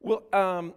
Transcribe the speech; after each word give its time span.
Well, 0.00 0.22
um, 0.32 0.74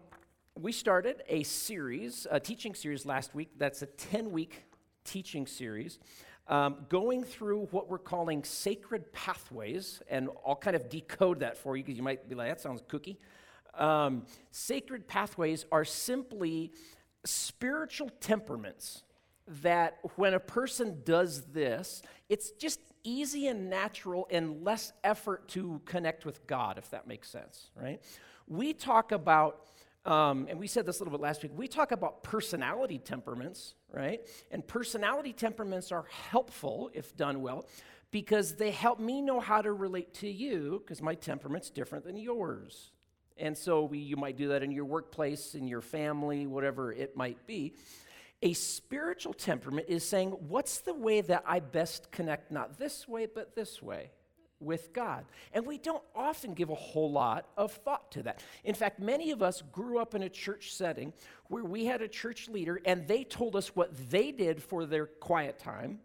we 0.55 0.71
started 0.71 1.23
a 1.27 1.43
series, 1.43 2.25
a 2.31 2.39
teaching 2.39 2.73
series 2.73 3.05
last 3.05 3.35
week. 3.35 3.49
That's 3.57 3.81
a 3.81 3.85
10 3.85 4.31
week 4.31 4.63
teaching 5.03 5.45
series. 5.45 5.99
Um, 6.47 6.77
going 6.89 7.23
through 7.23 7.67
what 7.71 7.89
we're 7.89 7.99
calling 7.99 8.43
sacred 8.43 9.11
pathways, 9.13 10.01
and 10.09 10.29
I'll 10.47 10.55
kind 10.55 10.75
of 10.75 10.89
decode 10.89 11.41
that 11.41 11.57
for 11.57 11.77
you 11.77 11.83
because 11.83 11.97
you 11.97 12.03
might 12.03 12.27
be 12.27 12.33
like, 12.33 12.49
that 12.49 12.61
sounds 12.61 12.81
cookie. 12.87 13.19
Um, 13.75 14.25
sacred 14.51 15.07
pathways 15.07 15.65
are 15.71 15.85
simply 15.85 16.71
spiritual 17.23 18.09
temperaments 18.19 19.03
that 19.61 19.99
when 20.15 20.33
a 20.33 20.39
person 20.39 21.01
does 21.03 21.41
this, 21.47 22.01
it's 22.29 22.51
just 22.51 22.79
easy 23.03 23.47
and 23.47 23.69
natural 23.69 24.27
and 24.31 24.63
less 24.63 24.93
effort 25.03 25.47
to 25.49 25.81
connect 25.85 26.25
with 26.25 26.47
God, 26.47 26.77
if 26.77 26.89
that 26.91 27.07
makes 27.07 27.29
sense, 27.29 27.69
right? 27.75 28.01
We 28.49 28.73
talk 28.73 29.13
about 29.13 29.65
um, 30.05 30.47
and 30.49 30.59
we 30.59 30.67
said 30.67 30.85
this 30.85 30.99
a 30.99 31.03
little 31.03 31.17
bit 31.17 31.21
last 31.21 31.43
week. 31.43 31.51
We 31.55 31.67
talk 31.67 31.91
about 31.91 32.23
personality 32.23 32.97
temperaments, 32.97 33.75
right? 33.93 34.21
And 34.49 34.65
personality 34.65 35.33
temperaments 35.33 35.91
are 35.91 36.05
helpful 36.31 36.89
if 36.93 37.15
done 37.15 37.41
well 37.41 37.67
because 38.09 38.55
they 38.55 38.71
help 38.71 38.99
me 38.99 39.21
know 39.21 39.39
how 39.39 39.61
to 39.61 39.71
relate 39.71 40.13
to 40.15 40.29
you 40.29 40.81
because 40.83 41.01
my 41.01 41.15
temperament's 41.15 41.69
different 41.69 42.05
than 42.05 42.17
yours. 42.17 42.91
And 43.37 43.57
so 43.57 43.83
we, 43.83 43.99
you 43.99 44.17
might 44.17 44.35
do 44.35 44.49
that 44.49 44.63
in 44.63 44.71
your 44.71 44.85
workplace, 44.85 45.53
in 45.53 45.67
your 45.67 45.81
family, 45.81 46.47
whatever 46.47 46.91
it 46.91 47.15
might 47.15 47.45
be. 47.45 47.75
A 48.41 48.53
spiritual 48.53 49.33
temperament 49.33 49.87
is 49.89 50.07
saying, 50.07 50.29
what's 50.29 50.79
the 50.79 50.93
way 50.93 51.21
that 51.21 51.43
I 51.45 51.59
best 51.59 52.11
connect, 52.11 52.51
not 52.51 52.79
this 52.79 53.07
way, 53.07 53.27
but 53.27 53.55
this 53.55 53.81
way? 53.81 54.11
With 54.59 54.93
God. 54.93 55.25
And 55.53 55.65
we 55.65 55.77
don't 55.77 56.03
often 56.15 56.53
give 56.53 56.69
a 56.69 56.75
whole 56.75 57.11
lot 57.11 57.47
of 57.57 57.71
thought 57.71 58.11
to 58.11 58.23
that. 58.23 58.43
In 58.63 58.75
fact, 58.75 58.99
many 58.99 59.31
of 59.31 59.41
us 59.41 59.61
grew 59.71 59.99
up 59.99 60.15
in 60.15 60.23
a 60.23 60.29
church 60.29 60.73
setting 60.73 61.13
where 61.47 61.63
we 61.63 61.85
had 61.85 62.01
a 62.01 62.07
church 62.07 62.49
leader 62.49 62.81
and 62.85 63.07
they 63.07 63.23
told 63.23 63.55
us 63.55 63.75
what 63.75 64.09
they 64.09 64.31
did 64.31 64.61
for 64.61 64.85
their 64.85 65.05
quiet 65.05 65.59
time. 65.59 65.99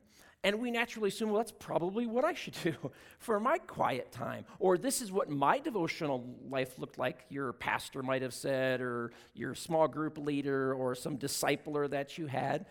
And 0.45 0.61
we 0.61 0.70
naturally 0.70 1.09
assume, 1.09 1.31
well, 1.31 1.39
that's 1.39 1.53
probably 1.53 2.06
what 2.06 2.27
I 2.27 2.34
should 2.34 2.55
do 2.62 2.75
for 3.19 3.41
my 3.41 3.56
quiet 3.56 4.12
time. 4.12 4.45
Or 4.59 4.77
this 4.77 5.01
is 5.01 5.11
what 5.11 5.31
my 5.31 5.59
devotional 5.59 6.23
life 6.51 6.79
looked 6.79 6.98
like, 6.98 7.25
your 7.31 7.55
pastor 7.55 8.03
might 8.03 8.20
have 8.20 8.34
said, 8.34 8.83
or 8.83 9.12
your 9.33 9.55
small 9.55 9.89
group 9.89 10.19
leader, 10.19 10.75
or 10.75 10.95
some 10.95 11.17
discipler 11.17 11.89
that 11.89 12.19
you 12.19 12.27
had. 12.27 12.67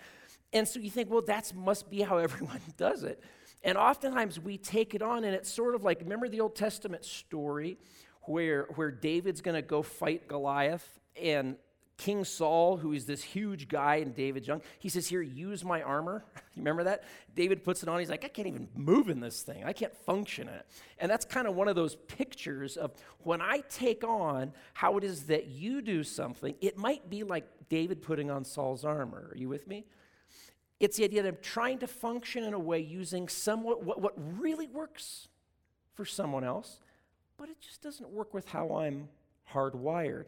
And 0.53 0.67
so 0.67 0.79
you 0.79 0.91
think, 0.91 1.09
well, 1.09 1.23
that 1.23 1.51
must 1.55 1.89
be 1.89 2.01
how 2.01 2.17
everyone 2.19 2.61
does 2.77 3.03
it. 3.03 3.23
And 3.63 3.77
oftentimes 3.77 4.39
we 4.39 4.57
take 4.57 4.93
it 4.93 5.01
on, 5.01 5.23
and 5.23 5.33
it's 5.33 5.51
sort 5.51 5.75
of 5.75 5.83
like 5.83 6.01
remember 6.01 6.27
the 6.27 6.41
Old 6.41 6.55
Testament 6.55 7.05
story 7.05 7.77
where, 8.23 8.67
where 8.75 8.91
David's 8.91 9.41
going 9.41 9.55
to 9.55 9.61
go 9.61 9.81
fight 9.81 10.27
Goliath, 10.27 10.99
and 11.21 11.55
King 11.97 12.25
Saul, 12.25 12.77
who 12.77 12.91
is 12.93 13.05
this 13.05 13.21
huge 13.21 13.67
guy, 13.67 13.97
and 13.97 14.15
David's 14.15 14.47
young, 14.47 14.61
he 14.79 14.89
says, 14.89 15.07
Here, 15.07 15.21
use 15.21 15.63
my 15.63 15.81
armor. 15.81 16.25
You 16.55 16.59
remember 16.59 16.83
that? 16.83 17.03
David 17.33 17.63
puts 17.63 17.81
it 17.81 17.89
on. 17.89 17.97
He's 17.97 18.11
like, 18.11 18.23
I 18.23 18.27
can't 18.27 18.47
even 18.47 18.67
move 18.75 19.09
in 19.09 19.19
this 19.19 19.41
thing. 19.41 19.63
I 19.63 19.73
can't 19.73 19.95
function 20.05 20.47
in 20.47 20.53
it. 20.53 20.67
And 20.99 21.09
that's 21.09 21.25
kind 21.25 21.47
of 21.47 21.55
one 21.55 21.67
of 21.67 21.75
those 21.75 21.95
pictures 21.95 22.77
of 22.77 22.91
when 23.23 23.41
I 23.41 23.63
take 23.71 24.03
on 24.03 24.53
how 24.75 24.97
it 24.97 25.03
is 25.03 25.23
that 25.23 25.47
you 25.47 25.81
do 25.81 26.03
something, 26.03 26.53
it 26.61 26.77
might 26.77 27.09
be 27.09 27.23
like 27.23 27.47
David 27.69 28.03
putting 28.03 28.29
on 28.29 28.45
Saul's 28.45 28.85
armor. 28.85 29.31
Are 29.31 29.35
you 29.35 29.49
with 29.49 29.67
me? 29.67 29.85
It's 30.83 30.97
the 30.97 31.05
idea 31.05 31.23
that 31.23 31.29
I'm 31.29 31.37
trying 31.41 31.79
to 31.79 31.87
function 31.87 32.43
in 32.43 32.53
a 32.53 32.59
way 32.59 32.81
using 32.81 33.29
somewhat 33.29 33.85
what, 33.85 34.01
what 34.01 34.13
really 34.37 34.67
works 34.67 35.29
for 35.93 36.03
someone 36.03 36.43
else, 36.43 36.81
but 37.37 37.47
it 37.47 37.61
just 37.61 37.81
doesn't 37.81 38.09
work 38.09 38.33
with 38.33 38.49
how 38.49 38.75
I'm 38.75 39.07
hardwired. 39.53 40.25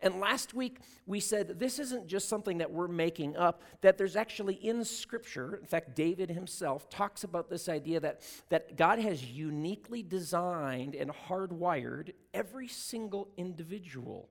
And 0.00 0.18
last 0.18 0.54
week 0.54 0.78
we 1.06 1.20
said 1.20 1.60
this 1.60 1.78
isn't 1.78 2.06
just 2.06 2.26
something 2.26 2.56
that 2.56 2.70
we're 2.70 2.88
making 2.88 3.36
up, 3.36 3.60
that 3.82 3.98
there's 3.98 4.16
actually 4.16 4.54
in 4.54 4.82
Scripture, 4.82 5.56
in 5.56 5.66
fact, 5.66 5.94
David 5.94 6.30
himself 6.30 6.88
talks 6.88 7.22
about 7.22 7.50
this 7.50 7.68
idea 7.68 8.00
that, 8.00 8.22
that 8.48 8.78
God 8.78 8.98
has 9.00 9.22
uniquely 9.22 10.02
designed 10.02 10.94
and 10.94 11.10
hardwired 11.28 12.14
every 12.32 12.66
single 12.66 13.28
individual. 13.36 14.30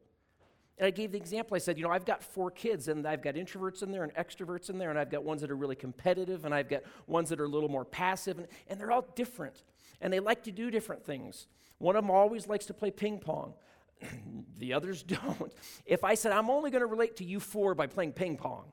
And 0.77 0.85
I 0.85 0.91
gave 0.91 1.11
the 1.11 1.17
example. 1.17 1.55
I 1.55 1.57
said, 1.57 1.77
you 1.77 1.83
know, 1.83 1.89
I've 1.89 2.05
got 2.05 2.23
four 2.23 2.51
kids, 2.51 2.87
and 2.87 3.07
I've 3.07 3.23
got 3.23 3.35
introverts 3.35 3.81
in 3.81 3.91
there 3.91 4.03
and 4.03 4.13
extroverts 4.13 4.69
in 4.69 4.77
there, 4.77 4.89
and 4.89 4.99
I've 4.99 5.09
got 5.09 5.23
ones 5.23 5.41
that 5.41 5.49
are 5.49 5.55
really 5.55 5.75
competitive, 5.75 6.45
and 6.45 6.53
I've 6.53 6.69
got 6.69 6.83
ones 7.07 7.29
that 7.29 7.39
are 7.39 7.45
a 7.45 7.49
little 7.49 7.69
more 7.69 7.85
passive, 7.85 8.37
and, 8.37 8.47
and 8.67 8.79
they're 8.79 8.91
all 8.91 9.05
different. 9.15 9.63
And 10.01 10.13
they 10.13 10.19
like 10.19 10.43
to 10.43 10.51
do 10.51 10.69
different 10.69 11.03
things. 11.03 11.47
One 11.79 11.95
of 11.95 12.03
them 12.03 12.11
always 12.11 12.47
likes 12.47 12.65
to 12.67 12.73
play 12.73 12.91
ping 12.91 13.19
pong, 13.19 13.53
the 14.57 14.73
others 14.73 15.01
don't. 15.07 15.51
If 15.85 16.03
I 16.03 16.13
said, 16.13 16.31
I'm 16.31 16.49
only 16.49 16.69
going 16.69 16.81
to 16.81 16.87
relate 16.87 17.17
to 17.17 17.25
you 17.25 17.39
four 17.39 17.73
by 17.73 17.87
playing 17.87 18.13
ping 18.13 18.37
pong, 18.37 18.65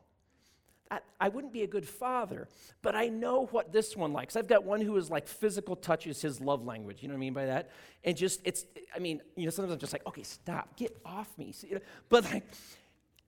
I, 1.21 1.29
wouldn't 1.29 1.53
be 1.53 1.63
a 1.63 1.67
good 1.67 1.89
father, 1.89 2.47
but 2.83 2.95
I 2.95 3.09
know 3.09 3.47
what 3.47 3.73
this 3.73 3.97
one 3.97 4.13
likes. 4.13 4.37
I've 4.37 4.47
got 4.47 4.65
one 4.65 4.81
who 4.81 4.97
is 4.97 5.11
like 5.11 5.27
physical 5.27 5.75
touch 5.77 6.07
is 6.07 6.21
his 6.21 6.41
love 6.41 6.65
language. 6.65 7.03
You 7.03 7.09
know 7.09 7.15
what 7.15 7.19
I 7.19 7.21
mean 7.21 7.33
by 7.33 7.47
that? 7.47 7.71
And 8.05 8.17
just, 8.17 8.41
it's, 8.45 8.67
I 8.95 8.99
mean, 8.99 9.21
you 9.37 9.45
know, 9.45 9.51
sometimes 9.51 9.73
I'm 9.73 9.79
just 9.79 9.93
like, 9.93 10.07
okay, 10.07 10.23
stop, 10.23 10.77
get 10.77 10.97
off 11.05 11.37
me. 11.39 11.55
But 12.09 12.25
like, 12.25 12.45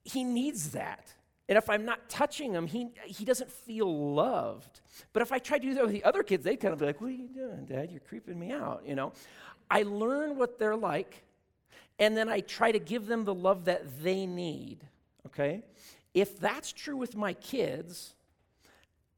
he 0.05 0.23
needs 0.23 0.71
that. 0.73 1.13
And 1.49 1.57
if 1.57 1.71
I'm 1.71 1.85
not 1.85 2.09
touching 2.09 2.53
him, 2.53 2.67
he, 2.67 2.89
he 3.05 3.25
doesn't 3.25 3.51
feel 3.51 4.15
loved. 4.15 4.81
But 5.13 5.23
if 5.23 5.33
I 5.33 5.39
try 5.39 5.59
to 5.59 5.67
do 5.67 5.75
that 5.75 5.85
with 5.85 5.93
the 5.93 6.05
other 6.05 6.23
kids, 6.23 6.45
they 6.45 6.57
kind 6.57 6.73
of 6.73 6.81
be 6.81 6.87
like, 6.87 7.01
What 7.01 7.09
are 7.09 7.15
you 7.15 7.29
doing, 7.29 7.67
Dad? 7.67 7.91
You're 7.91 8.01
creeping 8.01 8.39
me 8.39 8.53
out, 8.53 8.83
you 8.85 8.95
know? 8.95 9.13
I 9.71 9.83
learn 9.83 10.37
what 10.37 10.59
they're 10.59 10.77
like, 10.77 11.23
and 11.99 12.17
then 12.17 12.29
I 12.29 12.41
try 12.41 12.73
to 12.73 12.79
give 12.79 13.07
them 13.07 13.25
the 13.25 13.35
love 13.35 13.65
that 13.67 14.03
they 14.03 14.27
need, 14.27 14.79
okay? 15.27 15.63
If 16.17 16.41
that's 16.41 16.73
true 16.73 16.97
with 16.97 17.15
my 17.15 17.35
kids, 17.35 18.15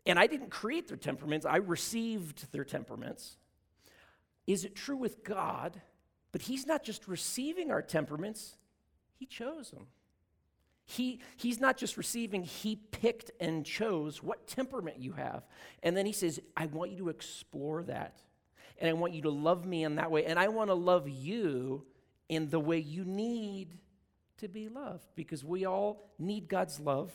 and 0.05 0.19
I 0.19 0.27
didn't 0.27 0.51
create 0.51 0.89
their 0.89 0.97
temperaments, 0.97 1.47
I 1.47 1.59
received 1.59 2.51
their 2.51 2.65
temperaments, 2.65 3.37
is 4.49 4.65
it 4.65 4.75
true 4.75 4.97
with 4.97 5.23
God? 5.23 5.81
But 6.33 6.43
He's 6.43 6.67
not 6.67 6.83
just 6.83 7.07
receiving 7.07 7.71
our 7.71 7.83
temperaments, 7.83 8.57
He 9.17 9.27
chose 9.27 9.71
them. 9.71 9.87
He, 10.87 11.21
he's 11.37 11.61
not 11.61 11.77
just 11.77 11.99
receiving, 11.99 12.43
he 12.45 12.75
picked 12.75 13.31
and 13.39 13.63
chose 13.63 14.23
what 14.23 14.47
temperament 14.47 14.99
you 14.99 15.13
have. 15.13 15.43
And 15.83 15.95
then 15.95 16.07
he 16.07 16.13
says, 16.13 16.41
I 16.57 16.65
want 16.65 16.93
you 16.93 16.97
to 16.99 17.09
explore 17.11 17.83
that. 17.83 18.23
And 18.79 18.89
I 18.89 18.95
want 18.95 19.13
you 19.13 19.21
to 19.23 19.31
love 19.31 19.67
me 19.67 19.85
in 19.85 19.97
that 19.97 20.11
way. 20.11 20.25
And 20.25 20.39
I 20.39 20.49
want 20.49 20.71
to 20.71 20.75
love 20.75 21.07
you 21.07 21.85
in 22.31 22.49
the 22.49 22.59
way 22.59 22.79
you 22.79 23.05
need 23.05 23.77
to 24.38 24.49
be 24.49 24.69
loved 24.69 25.06
because 25.15 25.44
we 25.44 25.65
all 25.65 26.10
need 26.19 26.49
God's 26.49 26.81
love. 26.81 27.12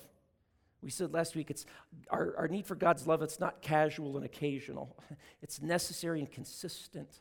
We 0.81 0.89
said 0.89 1.13
last 1.13 1.35
week 1.35 1.49
it's 1.49 1.65
our, 2.09 2.33
our 2.37 2.47
need 2.47 2.65
for 2.65 2.75
God's 2.75 3.07
love, 3.07 3.21
it's 3.21 3.39
not 3.39 3.61
casual 3.61 4.17
and 4.17 4.25
occasional. 4.25 4.97
It's 5.41 5.61
necessary 5.61 6.19
and 6.19 6.31
consistent. 6.31 7.19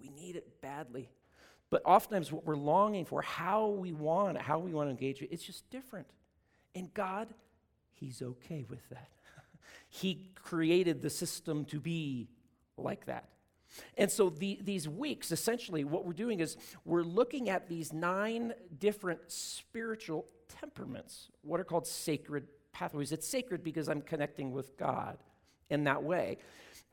We 0.00 0.08
need 0.08 0.34
it 0.34 0.62
badly. 0.62 1.10
But 1.68 1.82
oftentimes 1.84 2.32
what 2.32 2.46
we're 2.46 2.56
longing 2.56 3.04
for, 3.04 3.20
how 3.20 3.68
we 3.68 3.92
want 3.92 4.38
how 4.38 4.58
we 4.58 4.72
want 4.72 4.86
to 4.86 4.90
engage 4.90 5.20
it, 5.20 5.28
it's 5.30 5.44
just 5.44 5.68
different. 5.68 6.06
And 6.74 6.92
God, 6.94 7.28
He's 7.92 8.22
okay 8.22 8.64
with 8.68 8.88
that. 8.88 9.10
he 9.90 10.30
created 10.34 11.02
the 11.02 11.10
system 11.10 11.66
to 11.66 11.78
be 11.78 12.28
like 12.78 13.04
that. 13.06 13.28
And 13.96 14.10
so 14.10 14.30
the, 14.30 14.58
these 14.62 14.88
weeks, 14.88 15.32
essentially, 15.32 15.84
what 15.84 16.04
we're 16.04 16.12
doing 16.12 16.40
is 16.40 16.56
we're 16.84 17.02
looking 17.02 17.48
at 17.48 17.68
these 17.68 17.92
nine 17.92 18.52
different 18.78 19.20
spiritual 19.28 20.26
temperaments, 20.48 21.28
what 21.42 21.60
are 21.60 21.64
called 21.64 21.86
sacred 21.86 22.46
pathways. 22.72 23.12
It's 23.12 23.26
sacred 23.26 23.62
because 23.62 23.88
I'm 23.88 24.02
connecting 24.02 24.52
with 24.52 24.76
God 24.76 25.18
in 25.68 25.84
that 25.84 26.02
way. 26.02 26.38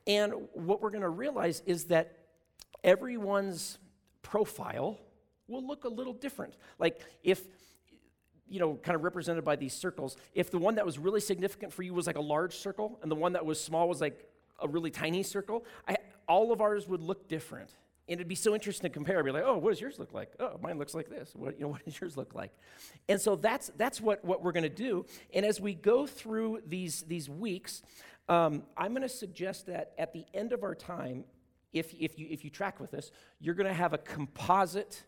And 0.06 0.34
what 0.54 0.82
we're 0.82 0.92
going 0.92 1.02
to 1.02 1.10
realize 1.10 1.62
is 1.66 1.86
that 1.86 2.18
everyone's 2.84 3.78
profile 4.22 5.00
will 5.48 5.66
look 5.66 5.86
a 5.86 5.90
little 5.90 6.14
different. 6.14 6.56
Like 6.80 7.02
if 7.24 7.42
you 8.50 8.60
know, 8.60 8.76
kind 8.76 8.96
of 8.96 9.04
represented 9.04 9.44
by 9.44 9.56
these 9.56 9.74
circles. 9.74 10.16
If 10.34 10.52
the 10.52 10.58
one 10.58 10.76
that 10.76 10.86
was 10.86 10.98
really 10.98 11.20
significant 11.20 11.74
for 11.74 11.84
you 11.84 11.94
was 11.94 12.08
like 12.08 12.16
a 12.16 12.22
large 12.22 12.56
circle, 12.56 12.98
and 13.02 13.12
the 13.12 13.16
one 13.16 13.34
that 13.34 13.46
was 13.46 13.62
small 13.62 13.90
was 13.90 14.02
like 14.02 14.24
a 14.60 14.68
really 14.68 14.90
tiny 14.90 15.24
circle, 15.24 15.66
I, 15.88 15.98
all 16.28 16.52
of 16.52 16.62
ours 16.62 16.88
would 16.88 17.02
look 17.02 17.28
different. 17.28 17.70
And 18.10 18.20
it'd 18.20 18.28
be 18.28 18.36
so 18.36 18.54
interesting 18.54 18.90
to 18.90 18.94
compare. 18.94 19.22
Be 19.24 19.32
like, 19.32 19.44
oh, 19.46 19.58
what 19.58 19.72
does 19.72 19.82
yours 19.82 20.00
look 20.00 20.14
like? 20.14 20.32
Oh, 20.40 20.58
mine 20.62 20.80
looks 20.80 20.96
like 20.96 21.10
this. 21.10 21.32
What, 21.36 21.56
you 21.60 21.66
know, 21.66 21.68
what 21.72 21.84
does 21.84 22.00
yours 22.00 22.16
look 22.16 22.34
like? 22.34 22.52
And 23.10 23.20
so 23.20 23.36
that's, 23.36 23.72
that's 23.78 24.00
what, 24.00 24.24
what 24.24 24.44
we're 24.44 24.54
going 24.54 24.64
to 24.64 24.70
do. 24.70 25.06
And 25.34 25.46
as 25.46 25.60
we 25.60 25.74
go 25.74 26.08
through 26.08 26.62
these, 26.66 27.02
these 27.04 27.30
weeks, 27.30 27.82
um, 28.30 28.64
I'm 28.78 28.92
going 28.92 29.02
to 29.02 29.10
suggest 29.10 29.68
that 29.68 29.94
at 29.98 30.14
the 30.14 30.26
end 30.34 30.54
of 30.54 30.64
our 30.64 30.76
time, 30.76 31.26
if, 31.74 31.94
if, 32.00 32.18
you, 32.18 32.28
if 32.30 32.44
you 32.44 32.50
track 32.50 32.80
with 32.80 32.94
us, 32.94 33.12
you're 33.40 33.56
going 33.56 33.68
to 33.68 33.74
have 33.74 33.94
a 33.94 33.98
composite 33.98 35.04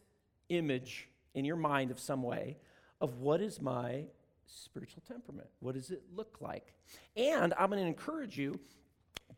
image 0.49 1.07
in 1.33 1.45
your 1.45 1.55
mind 1.55 1.91
of 1.91 1.99
some 1.99 2.21
way 2.21 2.57
of 2.99 3.19
what 3.19 3.41
is 3.41 3.61
my 3.61 4.03
spiritual 4.45 5.03
temperament? 5.07 5.47
What 5.59 5.75
does 5.75 5.91
it 5.91 6.01
look 6.13 6.37
like? 6.41 6.73
And 7.15 7.53
I'm 7.57 7.69
going 7.69 7.81
to 7.81 7.87
encourage 7.87 8.37
you 8.37 8.59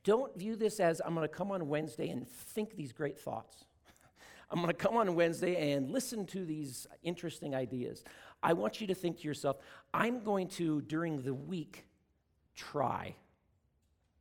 don't 0.04 0.36
view 0.38 0.56
this 0.56 0.80
as 0.80 1.02
I'm 1.06 1.14
going 1.14 1.28
to 1.28 1.34
come 1.34 1.52
on 1.52 1.68
Wednesday 1.68 2.10
and 2.10 2.28
think 2.28 2.76
these 2.76 2.92
great 2.92 3.20
thoughts. 3.20 3.66
I'm 4.52 4.58
going 4.58 4.68
to 4.68 4.74
come 4.74 4.98
on 4.98 5.14
Wednesday 5.16 5.74
and 5.74 5.90
listen 5.92 6.26
to 6.28 6.46
these 6.46 6.88
interesting 7.04 7.54
ideas. 7.54 8.04
I 8.42 8.54
want 8.54 8.82
you 8.82 8.88
to 8.88 8.96
think 8.96 9.20
to 9.20 9.24
yourself, 9.28 9.58
I'm 9.94 10.24
going 10.24 10.48
to, 10.50 10.82
during 10.82 11.22
the 11.22 11.34
week, 11.34 11.86
try. 12.56 13.16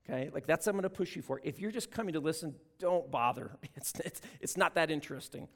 Okay? 0.09 0.31
Like 0.33 0.47
that's 0.47 0.67
what 0.67 0.75
I'm 0.75 0.81
going 0.81 0.91
to 0.91 0.97
push 0.97 1.17
you 1.17 1.23
for. 1.23 1.41
If 1.43 1.61
you're 1.61 1.71
just 1.71 1.91
coming 1.91 2.13
to 2.15 2.21
listen, 2.21 2.55
don't 2.79 3.11
bother. 3.11 3.53
It's, 3.77 3.93
it's, 4.01 4.21
it's 4.41 4.57
not 4.59 4.75
that 4.75 4.91
interesting. 4.91 5.49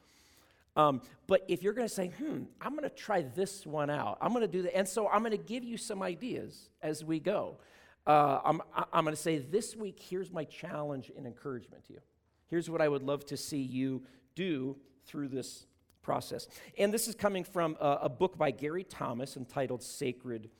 Um, 0.76 1.02
but 1.26 1.44
if 1.46 1.62
you're 1.62 1.72
going 1.74 1.86
to 1.86 1.94
say, 1.94 2.08
hmm, 2.08 2.44
I'm 2.60 2.70
going 2.70 2.88
to 2.88 2.94
try 2.94 3.22
this 3.22 3.66
one 3.66 3.90
out, 3.90 4.18
I'm 4.20 4.32
going 4.32 4.42
to 4.42 4.48
do 4.48 4.62
that. 4.62 4.76
And 4.76 4.88
so 4.88 5.08
I'm 5.08 5.20
going 5.20 5.32
to 5.32 5.36
give 5.36 5.62
you 5.62 5.76
some 5.76 6.02
ideas 6.02 6.70
as 6.82 7.04
we 7.04 7.20
go. 7.20 7.58
Uh, 8.06 8.40
I'm, 8.44 8.60
I'm 8.92 9.04
going 9.04 9.16
to 9.16 9.20
say, 9.20 9.38
this 9.38 9.74
week, 9.74 9.98
here's 9.98 10.30
my 10.30 10.44
challenge 10.44 11.10
and 11.16 11.26
encouragement 11.26 11.84
to 11.86 11.94
you. 11.94 12.00
Here's 12.48 12.68
what 12.68 12.80
I 12.80 12.88
would 12.88 13.02
love 13.02 13.24
to 13.26 13.36
see 13.36 13.62
you 13.62 14.02
do 14.34 14.76
through 15.06 15.28
this 15.28 15.66
process. 16.02 16.46
And 16.78 16.92
this 16.92 17.08
is 17.08 17.14
coming 17.14 17.44
from 17.44 17.76
a, 17.80 18.00
a 18.02 18.08
book 18.08 18.36
by 18.36 18.50
Gary 18.50 18.84
Thomas 18.84 19.36
entitled 19.36 19.82
Sacred 19.82 20.50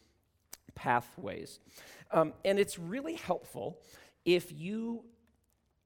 Pathways. 0.75 1.61
Um, 2.11 2.33
and 2.45 2.59
it's 2.59 2.79
really 2.79 3.15
helpful 3.15 3.81
if 4.25 4.53
you 4.53 5.05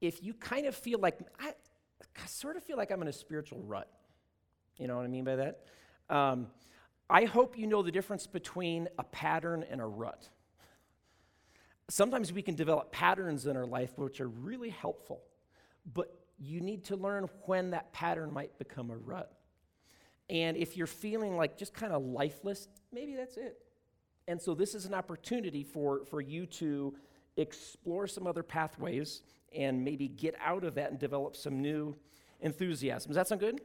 if 0.01 0.23
you 0.23 0.33
kind 0.33 0.65
of 0.65 0.73
feel 0.73 0.97
like 0.99 1.19
I, 1.41 1.49
I 1.49 2.25
sort 2.25 2.55
of 2.55 2.63
feel 2.63 2.77
like 2.77 2.89
I'm 2.89 3.01
in 3.01 3.09
a 3.09 3.13
spiritual 3.13 3.61
rut. 3.63 3.89
You 4.77 4.87
know 4.87 4.95
what 4.95 5.03
I 5.03 5.09
mean 5.09 5.25
by 5.25 5.35
that? 5.35 5.59
Um, 6.09 6.47
I 7.09 7.25
hope 7.25 7.57
you 7.57 7.67
know 7.67 7.83
the 7.83 7.91
difference 7.91 8.25
between 8.25 8.87
a 8.97 9.03
pattern 9.03 9.65
and 9.69 9.81
a 9.81 9.85
rut. 9.85 10.29
Sometimes 11.89 12.31
we 12.31 12.43
can 12.43 12.53
develop 12.53 12.91
patterns 12.91 13.47
in 13.47 13.57
our 13.57 13.65
life 13.65 13.97
which 13.97 14.21
are 14.21 14.27
really 14.27 14.69
helpful, 14.69 15.21
but 15.93 16.13
you 16.37 16.61
need 16.61 16.85
to 16.85 16.95
learn 16.95 17.27
when 17.45 17.71
that 17.71 17.91
pattern 17.91 18.31
might 18.31 18.57
become 18.59 18.91
a 18.91 18.95
rut. 18.95 19.33
And 20.29 20.55
if 20.55 20.77
you're 20.77 20.87
feeling 20.87 21.35
like 21.35 21.57
just 21.57 21.73
kind 21.73 21.91
of 21.91 22.03
lifeless, 22.03 22.67
maybe 22.93 23.15
that's 23.15 23.37
it. 23.37 23.57
And 24.27 24.39
so 24.39 24.53
this 24.53 24.75
is 24.75 24.85
an 24.85 24.93
opportunity 24.93 25.63
for, 25.63 26.05
for 26.05 26.21
you 26.21 26.45
to 26.45 26.95
explore 27.35 28.05
some 28.05 28.27
other 28.27 28.43
pathways 28.43 29.23
and 29.55 29.83
maybe 29.83 30.07
get 30.07 30.35
out 30.39 30.63
of 30.63 30.75
that 30.75 30.91
and 30.91 30.99
develop 30.99 31.35
some 31.35 31.59
new 31.59 31.95
enthusiasm. 32.41 33.09
Does 33.09 33.15
that 33.15 33.27
sound 33.27 33.41
good? 33.41 33.61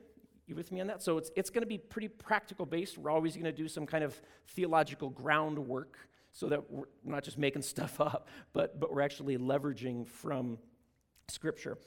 You 0.46 0.54
with 0.54 0.72
me 0.72 0.80
on 0.80 0.86
that? 0.86 1.02
So 1.02 1.18
it's, 1.18 1.30
it's 1.36 1.50
going 1.50 1.62
to 1.62 1.68
be 1.68 1.76
pretty 1.76 2.08
practical 2.08 2.64
based. 2.64 2.96
We're 2.96 3.10
always 3.10 3.34
going 3.34 3.44
to 3.44 3.52
do 3.52 3.68
some 3.68 3.84
kind 3.84 4.02
of 4.02 4.18
theological 4.48 5.10
groundwork 5.10 5.98
so 6.34 6.48
that 6.48 6.70
we're 6.70 6.84
not 7.04 7.22
just 7.22 7.38
making 7.38 7.62
stuff 7.74 8.00
up, 8.00 8.28
but, 8.52 8.78
but 8.78 8.92
we're 8.92 9.00
actually 9.00 9.38
leveraging 9.38 10.06
from 10.06 10.58
Scripture. 11.28 11.78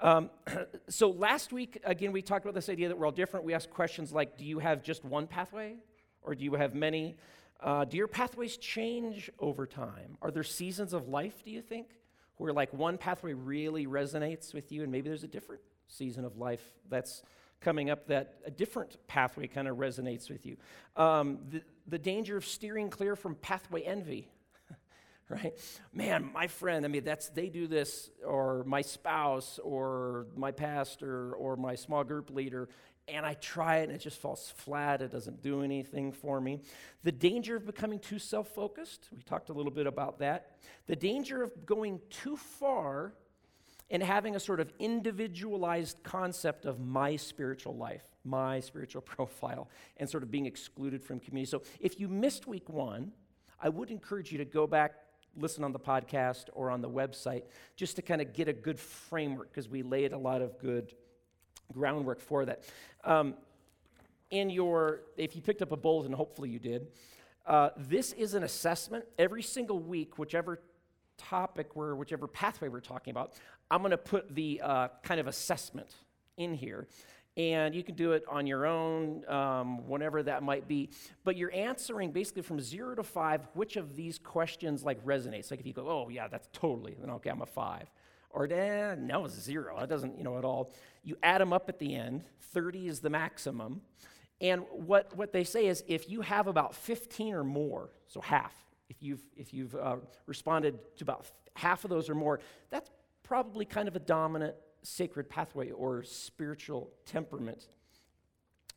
Um, 0.00 0.30
so 0.88 1.10
last 1.10 1.52
week, 1.52 1.78
again, 1.84 2.12
we 2.12 2.22
talked 2.22 2.46
about 2.46 2.54
this 2.54 2.70
idea 2.70 2.88
that 2.88 2.96
we're 2.96 3.06
all 3.06 3.12
different. 3.12 3.44
We 3.44 3.52
asked 3.52 3.70
questions 3.70 4.12
like 4.12 4.38
Do 4.38 4.44
you 4.46 4.60
have 4.60 4.82
just 4.82 5.04
one 5.04 5.26
pathway, 5.26 5.76
or 6.22 6.34
do 6.34 6.44
you 6.44 6.54
have 6.54 6.74
many? 6.74 7.16
Uh, 7.60 7.84
do 7.84 7.96
your 7.96 8.06
pathways 8.06 8.56
change 8.56 9.30
over 9.40 9.66
time? 9.66 10.16
Are 10.22 10.30
there 10.30 10.44
seasons 10.44 10.92
of 10.92 11.08
life, 11.08 11.42
do 11.44 11.50
you 11.50 11.60
think, 11.60 11.88
where 12.36 12.52
like 12.52 12.72
one 12.72 12.98
pathway 12.98 13.32
really 13.32 13.86
resonates 13.86 14.54
with 14.54 14.70
you, 14.70 14.84
and 14.84 14.92
maybe 14.92 15.08
there's 15.08 15.24
a 15.24 15.28
different 15.28 15.60
season 15.88 16.24
of 16.24 16.36
life 16.36 16.62
that's 16.88 17.22
coming 17.60 17.90
up 17.90 18.06
that 18.08 18.36
a 18.44 18.50
different 18.50 18.96
pathway 19.06 19.46
kind 19.46 19.68
of 19.68 19.76
resonates 19.76 20.30
with 20.30 20.46
you? 20.46 20.56
Um, 20.96 21.38
the, 21.50 21.62
the 21.86 21.98
danger 21.98 22.36
of 22.36 22.44
steering 22.44 22.90
clear 22.90 23.16
from 23.16 23.34
pathway 23.34 23.82
envy 23.82 24.28
right? 25.28 25.52
Man, 25.92 26.30
my 26.32 26.46
friend, 26.46 26.84
I 26.84 26.88
mean, 26.88 27.04
that's 27.04 27.28
they 27.28 27.48
do 27.48 27.66
this, 27.66 28.10
or 28.26 28.64
my 28.64 28.80
spouse, 28.82 29.58
or 29.62 30.26
my 30.36 30.52
pastor, 30.52 31.32
or 31.34 31.56
my 31.56 31.74
small 31.74 32.02
group 32.02 32.30
leader, 32.30 32.68
and 33.08 33.24
I 33.24 33.34
try 33.34 33.78
it 33.78 33.84
and 33.84 33.92
it 33.92 33.98
just 33.98 34.20
falls 34.20 34.52
flat. 34.56 35.02
It 35.02 35.10
doesn't 35.10 35.42
do 35.42 35.62
anything 35.62 36.12
for 36.12 36.40
me. 36.40 36.60
The 37.02 37.12
danger 37.12 37.56
of 37.56 37.66
becoming 37.66 37.98
too 37.98 38.18
self 38.18 38.48
focused, 38.48 39.08
we 39.14 39.22
talked 39.22 39.48
a 39.48 39.52
little 39.52 39.72
bit 39.72 39.86
about 39.86 40.18
that. 40.18 40.58
The 40.86 40.96
danger 40.96 41.42
of 41.42 41.66
going 41.66 42.00
too 42.10 42.36
far 42.36 43.14
and 43.90 44.02
having 44.02 44.36
a 44.36 44.40
sort 44.40 44.60
of 44.60 44.72
individualized 44.78 46.02
concept 46.02 46.66
of 46.66 46.78
my 46.78 47.16
spiritual 47.16 47.76
life, 47.76 48.04
my 48.24 48.60
spiritual 48.60 49.02
profile, 49.16 49.68
and 49.96 50.08
sort 50.08 50.22
of 50.22 50.30
being 50.30 50.46
excluded 50.46 51.02
from 51.02 51.20
community. 51.20 51.50
So 51.50 51.62
if 51.80 51.98
you 51.98 52.08
missed 52.08 52.46
week 52.46 52.68
one, 52.68 53.12
I 53.60 53.68
would 53.68 53.90
encourage 53.90 54.30
you 54.30 54.38
to 54.38 54.44
go 54.44 54.66
back 54.66 54.92
listen 55.36 55.64
on 55.64 55.72
the 55.72 55.78
podcast 55.78 56.46
or 56.52 56.70
on 56.70 56.80
the 56.80 56.90
website 56.90 57.44
just 57.76 57.96
to 57.96 58.02
kind 58.02 58.20
of 58.20 58.32
get 58.32 58.48
a 58.48 58.52
good 58.52 58.78
framework 58.78 59.50
because 59.50 59.68
we 59.68 59.82
laid 59.82 60.12
a 60.12 60.18
lot 60.18 60.42
of 60.42 60.58
good 60.58 60.94
groundwork 61.72 62.20
for 62.20 62.44
that. 62.44 62.64
Um, 63.04 63.34
in 64.30 64.50
your, 64.50 65.02
if 65.16 65.36
you 65.36 65.42
picked 65.42 65.62
up 65.62 65.72
a 65.72 65.76
bulletin, 65.76 66.12
hopefully 66.12 66.50
you 66.50 66.58
did, 66.58 66.88
uh, 67.46 67.70
this 67.76 68.12
is 68.12 68.34
an 68.34 68.42
assessment. 68.42 69.04
Every 69.18 69.42
single 69.42 69.78
week, 69.78 70.18
whichever 70.18 70.60
topic 71.18 71.76
we're, 71.76 71.94
whichever 71.94 72.26
pathway 72.26 72.68
we're 72.68 72.80
talking 72.80 73.10
about, 73.10 73.34
I'm 73.70 73.80
going 73.80 73.90
to 73.90 73.98
put 73.98 74.34
the 74.34 74.60
uh, 74.64 74.88
kind 75.02 75.20
of 75.20 75.26
assessment 75.26 75.94
in 76.36 76.54
here 76.54 76.86
and 77.38 77.72
you 77.72 77.84
can 77.84 77.94
do 77.94 78.12
it 78.12 78.24
on 78.28 78.48
your 78.48 78.66
own, 78.66 79.24
um, 79.28 79.86
whenever 79.88 80.24
that 80.24 80.42
might 80.42 80.66
be. 80.66 80.90
But 81.22 81.36
you're 81.36 81.54
answering 81.54 82.10
basically 82.10 82.42
from 82.42 82.60
zero 82.60 82.96
to 82.96 83.04
five 83.04 83.46
which 83.54 83.76
of 83.76 83.94
these 83.94 84.18
questions 84.18 84.82
like 84.82 85.02
resonates. 85.06 85.50
Like 85.50 85.60
if 85.60 85.66
you 85.66 85.72
go, 85.72 85.88
oh 85.88 86.08
yeah, 86.08 86.26
that's 86.26 86.48
totally, 86.52 86.96
then 87.00 87.10
okay, 87.10 87.30
I'm 87.30 87.40
a 87.40 87.46
five. 87.46 87.88
Or 88.30 88.52
eh, 88.52 88.96
no, 88.98 89.24
it's 89.24 89.40
zero. 89.40 89.76
That 89.78 89.88
doesn't, 89.88 90.18
you 90.18 90.24
know, 90.24 90.36
at 90.36 90.44
all. 90.44 90.72
You 91.04 91.16
add 91.22 91.40
them 91.40 91.52
up 91.52 91.68
at 91.68 91.78
the 91.78 91.94
end. 91.94 92.24
30 92.52 92.88
is 92.88 93.00
the 93.00 93.10
maximum. 93.10 93.82
And 94.40 94.64
what, 94.70 95.16
what 95.16 95.32
they 95.32 95.44
say 95.44 95.66
is 95.66 95.84
if 95.86 96.10
you 96.10 96.20
have 96.22 96.48
about 96.48 96.74
15 96.74 97.34
or 97.34 97.44
more, 97.44 97.90
so 98.08 98.20
half, 98.20 98.52
if 98.88 99.02
you've, 99.02 99.22
if 99.36 99.52
you've 99.52 99.74
uh, 99.74 99.96
responded 100.26 100.78
to 100.96 101.04
about 101.04 101.26
half 101.54 101.84
of 101.84 101.90
those 101.90 102.08
or 102.08 102.14
more, 102.14 102.40
that's 102.70 102.90
probably 103.22 103.64
kind 103.64 103.88
of 103.88 103.96
a 103.96 104.00
dominant 104.00 104.54
sacred 104.82 105.28
pathway 105.28 105.70
or 105.70 106.02
spiritual 106.02 106.90
temperament 107.04 107.68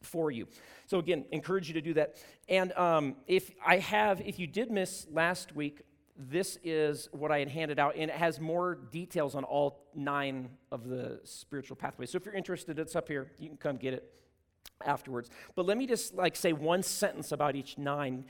for 0.01 0.31
you. 0.31 0.47
So 0.87 0.99
again, 0.99 1.25
encourage 1.31 1.67
you 1.67 1.73
to 1.75 1.81
do 1.81 1.93
that. 1.93 2.15
And 2.49 2.71
um, 2.73 3.15
if 3.27 3.51
I 3.65 3.77
have, 3.77 4.19
if 4.21 4.39
you 4.39 4.47
did 4.47 4.71
miss 4.71 5.07
last 5.11 5.55
week, 5.55 5.81
this 6.17 6.57
is 6.63 7.07
what 7.11 7.31
I 7.31 7.39
had 7.39 7.47
handed 7.47 7.79
out, 7.79 7.95
and 7.95 8.11
it 8.11 8.17
has 8.17 8.39
more 8.39 8.75
details 8.75 9.33
on 9.33 9.43
all 9.43 9.85
nine 9.95 10.49
of 10.71 10.87
the 10.87 11.19
spiritual 11.23 11.75
pathways. 11.75 12.11
So 12.11 12.17
if 12.17 12.25
you're 12.25 12.35
interested, 12.35 12.77
it's 12.77 12.95
up 12.95 13.07
here. 13.07 13.31
You 13.39 13.47
can 13.47 13.57
come 13.57 13.77
get 13.77 13.93
it 13.93 14.11
afterwards. 14.85 15.29
But 15.55 15.65
let 15.65 15.77
me 15.77 15.87
just 15.87 16.13
like 16.13 16.35
say 16.35 16.53
one 16.53 16.83
sentence 16.83 17.31
about 17.31 17.55
each 17.55 17.77
nine. 17.77 18.25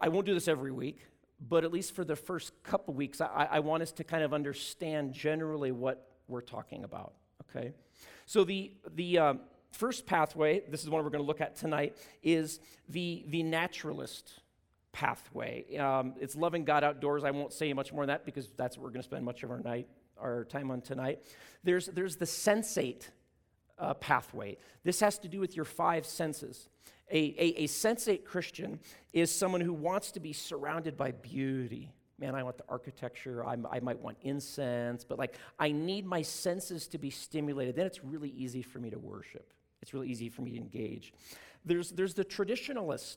I 0.00 0.08
won't 0.08 0.26
do 0.26 0.34
this 0.34 0.48
every 0.48 0.72
week, 0.72 1.00
but 1.48 1.64
at 1.64 1.72
least 1.72 1.94
for 1.94 2.04
the 2.04 2.16
first 2.16 2.52
couple 2.62 2.94
weeks, 2.94 3.20
I, 3.20 3.48
I 3.50 3.60
want 3.60 3.82
us 3.82 3.92
to 3.92 4.04
kind 4.04 4.22
of 4.22 4.32
understand 4.32 5.12
generally 5.12 5.72
what 5.72 6.08
we're 6.28 6.40
talking 6.40 6.84
about, 6.84 7.14
okay? 7.48 7.72
So 8.26 8.44
the, 8.44 8.72
the 8.94 9.18
um, 9.18 9.40
first 9.70 10.06
pathway, 10.06 10.62
this 10.68 10.82
is 10.82 10.90
one 10.90 11.02
we're 11.04 11.10
going 11.10 11.22
to 11.22 11.26
look 11.26 11.40
at 11.40 11.56
tonight, 11.56 11.96
is 12.22 12.60
the, 12.88 13.24
the 13.28 13.42
naturalist 13.42 14.32
pathway. 14.92 15.76
Um, 15.76 16.14
it's 16.20 16.36
loving 16.36 16.64
God 16.64 16.84
outdoors. 16.84 17.24
I 17.24 17.30
won't 17.30 17.52
say 17.52 17.72
much 17.72 17.92
more 17.92 18.02
than 18.02 18.08
that 18.08 18.24
because 18.24 18.48
that's 18.56 18.76
what 18.76 18.84
we're 18.84 18.90
going 18.90 19.02
to 19.02 19.08
spend 19.08 19.24
much 19.24 19.42
of 19.42 19.50
our 19.50 19.60
night, 19.60 19.88
our 20.18 20.44
time 20.44 20.70
on 20.70 20.80
tonight. 20.80 21.20
There's, 21.64 21.86
there's 21.86 22.16
the 22.16 22.26
sensate 22.26 23.08
uh, 23.78 23.94
pathway. 23.94 24.58
This 24.84 25.00
has 25.00 25.18
to 25.20 25.28
do 25.28 25.40
with 25.40 25.56
your 25.56 25.64
five 25.64 26.06
senses. 26.06 26.68
A, 27.12 27.34
a, 27.38 27.64
a 27.64 27.66
sensate 27.68 28.24
Christian 28.24 28.80
is 29.12 29.30
someone 29.30 29.60
who 29.60 29.74
wants 29.74 30.12
to 30.12 30.20
be 30.20 30.32
surrounded 30.32 30.96
by 30.96 31.12
beauty, 31.12 31.92
man, 32.18 32.34
I 32.34 32.42
want 32.42 32.56
the 32.56 32.64
architecture, 32.68 33.44
I'm, 33.44 33.66
i 33.70 33.80
might 33.80 33.98
want 34.00 34.16
incense, 34.22 35.04
but 35.04 35.18
like 35.18 35.36
I 35.58 35.72
need 35.72 36.06
my 36.06 36.22
senses 36.22 36.88
to 36.88 36.98
be 36.98 37.10
stimulated. 37.10 37.76
Then 37.76 37.86
it's 37.86 38.02
really 38.02 38.30
easy 38.30 38.62
for 38.62 38.78
me 38.78 38.90
to 38.90 38.98
worship. 38.98 39.52
It's 39.82 39.92
really 39.92 40.08
easy 40.08 40.28
for 40.28 40.42
me 40.42 40.52
to 40.52 40.56
engage. 40.56 41.12
There's, 41.64 41.90
there's 41.90 42.14
the 42.14 42.24
traditionalist 42.24 43.16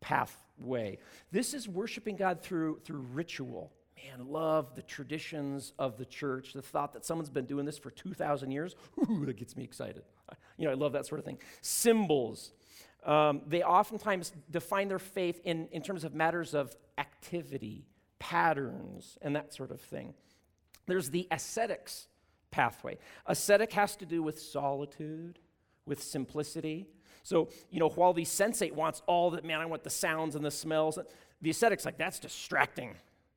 pathway. 0.00 0.98
This 1.32 1.52
is 1.52 1.68
worshiping 1.68 2.16
God 2.16 2.40
through, 2.40 2.80
through 2.84 3.00
ritual. 3.12 3.72
Man, 3.96 4.28
love 4.28 4.74
the 4.74 4.82
traditions 4.82 5.72
of 5.78 5.96
the 5.96 6.04
church. 6.04 6.52
The 6.52 6.62
thought 6.62 6.92
that 6.92 7.04
someone's 7.04 7.30
been 7.30 7.46
doing 7.46 7.64
this 7.64 7.78
for 7.78 7.90
2,000 7.90 8.50
years, 8.50 8.76
ooh, 8.98 9.24
that 9.26 9.36
gets 9.36 9.56
me 9.56 9.64
excited. 9.64 10.02
You 10.56 10.66
know, 10.66 10.70
I 10.70 10.74
love 10.74 10.92
that 10.92 11.06
sort 11.06 11.18
of 11.18 11.24
thing. 11.24 11.38
Symbols. 11.62 12.52
Um, 13.04 13.42
they 13.46 13.62
oftentimes 13.62 14.32
define 14.50 14.88
their 14.88 14.98
faith 14.98 15.40
in, 15.44 15.68
in 15.72 15.82
terms 15.82 16.04
of 16.04 16.14
matters 16.14 16.54
of 16.54 16.74
activity 16.96 17.86
patterns 18.18 19.18
and 19.20 19.36
that 19.36 19.52
sort 19.52 19.70
of 19.70 19.80
thing. 19.80 20.14
There's 20.86 21.10
the 21.10 21.28
ascetics 21.30 22.08
pathway. 22.50 22.98
Ascetic 23.26 23.72
has 23.72 23.96
to 23.96 24.06
do 24.06 24.22
with 24.22 24.40
solitude, 24.40 25.38
with 25.86 26.02
simplicity. 26.02 26.86
So, 27.22 27.48
you 27.70 27.80
know, 27.80 27.88
while 27.88 28.12
the 28.12 28.24
sensate 28.24 28.72
wants 28.72 29.02
all 29.06 29.30
that, 29.32 29.44
man, 29.44 29.60
I 29.60 29.66
want 29.66 29.82
the 29.82 29.90
sounds 29.90 30.34
and 30.34 30.44
the 30.44 30.50
smells, 30.50 30.98
the 31.42 31.50
ascetic's 31.50 31.84
like, 31.84 31.98
that's 31.98 32.18
distracting. 32.18 32.94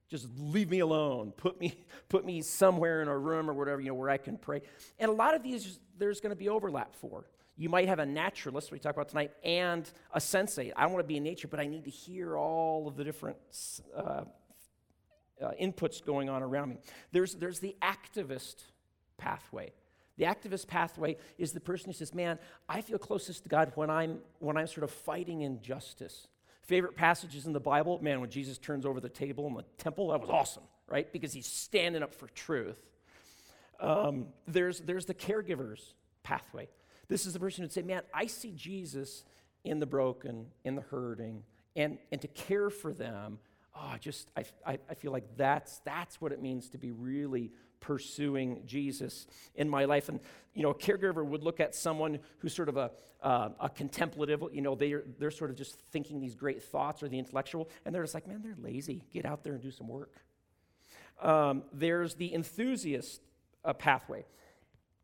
Just 0.09 0.27
leave 0.37 0.69
me 0.69 0.79
alone. 0.79 1.33
Put 1.35 1.59
me, 1.59 1.75
put 2.09 2.25
me 2.25 2.41
somewhere 2.41 3.01
in 3.01 3.07
a 3.07 3.17
room 3.17 3.49
or 3.49 3.53
whatever, 3.53 3.81
you 3.81 3.89
know, 3.89 3.95
where 3.95 4.09
I 4.09 4.17
can 4.17 4.37
pray. 4.37 4.61
And 4.99 5.09
a 5.09 5.13
lot 5.13 5.35
of 5.35 5.43
these 5.43 5.79
there's 5.97 6.21
going 6.21 6.31
to 6.31 6.37
be 6.37 6.49
overlap 6.49 6.95
for. 6.95 7.25
You 7.57 7.69
might 7.69 7.87
have 7.87 7.97
a 7.97 8.05
naturalist, 8.05 8.71
we 8.71 8.77
talk 8.77 8.93
about 8.93 9.09
tonight, 9.09 9.31
and 9.43 9.89
a 10.13 10.19
sensate. 10.19 10.73
I 10.75 10.85
want 10.85 10.99
to 10.99 11.03
be 11.07 11.17
in 11.17 11.23
nature, 11.23 11.47
but 11.47 11.59
I 11.59 11.65
need 11.65 11.85
to 11.85 11.89
hear 11.89 12.37
all 12.37 12.87
of 12.87 12.95
the 12.95 13.03
different 13.03 13.37
uh, 13.95 14.25
uh, 15.41 15.51
inputs 15.59 16.05
going 16.05 16.29
on 16.29 16.43
around 16.43 16.69
me. 16.69 16.77
There's, 17.11 17.33
there's 17.33 17.59
the 17.59 17.75
activist 17.81 18.63
pathway. 19.17 19.71
The 20.17 20.25
activist 20.25 20.67
pathway 20.67 21.17
is 21.39 21.51
the 21.51 21.59
person 21.59 21.87
who 21.87 21.93
says, 21.93 22.13
Man, 22.13 22.39
I 22.69 22.81
feel 22.81 22.97
closest 22.97 23.43
to 23.43 23.49
God 23.49 23.71
when 23.75 23.89
I'm, 23.89 24.19
when 24.39 24.55
I'm 24.55 24.67
sort 24.67 24.83
of 24.83 24.91
fighting 24.91 25.41
injustice. 25.41 26.27
Favorite 26.63 26.95
passages 26.95 27.45
in 27.45 27.53
the 27.53 27.59
Bible? 27.59 27.99
Man, 28.01 28.19
when 28.19 28.29
Jesus 28.29 28.57
turns 28.57 28.85
over 28.85 28.99
the 28.99 29.09
table 29.09 29.47
in 29.47 29.53
the 29.53 29.63
temple, 29.77 30.09
that 30.09 30.19
was 30.19 30.29
awesome, 30.29 30.63
right? 30.87 31.11
Because 31.11 31.33
he's 31.33 31.47
standing 31.47 32.03
up 32.03 32.13
for 32.13 32.27
truth. 32.27 32.79
Um, 33.79 34.27
there's, 34.47 34.79
there's 34.81 35.05
the 35.05 35.13
caregiver's 35.13 35.93
pathway. 36.23 36.67
This 37.07 37.25
is 37.25 37.33
the 37.33 37.39
person 37.39 37.63
who'd 37.63 37.71
say, 37.71 37.81
Man, 37.81 38.01
I 38.13 38.27
see 38.27 38.51
Jesus 38.51 39.23
in 39.63 39.79
the 39.79 39.85
broken, 39.85 40.47
in 40.63 40.75
the 40.75 40.81
hurting, 40.81 41.43
and, 41.75 41.97
and 42.11 42.21
to 42.21 42.27
care 42.27 42.69
for 42.69 42.93
them. 42.93 43.39
Oh, 43.75 43.95
just, 43.99 44.29
I, 44.35 44.43
I, 44.65 44.79
I 44.89 44.93
feel 44.95 45.11
like 45.11 45.37
that's, 45.37 45.79
that's 45.85 46.19
what 46.19 46.31
it 46.31 46.41
means 46.41 46.69
to 46.69 46.79
be 46.79 46.91
really 46.91 47.51
pursuing 47.79 48.63
Jesus 48.65 49.27
in 49.53 49.69
my 49.69 49.85
life. 49.85 50.09
And, 50.09 50.19
you 50.55 50.63
know, 50.63 50.71
a 50.71 50.75
caregiver 50.75 51.23
would 51.23 51.43
look 51.43 51.59
at 51.59 51.75
someone 51.75 52.19
who's 52.39 52.55
sort 52.55 52.69
of 52.69 52.77
a, 52.77 52.91
uh, 53.21 53.49
a 53.59 53.69
contemplative, 53.69 54.43
you 54.51 54.61
know, 54.61 54.73
they're, 54.73 55.03
they're 55.19 55.29
sort 55.29 55.51
of 55.51 55.57
just 55.57 55.79
thinking 55.91 56.19
these 56.19 56.33
great 56.33 56.63
thoughts 56.63 57.03
or 57.03 57.07
the 57.07 57.19
intellectual, 57.19 57.69
and 57.85 57.93
they're 57.93 58.03
just 58.03 58.15
like, 58.15 58.27
man, 58.27 58.41
they're 58.41 58.57
lazy. 58.59 59.03
Get 59.13 59.25
out 59.25 59.43
there 59.43 59.53
and 59.53 59.61
do 59.61 59.71
some 59.71 59.87
work. 59.87 60.13
Um, 61.21 61.63
there's 61.71 62.15
the 62.15 62.33
enthusiast 62.33 63.21
uh, 63.63 63.73
pathway 63.73 64.25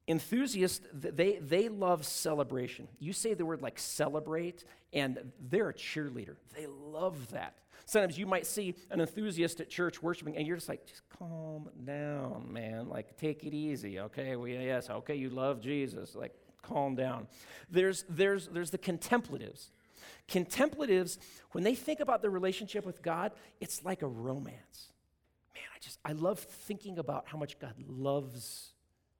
enthusiasts 0.07 0.85
they, 0.93 1.37
they 1.37 1.69
love 1.69 2.05
celebration. 2.05 2.87
You 2.99 3.13
say 3.13 3.33
the 3.33 3.45
word 3.45 3.61
like 3.61 3.79
celebrate 3.79 4.65
and 4.91 5.31
they're 5.49 5.69
a 5.69 5.73
cheerleader. 5.73 6.35
They 6.55 6.67
love 6.67 7.31
that. 7.31 7.55
Sometimes 7.85 8.17
you 8.17 8.25
might 8.25 8.45
see 8.45 8.75
an 8.91 9.01
enthusiast 9.01 9.59
at 9.59 9.69
church 9.69 10.01
worshiping 10.01 10.37
and 10.37 10.47
you're 10.47 10.57
just 10.57 10.69
like 10.69 10.85
just 10.85 11.01
calm 11.09 11.69
down 11.85 12.47
man. 12.51 12.89
Like 12.89 13.17
take 13.17 13.43
it 13.43 13.53
easy 13.53 13.99
okay? 13.99 14.35
Well, 14.35 14.47
yes 14.47 14.89
okay 14.89 15.15
you 15.15 15.29
love 15.29 15.61
jesus. 15.61 16.15
Like 16.15 16.33
calm 16.61 16.95
down. 16.95 17.27
There's 17.69 18.03
there's 18.09 18.47
there's 18.47 18.71
the 18.71 18.77
contemplatives. 18.77 19.71
Contemplatives 20.27 21.17
when 21.51 21.63
they 21.63 21.75
think 21.75 21.99
about 21.99 22.21
their 22.21 22.31
relationship 22.31 22.85
with 22.85 23.01
god 23.01 23.31
it's 23.61 23.85
like 23.85 24.01
a 24.01 24.07
romance. 24.07 24.91
Man 25.55 25.63
i 25.73 25.79
just 25.79 25.99
i 26.03 26.11
love 26.11 26.39
thinking 26.39 26.99
about 26.99 27.27
how 27.27 27.37
much 27.37 27.57
god 27.57 27.75
loves 27.87 28.72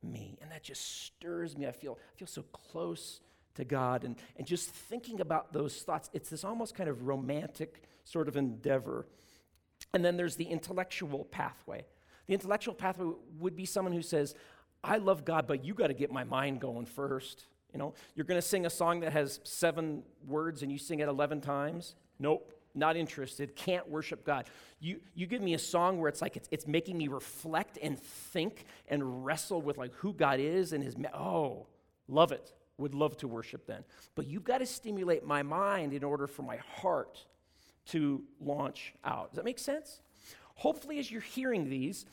me. 0.03 0.37
And 0.41 0.51
that 0.51 0.63
just 0.63 1.05
stirs 1.05 1.57
me. 1.57 1.67
I 1.67 1.71
feel, 1.71 1.97
I 2.13 2.17
feel 2.17 2.27
so 2.27 2.43
close 2.51 3.21
to 3.55 3.63
God. 3.63 4.03
And, 4.03 4.15
and 4.37 4.45
just 4.45 4.69
thinking 4.69 5.21
about 5.21 5.53
those 5.53 5.75
thoughts, 5.81 6.09
it's 6.13 6.29
this 6.29 6.43
almost 6.43 6.75
kind 6.75 6.89
of 6.89 7.07
romantic 7.07 7.83
sort 8.03 8.27
of 8.27 8.35
endeavor. 8.35 9.07
And 9.93 10.03
then 10.03 10.17
there's 10.17 10.35
the 10.35 10.45
intellectual 10.45 11.25
pathway. 11.25 11.85
The 12.27 12.33
intellectual 12.33 12.73
pathway 12.73 13.13
would 13.39 13.55
be 13.55 13.65
someone 13.65 13.93
who 13.93 14.01
says, 14.01 14.35
I 14.83 14.97
love 14.97 15.25
God, 15.25 15.47
but 15.47 15.63
you 15.63 15.73
got 15.73 15.87
to 15.87 15.93
get 15.93 16.11
my 16.11 16.23
mind 16.23 16.59
going 16.59 16.85
first. 16.85 17.45
You 17.71 17.79
know, 17.79 17.93
you're 18.15 18.25
going 18.25 18.39
to 18.39 18.47
sing 18.47 18.65
a 18.65 18.69
song 18.69 18.99
that 19.01 19.13
has 19.13 19.39
seven 19.43 20.03
words 20.27 20.61
and 20.61 20.71
you 20.71 20.77
sing 20.77 20.99
it 20.99 21.07
11 21.07 21.41
times. 21.41 21.95
Nope 22.19 22.53
not 22.75 22.97
interested, 22.97 23.55
can't 23.55 23.87
worship 23.89 24.25
God. 24.25 24.49
You, 24.79 24.99
you 25.13 25.27
give 25.27 25.41
me 25.41 25.53
a 25.53 25.59
song 25.59 25.99
where 25.99 26.09
it's 26.09 26.21
like 26.21 26.35
it's, 26.35 26.47
it's 26.51 26.67
making 26.67 26.97
me 26.97 27.07
reflect 27.07 27.77
and 27.81 27.99
think 27.99 28.65
and 28.87 29.25
wrestle 29.25 29.61
with 29.61 29.77
like 29.77 29.93
who 29.95 30.13
God 30.13 30.39
is 30.39 30.73
and 30.73 30.83
his, 30.83 30.95
oh, 31.13 31.67
love 32.07 32.31
it. 32.31 32.53
Would 32.77 32.95
love 32.95 33.15
to 33.17 33.27
worship 33.27 33.67
then. 33.67 33.83
But 34.15 34.25
you've 34.25 34.43
got 34.43 34.57
to 34.57 34.65
stimulate 34.65 35.23
my 35.25 35.43
mind 35.43 35.93
in 35.93 36.03
order 36.03 36.25
for 36.25 36.41
my 36.41 36.57
heart 36.57 37.23
to 37.87 38.23
launch 38.41 38.93
out. 39.05 39.31
Does 39.31 39.37
that 39.37 39.45
make 39.45 39.59
sense? 39.59 40.01
Hopefully, 40.55 40.97
as 40.97 41.11
you're 41.11 41.21
hearing 41.21 41.69
these, 41.69 42.05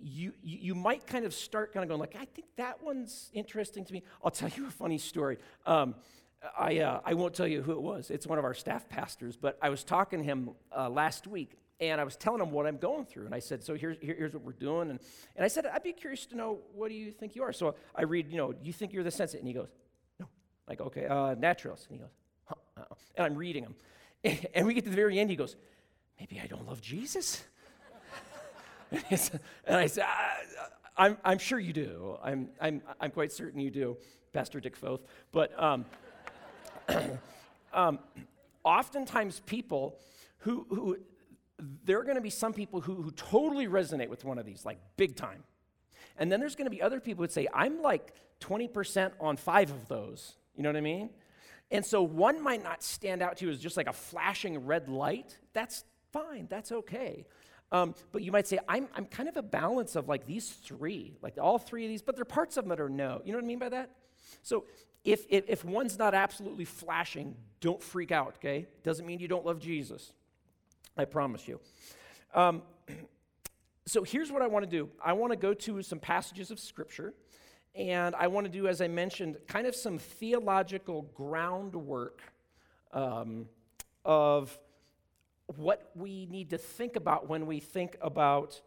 you, 0.00 0.32
you, 0.42 0.58
you 0.60 0.74
might 0.74 1.06
kind 1.06 1.24
of 1.24 1.34
start 1.34 1.72
kind 1.72 1.84
of 1.84 1.88
going 1.88 2.00
like, 2.00 2.16
I 2.18 2.24
think 2.24 2.46
that 2.56 2.82
one's 2.82 3.30
interesting 3.34 3.84
to 3.84 3.92
me. 3.92 4.02
I'll 4.24 4.30
tell 4.30 4.48
you 4.48 4.66
a 4.66 4.70
funny 4.70 4.98
story. 4.98 5.38
Um, 5.66 5.94
I, 6.58 6.78
uh, 6.78 7.00
I 7.04 7.14
won't 7.14 7.34
tell 7.34 7.46
you 7.46 7.62
who 7.62 7.72
it 7.72 7.80
was. 7.80 8.10
It's 8.10 8.26
one 8.26 8.38
of 8.38 8.44
our 8.44 8.54
staff 8.54 8.88
pastors, 8.88 9.36
but 9.36 9.58
I 9.62 9.70
was 9.70 9.84
talking 9.84 10.20
to 10.20 10.24
him 10.24 10.50
uh, 10.76 10.88
last 10.88 11.26
week, 11.26 11.56
and 11.80 12.00
I 12.00 12.04
was 12.04 12.16
telling 12.16 12.40
him 12.40 12.50
what 12.50 12.66
I'm 12.66 12.76
going 12.76 13.04
through. 13.04 13.26
And 13.26 13.34
I 13.34 13.38
said, 13.38 13.62
So 13.62 13.74
here's, 13.74 13.96
here, 14.00 14.14
here's 14.16 14.32
what 14.32 14.42
we're 14.42 14.52
doing. 14.52 14.90
And, 14.90 15.00
and 15.36 15.44
I 15.44 15.48
said, 15.48 15.66
I'd 15.66 15.82
be 15.82 15.92
curious 15.92 16.26
to 16.26 16.36
know, 16.36 16.58
what 16.74 16.88
do 16.88 16.94
you 16.94 17.10
think 17.10 17.34
you 17.34 17.42
are? 17.42 17.52
So 17.52 17.74
I 17.94 18.02
read, 18.02 18.30
you 18.30 18.36
know, 18.36 18.54
you 18.62 18.72
think 18.72 18.92
you're 18.92 19.04
the 19.04 19.10
sensate? 19.10 19.38
And 19.38 19.48
he 19.48 19.54
goes, 19.54 19.68
No. 20.20 20.28
Like, 20.68 20.80
okay, 20.80 21.06
uh, 21.06 21.34
naturalist. 21.34 21.88
And 21.88 21.98
he 21.98 22.02
goes, 22.02 22.12
huh. 22.44 22.54
Uh-oh. 22.78 22.96
And 23.16 23.26
I'm 23.26 23.34
reading 23.34 23.64
him. 23.64 23.74
And 24.54 24.66
we 24.66 24.74
get 24.74 24.84
to 24.84 24.90
the 24.90 24.96
very 24.96 25.18
end, 25.18 25.30
he 25.30 25.36
goes, 25.36 25.56
Maybe 26.18 26.40
I 26.42 26.46
don't 26.46 26.66
love 26.66 26.80
Jesus? 26.80 27.44
and 28.92 29.76
I 29.76 29.86
said, 29.86 30.06
I'm, 30.96 31.18
I'm 31.24 31.38
sure 31.38 31.58
you 31.58 31.72
do. 31.72 32.16
I'm, 32.22 32.50
I'm, 32.60 32.82
I'm 33.00 33.10
quite 33.10 33.32
certain 33.32 33.58
you 33.60 33.70
do, 33.70 33.96
Pastor 34.32 34.60
Dick 34.60 34.76
Foth. 34.76 35.00
But, 35.32 35.60
um, 35.60 35.84
um, 37.72 37.98
oftentimes 38.64 39.40
people 39.40 39.98
who, 40.38 40.66
who 40.68 40.98
there 41.84 41.98
are 41.98 42.04
going 42.04 42.16
to 42.16 42.22
be 42.22 42.30
some 42.30 42.52
people 42.52 42.80
who, 42.80 42.94
who 43.02 43.10
totally 43.12 43.66
resonate 43.66 44.08
with 44.08 44.24
one 44.24 44.38
of 44.38 44.46
these, 44.46 44.64
like 44.64 44.78
big 44.96 45.16
time. 45.16 45.42
And 46.18 46.30
then 46.30 46.40
there's 46.40 46.54
going 46.54 46.66
to 46.66 46.70
be 46.70 46.82
other 46.82 47.00
people 47.00 47.24
who 47.24 47.30
say, 47.30 47.48
I'm 47.52 47.82
like 47.82 48.14
20% 48.40 49.12
on 49.20 49.36
five 49.36 49.70
of 49.70 49.88
those. 49.88 50.34
You 50.56 50.62
know 50.62 50.68
what 50.68 50.76
I 50.76 50.82
mean? 50.82 51.10
And 51.70 51.84
so 51.84 52.02
one 52.02 52.42
might 52.42 52.62
not 52.62 52.82
stand 52.82 53.22
out 53.22 53.38
to 53.38 53.46
you 53.46 53.50
as 53.50 53.58
just 53.58 53.76
like 53.76 53.88
a 53.88 53.92
flashing 53.92 54.66
red 54.66 54.88
light. 54.88 55.36
That's 55.52 55.84
fine, 56.12 56.46
that's 56.48 56.70
okay. 56.70 57.26
Um, 57.72 57.94
but 58.12 58.22
you 58.22 58.30
might 58.30 58.46
say, 58.46 58.58
I'm, 58.68 58.88
I'm 58.94 59.06
kind 59.06 59.28
of 59.28 59.36
a 59.36 59.42
balance 59.42 59.96
of 59.96 60.08
like 60.08 60.26
these 60.26 60.50
three, 60.50 61.16
like 61.22 61.34
all 61.40 61.58
three 61.58 61.84
of 61.84 61.88
these, 61.88 62.02
but 62.02 62.14
there 62.14 62.22
are 62.22 62.26
parts 62.26 62.56
of 62.56 62.64
them 62.64 62.68
that 62.68 62.80
are 62.80 62.88
no. 62.88 63.20
You 63.24 63.32
know 63.32 63.38
what 63.38 63.44
I 63.44 63.48
mean 63.48 63.58
by 63.58 63.70
that? 63.70 63.90
So 64.42 64.64
if, 65.04 65.26
if, 65.28 65.44
if 65.48 65.64
one's 65.64 65.98
not 65.98 66.14
absolutely 66.14 66.64
flashing, 66.64 67.36
don't 67.60 67.82
freak 67.82 68.10
out, 68.10 68.36
okay? 68.38 68.66
Doesn't 68.82 69.06
mean 69.06 69.20
you 69.20 69.28
don't 69.28 69.44
love 69.44 69.60
Jesus. 69.60 70.12
I 70.96 71.04
promise 71.04 71.46
you. 71.46 71.60
Um, 72.34 72.62
so 73.86 74.02
here's 74.02 74.32
what 74.32 74.40
I 74.40 74.46
want 74.46 74.64
to 74.64 74.70
do 74.70 74.88
I 75.04 75.12
want 75.12 75.32
to 75.32 75.36
go 75.36 75.52
to 75.52 75.82
some 75.82 75.98
passages 75.98 76.50
of 76.50 76.58
Scripture, 76.58 77.12
and 77.74 78.14
I 78.14 78.28
want 78.28 78.46
to 78.46 78.52
do, 78.52 78.66
as 78.66 78.80
I 78.80 78.88
mentioned, 78.88 79.36
kind 79.46 79.66
of 79.66 79.76
some 79.76 79.98
theological 79.98 81.02
groundwork 81.14 82.22
um, 82.92 83.46
of 84.04 84.58
what 85.56 85.90
we 85.94 86.26
need 86.30 86.50
to 86.50 86.58
think 86.58 86.96
about 86.96 87.28
when 87.28 87.46
we 87.46 87.60
think 87.60 87.98
about 88.00 88.60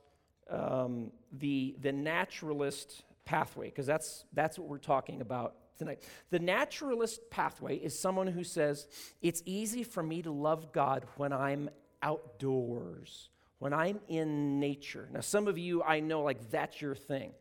um, 0.52 1.12
the, 1.32 1.76
the 1.82 1.92
naturalist 1.92 3.04
pathway, 3.26 3.66
because 3.66 3.88
that's, 3.88 4.26
that's 4.34 4.60
what 4.60 4.68
we're 4.68 4.78
talking 4.78 5.22
about 5.22 5.56
tonight. 5.78 6.02
The 6.30 6.40
naturalist 6.40 7.30
pathway 7.30 7.78
is 7.78 7.98
someone 7.98 8.28
who 8.28 8.44
says, 8.44 8.88
It's 9.22 9.42
easy 9.46 9.84
for 9.84 10.04
me 10.04 10.22
to 10.22 10.32
love 10.32 10.72
God 10.72 11.06
when 11.18 11.32
I'm 11.32 11.70
outdoors, 12.02 13.30
when 13.60 13.74
I'm 13.74 14.00
in 14.08 14.60
nature. 14.60 15.10
Now, 15.12 15.22
some 15.22 15.48
of 15.48 15.58
you, 15.58 15.84
I 15.84 16.00
know, 16.00 16.22
like, 16.22 16.52
that's 16.52 16.82
your 16.82 16.96
thing. 16.96 17.32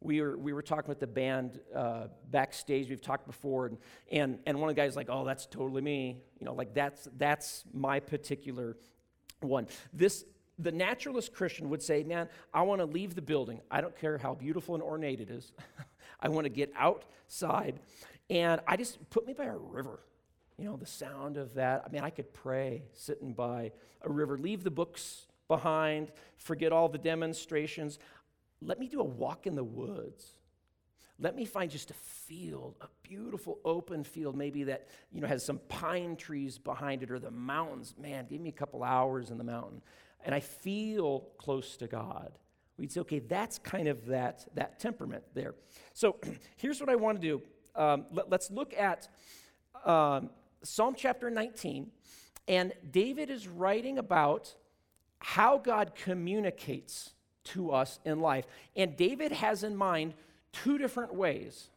We 0.00 0.20
were, 0.20 0.38
we 0.38 0.52
were 0.52 0.62
talking 0.62 0.88
with 0.88 1.00
the 1.00 1.08
band 1.08 1.58
uh, 1.74 2.06
backstage. 2.30 2.88
We've 2.88 3.02
talked 3.02 3.26
before, 3.26 3.66
and, 3.66 3.78
and, 4.12 4.38
and 4.46 4.60
one 4.60 4.70
of 4.70 4.76
the 4.76 4.80
guys 4.80 4.94
like, 4.94 5.08
"Oh, 5.10 5.24
that's 5.24 5.44
totally 5.46 5.82
me." 5.82 6.22
You 6.38 6.46
know, 6.46 6.54
like 6.54 6.72
that's 6.72 7.08
that's 7.16 7.64
my 7.74 7.98
particular 7.98 8.76
one. 9.40 9.66
This 9.92 10.24
the 10.58 10.72
naturalist 10.72 11.32
Christian 11.32 11.68
would 11.70 11.82
say, 11.82 12.02
Man, 12.02 12.28
I 12.52 12.62
want 12.62 12.80
to 12.80 12.84
leave 12.84 13.14
the 13.14 13.22
building. 13.22 13.60
I 13.70 13.80
don't 13.80 13.96
care 13.96 14.18
how 14.18 14.34
beautiful 14.34 14.74
and 14.74 14.82
ornate 14.82 15.20
it 15.20 15.30
is. 15.30 15.52
I 16.20 16.28
want 16.28 16.44
to 16.44 16.50
get 16.50 16.72
outside. 16.76 17.80
And 18.30 18.60
I 18.66 18.76
just 18.76 19.10
put 19.10 19.26
me 19.26 19.32
by 19.32 19.44
a 19.44 19.56
river. 19.56 20.00
You 20.58 20.64
know, 20.64 20.76
the 20.76 20.86
sound 20.86 21.36
of 21.36 21.54
that. 21.54 21.84
I 21.86 21.90
mean, 21.90 22.02
I 22.02 22.10
could 22.10 22.32
pray 22.34 22.82
sitting 22.92 23.32
by 23.32 23.72
a 24.02 24.10
river, 24.10 24.36
leave 24.36 24.64
the 24.64 24.70
books 24.70 25.26
behind, 25.46 26.12
forget 26.36 26.72
all 26.72 26.88
the 26.88 26.98
demonstrations. 26.98 27.98
Let 28.60 28.78
me 28.78 28.88
do 28.88 29.00
a 29.00 29.04
walk 29.04 29.46
in 29.46 29.54
the 29.54 29.64
woods. 29.64 30.32
Let 31.20 31.34
me 31.34 31.44
find 31.44 31.70
just 31.70 31.90
a 31.90 31.94
field, 31.94 32.76
a 32.80 32.86
beautiful 33.02 33.58
open 33.64 34.04
field, 34.04 34.36
maybe 34.36 34.64
that 34.64 34.88
you 35.10 35.20
know 35.20 35.26
has 35.26 35.44
some 35.44 35.58
pine 35.68 36.14
trees 36.14 36.58
behind 36.58 37.02
it 37.02 37.10
or 37.10 37.18
the 37.18 37.30
mountains. 37.30 37.94
Man, 38.00 38.26
give 38.28 38.40
me 38.40 38.50
a 38.50 38.52
couple 38.52 38.84
hours 38.84 39.30
in 39.30 39.38
the 39.38 39.44
mountain. 39.44 39.82
And 40.24 40.34
I 40.34 40.40
feel 40.40 41.20
close 41.38 41.76
to 41.78 41.88
God 41.88 42.32
we'd 42.78 42.92
say, 42.92 43.00
okay, 43.00 43.18
that's 43.18 43.58
kind 43.58 43.88
of 43.88 44.06
that, 44.06 44.46
that 44.54 44.78
temperament 44.78 45.24
there. 45.34 45.54
So 45.92 46.16
here's 46.56 46.80
what 46.80 46.88
I 46.88 46.96
want 46.96 47.20
to 47.20 47.26
do. 47.26 47.42
Um, 47.74 48.06
let, 48.12 48.32
us 48.32 48.50
look 48.50 48.74
at 48.74 49.08
um, 49.84 50.30
Psalm 50.62 50.94
chapter 50.96 51.30
19. 51.30 51.90
And 52.46 52.72
David 52.90 53.30
is 53.30 53.46
writing 53.46 53.98
about 53.98 54.54
how 55.18 55.58
God 55.58 55.94
communicates 55.94 57.10
to 57.44 57.72
us 57.72 57.98
in 58.04 58.20
life. 58.20 58.46
And 58.76 58.96
David 58.96 59.32
has 59.32 59.64
in 59.64 59.76
mind 59.76 60.14
two 60.52 60.78
different 60.78 61.14
ways. 61.14 61.70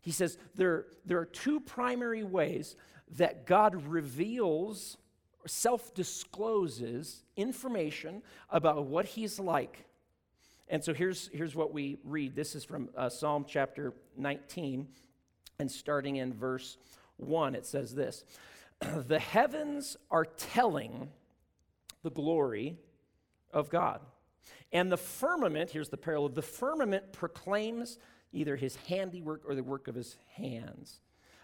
He 0.00 0.12
says 0.12 0.38
there, 0.54 0.86
there 1.04 1.18
are 1.18 1.26
two 1.26 1.60
primary 1.60 2.22
ways 2.22 2.76
that 3.16 3.46
God 3.46 3.86
reveals, 3.86 4.96
self 5.46 5.94
discloses 5.94 7.22
information 7.36 8.22
about 8.50 8.86
what 8.86 9.04
he's 9.04 9.38
like. 9.38 9.84
And 10.70 10.84
so 10.84 10.94
here's, 10.94 11.28
here's 11.32 11.56
what 11.56 11.72
we 11.72 11.98
read. 12.04 12.36
This 12.36 12.54
is 12.54 12.64
from 12.64 12.90
uh, 12.96 13.08
Psalm 13.08 13.44
chapter 13.46 13.92
19, 14.16 14.86
and 15.58 15.68
starting 15.68 16.16
in 16.16 16.32
verse 16.32 16.78
1, 17.16 17.56
it 17.56 17.66
says 17.66 17.92
this 17.92 18.24
The 19.08 19.18
heavens 19.18 19.96
are 20.12 20.24
telling 20.24 21.10
the 22.04 22.10
glory 22.10 22.76
of 23.52 23.68
God. 23.68 24.00
And 24.72 24.92
the 24.92 24.96
firmament, 24.96 25.70
here's 25.70 25.88
the 25.88 25.96
parallel, 25.96 26.28
the 26.28 26.40
firmament 26.40 27.12
proclaims 27.12 27.98
either 28.32 28.54
his 28.54 28.76
handiwork 28.86 29.42
or 29.48 29.56
the 29.56 29.64
work 29.64 29.88
of 29.88 29.96
his 29.96 30.16
hands. 30.36 31.00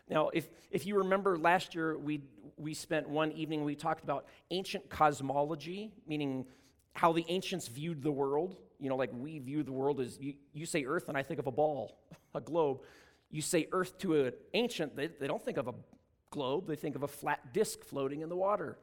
Now, 0.08 0.28
if, 0.28 0.48
if 0.70 0.86
you 0.86 0.98
remember 0.98 1.36
last 1.36 1.74
year, 1.74 1.98
we, 1.98 2.20
we 2.56 2.74
spent 2.74 3.08
one 3.08 3.32
evening, 3.32 3.64
we 3.64 3.74
talked 3.74 4.04
about 4.04 4.26
ancient 4.52 4.88
cosmology, 4.88 5.90
meaning 6.06 6.46
how 6.92 7.12
the 7.12 7.24
ancients 7.28 7.66
viewed 7.66 8.04
the 8.04 8.12
world. 8.12 8.56
You 8.78 8.88
know, 8.88 8.96
like 8.96 9.10
we 9.12 9.38
view 9.38 9.62
the 9.62 9.72
world 9.72 10.00
as 10.00 10.18
you, 10.20 10.34
you 10.52 10.66
say 10.66 10.84
earth, 10.84 11.08
and 11.08 11.16
I 11.16 11.22
think 11.22 11.40
of 11.40 11.46
a 11.46 11.52
ball, 11.52 11.98
a 12.34 12.40
globe. 12.40 12.80
You 13.30 13.42
say 13.42 13.68
earth 13.72 13.98
to 13.98 14.26
an 14.26 14.32
ancient, 14.54 14.96
they, 14.96 15.08
they 15.08 15.26
don't 15.26 15.44
think 15.44 15.56
of 15.56 15.68
a 15.68 15.74
globe, 16.30 16.66
they 16.66 16.76
think 16.76 16.96
of 16.96 17.02
a 17.02 17.08
flat 17.08 17.52
disk 17.52 17.84
floating 17.84 18.20
in 18.22 18.28
the 18.28 18.36
water. 18.36 18.78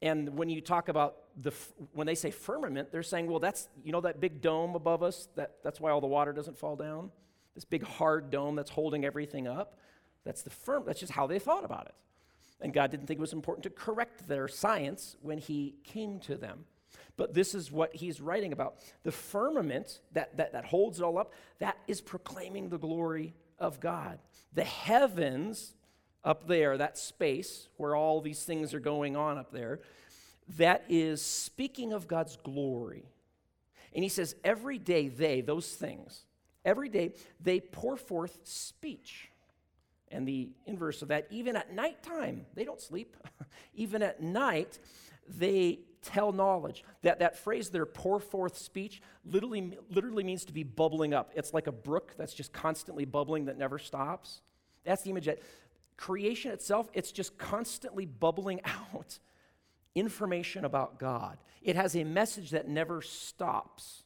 And 0.00 0.36
when 0.36 0.48
you 0.48 0.60
talk 0.60 0.88
about 0.88 1.16
the, 1.36 1.52
when 1.92 2.06
they 2.06 2.14
say 2.14 2.30
firmament, 2.30 2.92
they're 2.92 3.02
saying, 3.02 3.26
well, 3.28 3.40
that's, 3.40 3.68
you 3.82 3.90
know, 3.90 4.00
that 4.02 4.20
big 4.20 4.40
dome 4.40 4.76
above 4.76 5.02
us, 5.02 5.28
that, 5.34 5.56
that's 5.64 5.80
why 5.80 5.90
all 5.90 6.00
the 6.00 6.06
water 6.06 6.32
doesn't 6.32 6.56
fall 6.56 6.76
down? 6.76 7.10
This 7.54 7.64
big 7.64 7.82
hard 7.82 8.30
dome 8.30 8.54
that's 8.54 8.70
holding 8.70 9.04
everything 9.04 9.48
up. 9.48 9.78
That's 10.24 10.42
the 10.42 10.50
firm, 10.50 10.84
that's 10.86 11.00
just 11.00 11.12
how 11.12 11.26
they 11.26 11.40
thought 11.40 11.64
about 11.64 11.86
it. 11.86 11.94
And 12.60 12.72
God 12.72 12.90
didn't 12.90 13.06
think 13.06 13.18
it 13.18 13.20
was 13.20 13.32
important 13.32 13.64
to 13.64 13.70
correct 13.70 14.28
their 14.28 14.46
science 14.46 15.16
when 15.20 15.38
He 15.38 15.74
came 15.84 16.20
to 16.20 16.36
them. 16.36 16.64
But 17.18 17.34
this 17.34 17.54
is 17.54 17.70
what 17.70 17.94
He's 17.94 18.20
writing 18.20 18.52
about. 18.52 18.76
The 19.02 19.12
firmament 19.12 19.98
that, 20.12 20.38
that, 20.38 20.52
that 20.52 20.64
holds 20.64 21.00
it 21.00 21.02
all 21.02 21.18
up, 21.18 21.34
that 21.58 21.76
is 21.86 22.00
proclaiming 22.00 22.70
the 22.70 22.78
glory 22.78 23.34
of 23.58 23.80
God. 23.80 24.20
The 24.54 24.64
heavens 24.64 25.74
up 26.24 26.46
there, 26.46 26.78
that 26.78 26.96
space 26.96 27.68
where 27.76 27.94
all 27.96 28.20
these 28.20 28.44
things 28.44 28.72
are 28.72 28.80
going 28.80 29.16
on 29.16 29.36
up 29.36 29.50
there, 29.50 29.80
that 30.56 30.84
is 30.88 31.20
speaking 31.20 31.92
of 31.92 32.06
God's 32.06 32.36
glory. 32.36 33.04
And 33.92 34.04
he 34.04 34.08
says, 34.08 34.36
every 34.44 34.78
day 34.78 35.08
they, 35.08 35.40
those 35.40 35.68
things, 35.74 36.24
every 36.64 36.88
day 36.88 37.14
they 37.40 37.58
pour 37.58 37.96
forth 37.96 38.38
speech. 38.44 39.28
And 40.10 40.26
the 40.26 40.50
inverse 40.66 41.02
of 41.02 41.08
that, 41.08 41.26
even 41.30 41.56
at 41.56 41.74
nighttime, 41.74 42.46
they 42.54 42.64
don't 42.64 42.80
sleep. 42.80 43.16
even 43.74 44.02
at 44.02 44.22
night, 44.22 44.78
they 45.28 45.80
tell 46.08 46.32
knowledge. 46.32 46.84
That, 47.02 47.18
that 47.18 47.38
phrase 47.38 47.70
there, 47.70 47.86
pour 47.86 48.18
forth 48.18 48.56
speech, 48.56 49.02
literally, 49.24 49.76
literally 49.90 50.24
means 50.24 50.44
to 50.46 50.52
be 50.52 50.62
bubbling 50.62 51.14
up. 51.14 51.32
It's 51.34 51.52
like 51.52 51.66
a 51.66 51.72
brook 51.72 52.14
that's 52.16 52.34
just 52.34 52.52
constantly 52.52 53.04
bubbling 53.04 53.46
that 53.46 53.58
never 53.58 53.78
stops. 53.78 54.40
That's 54.84 55.02
the 55.02 55.10
image 55.10 55.26
that 55.26 55.40
creation 55.96 56.52
itself, 56.52 56.88
it's 56.94 57.12
just 57.12 57.36
constantly 57.38 58.06
bubbling 58.06 58.60
out 58.64 59.18
information 59.94 60.64
about 60.64 60.98
God. 60.98 61.38
It 61.62 61.76
has 61.76 61.96
a 61.96 62.04
message 62.04 62.50
that 62.50 62.68
never 62.68 63.02
stops. 63.02 64.04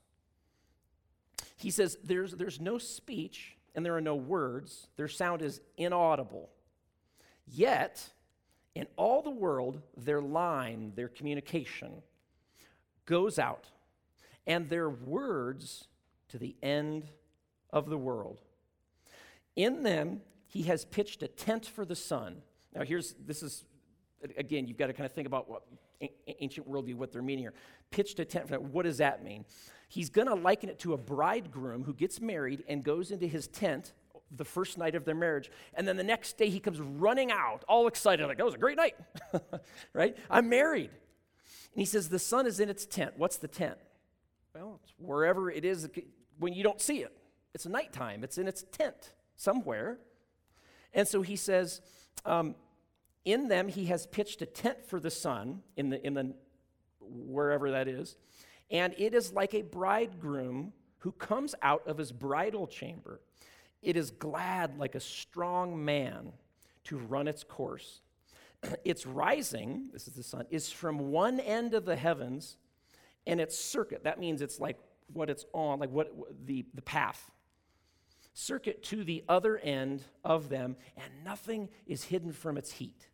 He 1.56 1.71
says 1.71 1.99
there's, 2.02 2.32
there's 2.32 2.61
no 2.61 2.78
speech 2.78 3.56
and 3.75 3.85
there 3.85 3.94
are 3.94 4.00
no 4.00 4.14
words, 4.16 4.88
their 4.97 5.09
sound 5.09 5.42
is 5.42 5.61
inaudible. 5.76 6.50
Yet, 7.47 8.11
in 8.75 8.87
all 8.97 9.23
the 9.23 9.31
world, 9.31 9.80
their 9.97 10.21
line, 10.23 10.93
their 10.97 11.08
communication 11.08 12.02
goes 13.04 13.39
out, 13.39 13.67
and 14.47 14.69
their 14.69 14.89
words 14.89 15.89
to 16.28 16.39
the 16.39 16.56
end 16.63 17.11
of 17.71 17.89
the 17.89 17.99
world. 17.99 18.41
In 19.56 19.82
them, 19.82 20.21
he 20.47 20.63
has 20.65 20.85
pitched 20.85 21.23
a 21.23 21.28
tent 21.28 21.67
for 21.67 21.85
the 21.85 21.97
sun. 21.97 22.43
Now, 22.75 22.85
here's 22.85 23.15
this 23.26 23.43
is, 23.43 23.65
again, 24.37 24.67
you've 24.67 24.78
got 24.78 24.87
to 24.87 24.93
kind 24.93 25.06
of 25.06 25.13
think 25.13 25.26
about 25.26 25.49
what 25.49 25.63
ancient 26.41 26.69
worldview, 26.71 26.95
what 26.95 27.13
they're 27.13 27.23
meaning 27.23 27.45
here. 27.45 27.54
Pitched 27.91 28.19
a 28.21 28.25
tent 28.25 28.47
for 28.47 28.52
that. 28.52 28.63
What 28.63 28.85
does 28.85 28.99
that 28.99 29.23
mean? 29.23 29.45
He's 29.89 30.08
going 30.08 30.28
to 30.28 30.35
liken 30.35 30.71
it 30.71 30.78
to 30.80 30.95
a 30.95 30.97
bridegroom 30.97 31.85
who 31.85 31.93
gets 31.93 32.21
married 32.21 32.65
and 32.67 32.82
goes 32.82 33.11
into 33.11 33.26
his 33.26 33.47
tent 33.47 33.93
the 34.34 34.45
first 34.45 34.78
night 34.78 34.95
of 34.95 35.04
their 35.04 35.14
marriage. 35.14 35.50
And 35.75 35.86
then 35.86 35.97
the 35.97 36.02
next 36.02 36.38
day 36.38 36.49
he 36.49 36.60
comes 36.60 36.80
running 36.80 37.30
out, 37.30 37.64
all 37.68 37.86
excited, 37.86 38.26
like, 38.26 38.38
that 38.38 38.47
was 38.47 38.54
a 38.54 38.58
great 38.58 38.76
night, 38.76 38.97
right? 39.92 40.16
I'm 40.30 40.49
married. 40.49 40.90
And 40.90 41.80
he 41.80 41.84
says, 41.84 42.08
The 42.08 42.18
sun 42.18 42.47
is 42.47 42.60
in 42.60 42.68
its 42.68 42.86
tent. 42.86 43.14
What's 43.16 43.36
the 43.36 43.49
tent? 43.49 43.78
Well, 44.54 44.80
it's 44.82 44.92
wherever 44.99 45.50
it 45.50 45.64
is 45.64 45.88
when 46.38 46.52
you 46.52 46.62
don't 46.62 46.80
see 46.80 46.99
it. 46.99 47.16
It's 47.54 47.66
nighttime, 47.66 48.25
it's 48.25 48.38
in 48.38 48.49
its 48.49 48.64
tent 48.73 49.12
somewhere. 49.36 49.99
And 50.95 51.06
so 51.08 51.23
he 51.23 51.36
says, 51.36 51.80
um, 52.25 52.54
in 53.25 53.49
them 53.49 53.68
he 53.68 53.86
has 53.86 54.06
pitched 54.06 54.42
a 54.42 54.47
tent 54.47 54.84
for 54.86 55.00
the 55.00 55.10
sun 55.10 55.62
in 55.76 55.90
the, 55.90 56.04
in 56.06 56.14
the 56.14 56.34
wherever 57.00 57.71
that 57.71 57.88
is, 57.88 58.16
and 58.71 58.95
it 58.99 59.14
is 59.14 59.32
like 59.32 59.54
a 59.54 59.62
bridegroom 59.62 60.73
who 60.99 61.12
comes 61.12 61.54
out 61.62 61.86
of 61.86 61.99
his 61.99 62.12
bridal 62.12 62.66
chamber. 62.66 63.21
It 63.82 63.97
is 63.97 64.10
glad 64.10 64.78
like 64.78 64.95
a 64.95 65.00
strong 65.00 65.84
man 65.84 66.32
to 66.84 66.99
run 66.99 67.28
its 67.28 67.45
course. 67.45 68.00
its 68.84 69.06
rising, 69.06 69.88
this 69.92 70.06
is 70.06 70.14
the 70.14 70.23
sun, 70.23 70.47
is 70.50 70.71
from 70.71 71.10
one 71.10 71.40
end 71.40 71.75
of 71.75 71.84
the 71.84 71.97
heavens, 71.97 72.56
and 73.26 73.40
its 73.40 73.58
circuit, 73.58 74.04
that 74.04 74.18
means 74.18 74.40
it's 74.40 74.60
like 74.60 74.78
what 75.12 75.30
it's 75.30 75.45
on, 75.52 75.78
like 75.78 75.90
what 75.90 76.12
the, 76.47 76.64
the 76.75 76.82
path 76.82 77.30
circuit 78.34 78.82
to 78.82 79.04
the 79.04 79.25
other 79.28 79.58
end 79.58 80.02
of 80.25 80.49
them, 80.49 80.76
and 80.97 81.12
nothing 81.25 81.68
is 81.86 82.04
hidden 82.04 82.32
from 82.32 82.56
its 82.56 82.73
heat. 82.73 83.08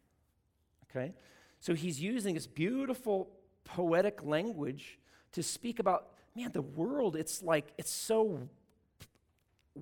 Okay? 0.91 1.13
So 1.61 1.75
he's 1.75 2.01
using 2.01 2.35
this 2.35 2.47
beautiful 2.47 3.31
poetic 3.65 4.23
language 4.23 4.99
to 5.33 5.43
speak 5.43 5.79
about, 5.79 6.11
man, 6.35 6.53
the 6.53 6.63
world, 6.63 7.17
it's 7.17 7.43
like, 7.43 7.73
it's 7.79 7.91
so 7.91 8.49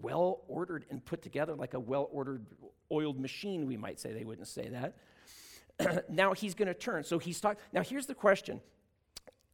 well 0.03 0.43
ordered 0.49 0.85
and 0.91 1.05
put 1.05 1.23
together, 1.23 1.55
like 1.55 1.75
a 1.75 1.81
well 1.81 2.09
ordered 2.13 2.47
oiled 2.91 3.21
machine, 3.21 3.67
we 3.67 3.77
might 3.77 4.01
say. 4.01 4.13
They 4.13 4.25
wouldn't 4.25 4.49
say 4.49 4.69
that. 4.69 6.05
now 6.09 6.33
he's 6.33 6.55
going 6.55 6.69
to 6.69 6.75
turn. 6.75 7.05
So 7.05 7.19
he's 7.19 7.41
talking. 7.41 7.61
Now 7.73 7.83
here's 7.83 8.07
the 8.07 8.15
question 8.15 8.61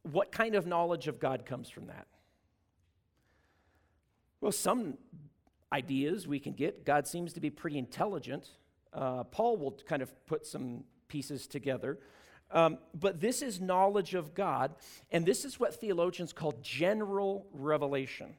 What 0.03 0.31
kind 0.31 0.55
of 0.55 0.65
knowledge 0.65 1.07
of 1.07 1.19
God 1.19 1.45
comes 1.45 1.69
from 1.69 1.87
that? 1.87 2.07
Well, 4.41 4.51
some 4.51 4.97
ideas 5.71 6.27
we 6.27 6.39
can 6.39 6.53
get. 6.53 6.85
God 6.85 7.07
seems 7.07 7.33
to 7.33 7.39
be 7.39 7.49
pretty 7.49 7.77
intelligent. 7.77 8.49
Uh, 8.93 9.23
Paul 9.23 9.57
will 9.57 9.79
kind 9.87 10.01
of 10.01 10.25
put 10.25 10.45
some 10.45 10.83
pieces 11.07 11.47
together. 11.47 11.97
Um, 12.51 12.77
but 12.93 13.19
this 13.19 13.41
is 13.41 13.59
knowledge 13.59 14.13
of 14.13 14.35
God, 14.35 14.75
and 15.11 15.25
this 15.25 15.43
is 15.43 15.59
what 15.59 15.79
theologians 15.79 16.33
call 16.33 16.53
general 16.61 17.47
revelation. 17.51 18.35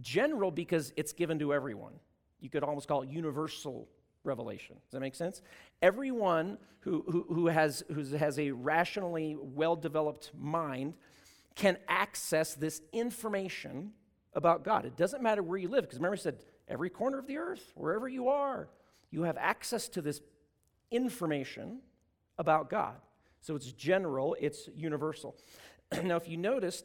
General 0.00 0.50
because 0.50 0.92
it's 0.96 1.12
given 1.12 1.38
to 1.40 1.52
everyone. 1.52 1.94
You 2.40 2.50
could 2.50 2.62
almost 2.62 2.88
call 2.88 3.02
it 3.02 3.08
universal 3.08 3.88
revelation. 4.24 4.76
Does 4.76 4.92
that 4.92 5.00
make 5.00 5.14
sense? 5.14 5.42
Everyone 5.82 6.58
who, 6.80 7.04
who, 7.08 7.26
who 7.28 7.46
has, 7.46 7.82
who 7.92 8.04
has 8.16 8.38
a 8.38 8.50
rationally 8.50 9.36
well 9.40 9.76
developed 9.76 10.30
mind 10.38 10.94
can 11.54 11.76
access 11.88 12.54
this 12.54 12.80
information 12.92 13.92
about 14.34 14.62
God. 14.62 14.84
It 14.84 14.96
doesn't 14.96 15.22
matter 15.22 15.42
where 15.42 15.58
you 15.58 15.68
live, 15.68 15.82
because 15.82 15.98
remember, 15.98 16.16
he 16.16 16.22
said, 16.22 16.38
every 16.68 16.90
corner 16.90 17.18
of 17.18 17.26
the 17.26 17.38
earth, 17.38 17.72
wherever 17.74 18.08
you 18.08 18.28
are, 18.28 18.68
you 19.10 19.22
have 19.22 19.36
access 19.36 19.88
to 19.88 20.02
this 20.02 20.20
information 20.90 21.80
about 22.38 22.70
God. 22.70 22.96
So 23.40 23.56
it's 23.56 23.72
general, 23.72 24.36
it's 24.40 24.68
universal. 24.74 25.36
now, 26.04 26.16
if 26.16 26.28
you 26.28 26.36
noticed, 26.36 26.84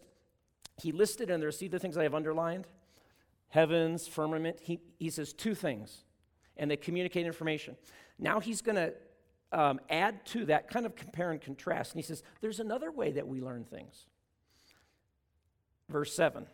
he 0.81 0.91
listed 0.91 1.29
in 1.29 1.39
there, 1.39 1.51
see 1.51 1.67
the 1.67 1.79
things 1.79 1.97
I 1.97 2.03
have 2.03 2.15
underlined? 2.15 2.65
Heavens, 3.53 4.07
firmament. 4.07 4.57
He, 4.59 4.79
he 4.97 5.11
says 5.11 5.31
two 5.31 5.53
things, 5.53 6.05
and 6.57 6.71
they 6.71 6.75
communicate 6.75 7.27
information. 7.27 7.77
Now 8.17 8.39
he's 8.39 8.63
going 8.63 8.77
to 8.77 8.93
um, 9.51 9.79
add 9.91 10.25
to 10.27 10.45
that, 10.45 10.71
kind 10.71 10.87
of 10.87 10.95
compare 10.95 11.29
and 11.29 11.39
contrast. 11.39 11.93
And 11.93 11.99
he 11.99 12.03
says, 12.03 12.23
there's 12.41 12.59
another 12.59 12.91
way 12.91 13.11
that 13.11 13.27
we 13.27 13.41
learn 13.41 13.63
things. 13.63 14.07
Verse 15.87 16.15
7. 16.15 16.47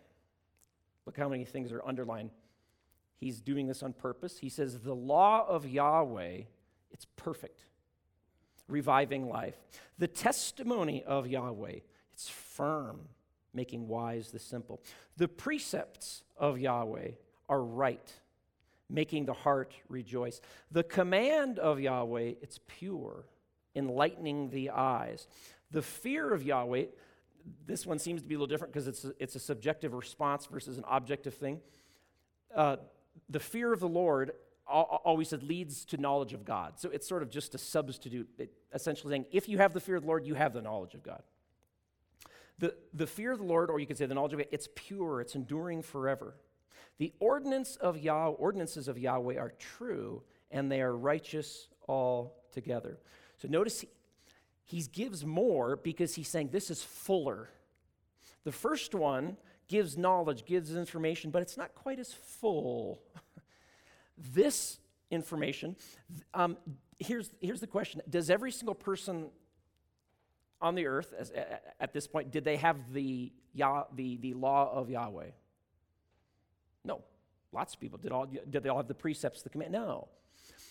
Look 1.06 1.16
how 1.16 1.30
many 1.30 1.46
things 1.46 1.72
are 1.72 1.82
underlined. 1.88 2.32
He's 3.16 3.40
doing 3.40 3.66
this 3.66 3.82
on 3.82 3.94
purpose. 3.94 4.38
He 4.38 4.50
says, 4.50 4.82
The 4.82 4.94
law 4.94 5.46
of 5.48 5.66
Yahweh, 5.66 6.42
it's 6.92 7.06
perfect, 7.16 7.62
reviving 8.68 9.30
life. 9.30 9.56
The 9.98 10.08
testimony 10.08 11.02
of 11.06 11.28
Yahweh, 11.28 11.80
it's 12.12 12.28
it's 12.28 12.28
firm, 12.28 13.08
making 13.54 13.88
wise 13.88 14.32
the 14.32 14.40
simple. 14.40 14.82
The 15.18 15.28
precepts 15.28 16.24
of 16.38 16.60
Yahweh 16.60 17.12
are 17.48 17.62
right, 17.62 18.14
making 18.90 19.26
the 19.26 19.34
heart 19.34 19.74
rejoice. 19.88 20.42
The 20.72 20.84
command 20.84 21.60
of 21.60 21.80
Yahweh, 21.80 22.34
it's 22.42 22.60
pure, 22.68 23.26
enlightening 23.76 24.50
the 24.50 24.70
eyes. 24.72 25.28
The 25.72 25.82
fear 25.82 26.32
of 26.34 26.44
Yahweh, 26.44 26.86
this 27.66 27.86
one 27.86 28.00
seems 28.00 28.22
to 28.22 28.28
be 28.28 28.36
a 28.36 28.38
little 28.38 28.48
different 28.48 28.74
because 28.74 28.88
it's 28.88 29.06
a, 29.06 29.14
it's 29.20 29.36
a 29.36 29.40
subjective 29.40 29.94
response 29.94 30.46
versus 30.46 30.78
an 30.78 30.84
objective 30.90 31.34
thing. 31.34 31.60
Uh, 32.56 32.78
the 33.30 33.40
fear 33.40 33.74
of 33.74 33.80
the 33.80 33.88
Lord 33.88 34.32
always 34.68 35.30
said 35.30 35.42
leads 35.42 35.84
to 35.86 35.98
knowledge 35.98 36.34
of 36.34 36.46
God. 36.46 36.80
So 36.80 36.90
it's 36.90 37.08
sort 37.08 37.24
of 37.24 37.30
just 37.30 37.56
a 37.56 37.58
substitute, 37.58 38.30
it, 38.38 38.52
essentially 38.74 39.12
saying 39.12 39.26
if 39.32 39.50
you 39.50 39.58
have 39.58 39.74
the 39.74 39.80
fear 39.80 39.96
of 39.96 40.04
the 40.04 40.08
Lord, 40.08 40.26
you 40.26 40.36
have 40.36 40.54
the 40.54 40.62
knowledge 40.62 40.94
of 40.94 41.04
God. 41.04 41.24
The, 42.60 42.76
the 42.94 43.08
fear 43.08 43.32
of 43.32 43.40
the 43.40 43.46
Lord, 43.46 43.70
or 43.70 43.80
you 43.80 43.88
could 43.88 43.98
say 43.98 44.06
the 44.06 44.14
knowledge 44.14 44.34
of 44.34 44.40
God, 44.40 44.48
it's 44.52 44.68
pure, 44.76 45.22
it's 45.22 45.36
enduring 45.36 45.82
forever. 45.82 46.36
The 46.98 47.14
ordinance 47.20 47.78
of 47.78 47.98
Yah, 47.98 48.28
ordinances 48.28 48.88
of 48.90 49.00
Yahweh 49.00 49.38
are 49.38 49.54
true, 49.58 50.22
and 50.52 50.70
they 50.70 50.82
are 50.82 50.96
righteous 50.96 51.70
altogether. 51.88 53.00
So 53.38 53.48
notice 53.48 53.82
he, 53.82 53.88
he 54.66 54.82
gives 54.82 55.26
more 55.26 55.78
because 55.78 56.16
he's 56.16 56.28
saying 56.28 56.50
this 56.52 56.70
is 56.70 56.84
fuller. 56.84 57.50
The 58.44 58.52
first 58.52 58.94
one 58.94 59.38
gives 59.70 59.98
knowledge, 59.98 60.46
gives 60.46 60.76
information, 60.76 61.32
but 61.32 61.42
it's 61.42 61.56
not 61.56 61.74
quite 61.76 62.00
as 62.00 62.14
full. 62.14 63.02
this 64.34 64.80
information, 65.10 65.78
um, 66.34 66.58
here's, 67.00 67.32
here's 67.40 67.62
the 67.62 67.68
question 67.68 68.02
Does 68.10 68.30
every 68.30 68.52
single 68.52 68.76
person 68.76 69.30
on 70.62 70.76
the 70.76 70.88
earth 70.88 71.14
as, 71.18 71.32
at 71.80 71.94
this 71.94 72.08
point, 72.08 72.32
did 72.32 72.44
they 72.44 72.58
have 72.58 72.94
the, 72.94 73.32
Yah, 73.54 73.84
the, 73.96 74.18
the 74.18 74.34
law 74.34 74.72
of 74.74 74.90
Yahweh? 74.90 75.32
No. 76.84 77.02
Lots 77.52 77.74
of 77.74 77.80
people. 77.80 77.98
Did, 77.98 78.12
all, 78.12 78.26
did 78.26 78.64
they 78.64 78.70
all 78.70 78.78
have 78.78 78.88
the 78.88 78.94
precepts, 78.94 79.42
the 79.42 79.50
command? 79.50 79.72
No. 79.72 80.08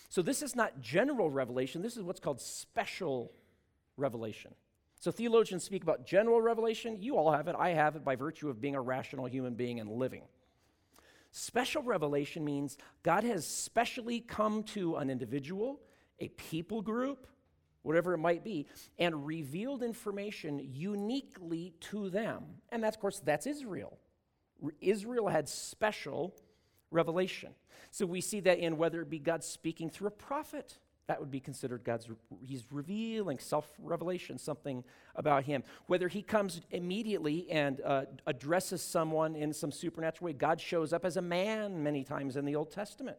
So 0.09 0.21
this 0.21 0.41
is 0.41 0.55
not 0.55 0.81
general 0.81 1.29
revelation. 1.29 1.81
This 1.81 1.97
is 1.97 2.03
what's 2.03 2.19
called 2.19 2.41
special 2.41 3.31
revelation. 3.97 4.53
So 4.99 5.11
theologians 5.11 5.63
speak 5.63 5.83
about 5.83 6.05
general 6.05 6.41
revelation. 6.41 6.97
You 6.99 7.17
all 7.17 7.31
have 7.31 7.47
it. 7.47 7.55
I 7.57 7.69
have 7.69 7.95
it 7.95 8.03
by 8.03 8.15
virtue 8.15 8.49
of 8.49 8.59
being 8.59 8.75
a 8.75 8.81
rational 8.81 9.27
human 9.27 9.53
being 9.53 9.79
and 9.79 9.89
living. 9.91 10.23
Special 11.31 11.83
revelation 11.83 12.43
means 12.43 12.77
God 13.03 13.23
has 13.23 13.45
specially 13.45 14.19
come 14.19 14.63
to 14.63 14.95
an 14.95 15.09
individual, 15.09 15.79
a 16.19 16.29
people 16.29 16.81
group, 16.81 17.27
whatever 17.83 18.13
it 18.13 18.17
might 18.17 18.43
be, 18.43 18.67
and 18.97 19.25
revealed 19.25 19.83
information 19.83 20.59
uniquely 20.73 21.73
to 21.79 22.09
them. 22.09 22.43
And 22.69 22.83
that's, 22.83 22.97
of 22.97 23.01
course, 23.01 23.19
that's 23.19 23.47
Israel. 23.47 23.97
Israel 24.81 25.27
had 25.27 25.47
special 25.47 26.35
revelation. 26.91 27.53
So 27.91 28.05
we 28.05 28.21
see 28.21 28.39
that 28.41 28.59
in 28.59 28.77
whether 28.77 29.01
it 29.01 29.09
be 29.09 29.19
God 29.19 29.43
speaking 29.43 29.89
through 29.89 30.07
a 30.07 30.11
prophet, 30.11 30.77
that 31.07 31.19
would 31.19 31.31
be 31.31 31.39
considered 31.39 31.83
God's, 31.83 32.07
he's 32.39 32.65
revealing 32.71 33.39
self 33.39 33.67
revelation, 33.79 34.37
something 34.37 34.83
about 35.15 35.43
him. 35.43 35.63
Whether 35.87 36.07
he 36.07 36.21
comes 36.21 36.61
immediately 36.69 37.49
and 37.49 37.81
uh, 37.81 38.03
addresses 38.27 38.83
someone 38.83 39.35
in 39.35 39.51
some 39.51 39.71
supernatural 39.71 40.27
way, 40.27 40.33
God 40.33 40.61
shows 40.61 40.93
up 40.93 41.05
as 41.05 41.17
a 41.17 41.21
man 41.21 41.81
many 41.81 42.03
times 42.03 42.35
in 42.35 42.45
the 42.45 42.55
Old 42.55 42.71
Testament 42.71 43.17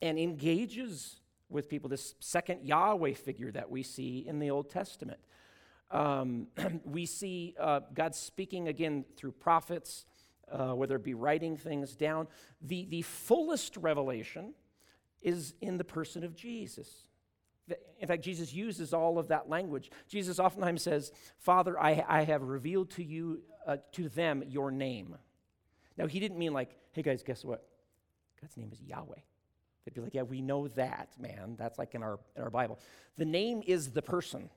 and 0.00 0.18
engages 0.18 1.20
with 1.50 1.68
people, 1.68 1.88
this 1.88 2.14
second 2.20 2.64
Yahweh 2.64 3.14
figure 3.14 3.50
that 3.52 3.70
we 3.70 3.82
see 3.82 4.24
in 4.26 4.38
the 4.38 4.50
Old 4.50 4.70
Testament. 4.70 5.18
Um, 5.90 6.48
we 6.84 7.06
see 7.06 7.54
uh, 7.58 7.80
God 7.94 8.14
speaking 8.14 8.68
again 8.68 9.04
through 9.16 9.32
prophets, 9.32 10.04
uh, 10.50 10.74
whether 10.74 10.96
it 10.96 11.04
be 11.04 11.14
writing 11.14 11.56
things 11.56 11.96
down. 11.96 12.28
The, 12.60 12.86
the 12.88 13.02
fullest 13.02 13.76
revelation 13.76 14.54
is 15.22 15.54
in 15.60 15.78
the 15.78 15.84
person 15.84 16.24
of 16.24 16.36
Jesus. 16.36 16.88
In 18.00 18.08
fact, 18.08 18.22
Jesus 18.22 18.52
uses 18.52 18.94
all 18.94 19.18
of 19.18 19.28
that 19.28 19.48
language. 19.48 19.90
Jesus 20.08 20.38
oftentimes 20.38 20.82
says, 20.82 21.12
Father, 21.38 21.78
I, 21.78 22.04
I 22.08 22.22
have 22.22 22.42
revealed 22.42 22.90
to 22.92 23.04
you, 23.04 23.42
uh, 23.66 23.78
to 23.92 24.08
them, 24.08 24.42
your 24.46 24.70
name. 24.70 25.16
Now, 25.96 26.06
he 26.06 26.20
didn't 26.20 26.38
mean 26.38 26.52
like, 26.52 26.70
hey 26.92 27.02
guys, 27.02 27.22
guess 27.22 27.44
what? 27.44 27.66
God's 28.40 28.56
name 28.56 28.70
is 28.72 28.80
Yahweh. 28.80 29.20
They'd 29.88 29.94
be 29.94 30.00
like, 30.02 30.14
yeah, 30.14 30.22
we 30.22 30.42
know 30.42 30.68
that, 30.68 31.08
man. 31.18 31.54
That's 31.56 31.78
like 31.78 31.94
in 31.94 32.02
our, 32.02 32.18
in 32.36 32.42
our 32.42 32.50
Bible. 32.50 32.78
The 33.16 33.24
name 33.24 33.62
is 33.66 33.92
the 33.92 34.02
person. 34.02 34.50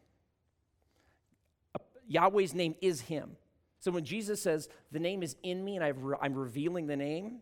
Yahweh's 2.05 2.53
name 2.53 2.75
is 2.81 2.99
him. 2.99 3.37
So 3.79 3.91
when 3.91 4.03
Jesus 4.03 4.41
says, 4.41 4.67
the 4.91 4.99
name 4.99 5.23
is 5.23 5.37
in 5.41 5.63
me 5.63 5.77
and 5.77 5.85
i 5.85 5.89
re- 5.89 6.17
I'm 6.21 6.33
revealing 6.33 6.87
the 6.87 6.97
name, 6.97 7.39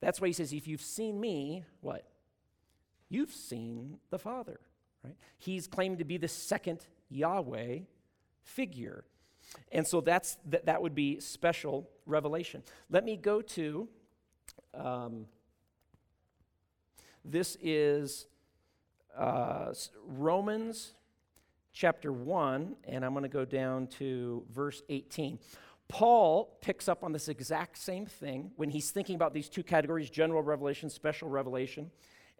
that's 0.00 0.20
why 0.20 0.26
he 0.26 0.32
says, 0.32 0.52
if 0.52 0.66
you've 0.66 0.82
seen 0.82 1.20
me, 1.20 1.64
what? 1.80 2.08
You've 3.08 3.30
seen 3.30 3.98
the 4.10 4.18
Father, 4.18 4.58
right? 5.04 5.14
He's 5.38 5.68
claimed 5.68 5.98
to 5.98 6.04
be 6.04 6.16
the 6.16 6.26
second 6.26 6.80
Yahweh 7.08 7.80
figure. 8.42 9.04
And 9.70 9.86
so 9.86 10.00
that's, 10.00 10.38
that, 10.46 10.66
that 10.66 10.82
would 10.82 10.96
be 10.96 11.20
special 11.20 11.88
revelation. 12.04 12.64
Let 12.90 13.04
me 13.04 13.16
go 13.16 13.42
to 13.42 13.88
um, 14.74 15.26
this 17.24 17.56
is 17.62 18.26
uh, 19.16 19.72
Romans 20.06 20.94
chapter 21.72 22.12
1, 22.12 22.76
and 22.84 23.04
I'm 23.04 23.12
going 23.12 23.22
to 23.22 23.28
go 23.28 23.44
down 23.44 23.86
to 23.98 24.44
verse 24.50 24.82
18. 24.88 25.38
Paul 25.88 26.56
picks 26.60 26.88
up 26.88 27.04
on 27.04 27.12
this 27.12 27.28
exact 27.28 27.78
same 27.78 28.06
thing 28.06 28.50
when 28.56 28.70
he's 28.70 28.90
thinking 28.90 29.14
about 29.14 29.34
these 29.34 29.48
two 29.48 29.62
categories 29.62 30.10
general 30.10 30.42
revelation, 30.42 30.90
special 30.90 31.28
revelation. 31.28 31.90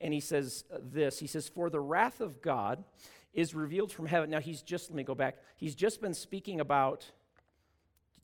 And 0.00 0.12
he 0.12 0.20
says 0.20 0.64
this 0.80 1.18
He 1.18 1.26
says, 1.26 1.48
For 1.48 1.70
the 1.70 1.80
wrath 1.80 2.20
of 2.20 2.42
God 2.42 2.82
is 3.32 3.54
revealed 3.54 3.92
from 3.92 4.06
heaven. 4.06 4.30
Now, 4.30 4.40
he's 4.40 4.62
just, 4.62 4.90
let 4.90 4.96
me 4.96 5.04
go 5.04 5.14
back. 5.14 5.36
He's 5.56 5.74
just 5.74 6.00
been 6.00 6.14
speaking 6.14 6.60
about, 6.60 7.00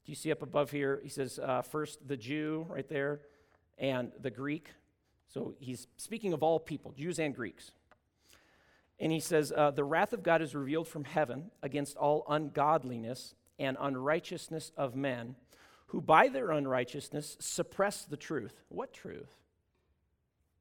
do 0.04 0.12
you 0.12 0.16
see 0.16 0.32
up 0.32 0.42
above 0.42 0.70
here? 0.70 1.00
He 1.02 1.08
says, 1.08 1.38
uh, 1.38 1.62
First 1.62 2.06
the 2.08 2.16
Jew 2.16 2.66
right 2.68 2.88
there 2.88 3.20
and 3.78 4.10
the 4.20 4.30
Greek. 4.30 4.70
So 5.28 5.54
he's 5.58 5.86
speaking 5.96 6.32
of 6.32 6.42
all 6.42 6.58
people, 6.58 6.92
Jews 6.96 7.18
and 7.18 7.34
Greeks. 7.34 7.70
And 8.98 9.12
he 9.12 9.20
says, 9.20 9.52
uh, 9.54 9.70
The 9.70 9.84
wrath 9.84 10.12
of 10.12 10.22
God 10.22 10.42
is 10.42 10.54
revealed 10.54 10.88
from 10.88 11.04
heaven 11.04 11.50
against 11.62 11.96
all 11.96 12.24
ungodliness 12.28 13.34
and 13.58 13.76
unrighteousness 13.78 14.72
of 14.76 14.94
men, 14.94 15.36
who 15.88 16.00
by 16.00 16.28
their 16.28 16.50
unrighteousness 16.50 17.36
suppress 17.40 18.04
the 18.04 18.16
truth. 18.16 18.54
What 18.68 18.92
truth? 18.92 19.28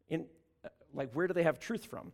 In, 0.09 0.25
uh, 0.63 0.69
like, 0.93 1.11
where 1.13 1.27
do 1.27 1.33
they 1.33 1.43
have 1.43 1.59
truth 1.59 1.85
from? 1.85 2.11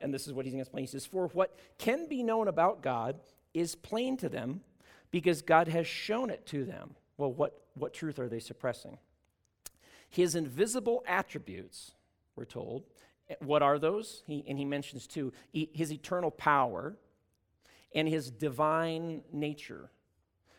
And 0.00 0.14
this 0.14 0.26
is 0.26 0.32
what 0.32 0.44
he's 0.44 0.52
going 0.52 0.64
to 0.64 0.68
explain. 0.68 0.84
He 0.84 0.90
says, 0.90 1.06
For 1.06 1.28
what 1.28 1.58
can 1.78 2.06
be 2.08 2.22
known 2.22 2.48
about 2.48 2.82
God 2.82 3.20
is 3.52 3.74
plain 3.74 4.16
to 4.18 4.28
them 4.28 4.62
because 5.10 5.42
God 5.42 5.68
has 5.68 5.86
shown 5.86 6.30
it 6.30 6.46
to 6.46 6.64
them. 6.64 6.94
Well, 7.18 7.32
what, 7.32 7.60
what 7.74 7.92
truth 7.92 8.18
are 8.18 8.28
they 8.28 8.38
suppressing? 8.38 8.96
His 10.10 10.34
invisible 10.34 11.02
attributes, 11.06 11.92
we're 12.36 12.44
told. 12.44 12.84
What 13.38 13.62
are 13.62 13.78
those? 13.78 14.24
He, 14.26 14.44
and 14.48 14.58
he 14.58 14.64
mentions 14.64 15.06
two 15.06 15.32
his 15.52 15.92
eternal 15.92 16.32
power 16.32 16.96
and 17.94 18.08
his 18.08 18.30
divine 18.30 19.22
nature. 19.32 19.90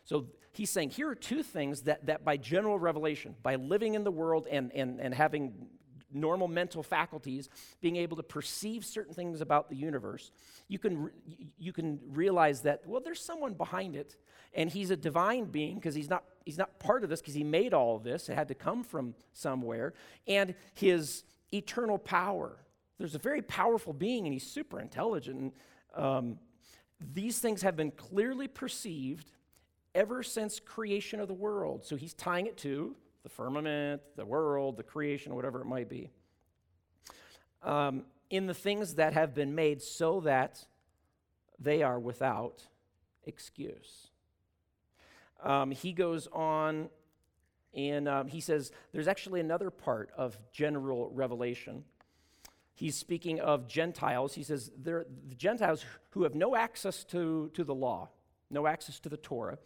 So 0.06 0.28
he's 0.54 0.70
saying 0.70 0.92
here 0.92 1.10
are 1.10 1.16
two 1.16 1.44
things 1.44 1.82
that, 1.82 2.06
that 2.06 2.24
by 2.24 2.38
general 2.38 2.80
revelation, 2.80 3.36
by 3.44 3.56
living 3.56 3.94
in 3.94 4.06
the 4.06 4.12
world 4.12 4.48
and, 4.50 4.72
and, 4.74 5.02
and 5.02 5.14
having 5.14 5.68
normal 6.14 6.48
mental 6.48 6.84
faculties, 6.84 7.50
being 7.82 7.96
able 7.96 8.18
to 8.18 8.24
perceive 8.24 8.86
certain 8.86 9.14
things 9.14 9.42
about 9.42 9.70
the 9.70 9.76
universe, 9.76 10.32
you 10.68 10.80
can, 10.80 11.10
you 11.58 11.74
can 11.74 12.00
realize 12.10 12.62
that, 12.62 12.82
well, 12.86 13.02
there's 13.04 13.24
someone 13.24 13.54
behind 13.54 13.96
it, 13.96 14.18
and 14.54 14.70
he's 14.70 14.92
a 14.92 14.96
divine 14.96 15.46
being 15.46 15.76
because 15.76 15.96
he's 15.96 16.10
not, 16.10 16.24
he's 16.46 16.58
not 16.58 16.80
part 16.80 17.04
of 17.04 17.10
this 17.10 17.22
because 17.22 17.34
he 17.34 17.44
made 17.44 17.74
all 17.74 17.96
of 17.96 18.04
this. 18.04 18.30
It 18.30 18.36
had 18.36 18.48
to 18.50 18.56
come 18.56 18.84
from 18.84 19.16
somewhere. 19.34 19.94
And 20.28 20.56
his 20.74 21.24
eternal 21.54 21.98
power. 21.98 22.58
There's 22.98 23.16
a 23.16 23.20
very 23.20 23.42
powerful 23.42 23.94
being, 23.94 24.26
and 24.26 24.34
he's 24.34 24.46
super 24.46 24.80
intelligent. 24.80 25.54
Um, 25.96 26.38
these 27.14 27.40
things 27.40 27.62
have 27.64 27.76
been 27.76 27.92
clearly 27.92 28.48
perceived 28.48 29.32
ever 29.96 30.24
since 30.24 30.60
creation 30.60 31.20
of 31.20 31.28
the 31.28 31.34
world. 31.34 31.84
So 31.86 31.96
he's 31.96 32.14
tying 32.14 32.46
it 32.46 32.58
to 32.58 32.96
the 33.24 33.30
firmament, 33.30 34.02
the 34.16 34.26
world, 34.26 34.78
the 34.78 34.84
creation, 34.84 35.36
whatever 35.36 35.62
it 35.62 35.66
might 35.66 35.90
be. 35.90 36.10
Um, 37.64 38.04
in 38.30 38.48
the 38.48 38.54
things 38.54 38.96
that 38.96 39.14
have 39.14 39.36
been 39.36 39.54
made 39.54 39.82
so 39.82 40.22
that 40.22 40.66
they 41.60 41.84
are 41.84 42.00
without 42.00 42.64
excuse. 43.26 44.08
Um, 45.44 45.72
he 45.72 45.94
goes 45.94 46.28
on 46.32 46.90
and 47.74 48.08
um, 48.08 48.28
he 48.28 48.42
says 48.42 48.72
there's 48.92 49.08
actually 49.08 49.40
another 49.40 49.70
part 49.70 50.12
of 50.18 50.38
general 50.52 51.10
revelation. 51.14 51.84
He's 52.74 52.96
speaking 52.96 53.40
of 53.40 53.68
Gentiles. 53.68 54.34
He 54.34 54.44
says 54.44 54.72
they're 54.78 55.06
the 55.28 55.36
Gentiles 55.36 55.86
who 56.12 56.24
have 56.24 56.36
no 56.36 56.56
access 56.56 57.04
to, 57.06 57.52
to 57.54 57.64
the 57.64 57.76
law, 57.76 58.10
no 58.50 58.68
access 58.68 59.00
to 59.02 59.10
the 59.10 59.18
Torah. 59.18 59.58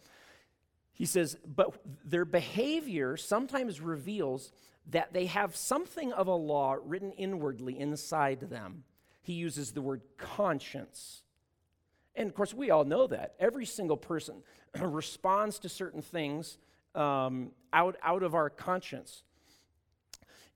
He 0.96 1.04
says, 1.04 1.36
but 1.46 1.78
their 2.06 2.24
behavior 2.24 3.18
sometimes 3.18 3.82
reveals 3.82 4.50
that 4.90 5.12
they 5.12 5.26
have 5.26 5.54
something 5.54 6.10
of 6.12 6.26
a 6.26 6.34
law 6.34 6.78
written 6.82 7.12
inwardly 7.12 7.78
inside 7.78 8.40
them. 8.40 8.84
He 9.20 9.34
uses 9.34 9.72
the 9.72 9.82
word 9.82 10.00
conscience. 10.16 11.22
And 12.14 12.28
of 12.30 12.34
course, 12.34 12.54
we 12.54 12.70
all 12.70 12.84
know 12.84 13.06
that. 13.08 13.34
Every 13.38 13.66
single 13.66 13.98
person 13.98 14.36
responds 14.80 15.58
to 15.60 15.68
certain 15.68 16.00
things 16.00 16.56
um, 16.94 17.50
out, 17.74 17.96
out 18.02 18.22
of 18.22 18.34
our 18.34 18.48
conscience. 18.48 19.22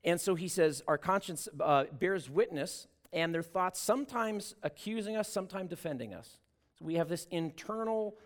And 0.04 0.18
so 0.18 0.34
he 0.36 0.48
says, 0.48 0.82
our 0.88 0.96
conscience 0.96 1.50
uh, 1.60 1.84
bears 1.92 2.30
witness, 2.30 2.86
and 3.12 3.34
their 3.34 3.42
thoughts 3.42 3.78
sometimes 3.78 4.54
accusing 4.62 5.16
us, 5.16 5.28
sometimes 5.28 5.68
defending 5.68 6.14
us. 6.14 6.38
So 6.78 6.86
we 6.86 6.94
have 6.94 7.10
this 7.10 7.26
internal 7.30 8.16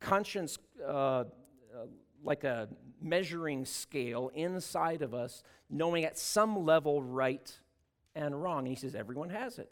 conscience 0.00 0.58
uh, 0.86 1.24
like 2.22 2.44
a 2.44 2.68
measuring 3.00 3.64
scale 3.64 4.30
inside 4.34 5.02
of 5.02 5.14
us, 5.14 5.42
knowing 5.70 6.04
at 6.04 6.18
some 6.18 6.64
level 6.64 7.02
right 7.02 7.58
and 8.14 8.42
wrong. 8.42 8.60
And 8.60 8.68
he 8.68 8.74
says, 8.74 8.94
everyone 8.94 9.30
has 9.30 9.58
it. 9.58 9.70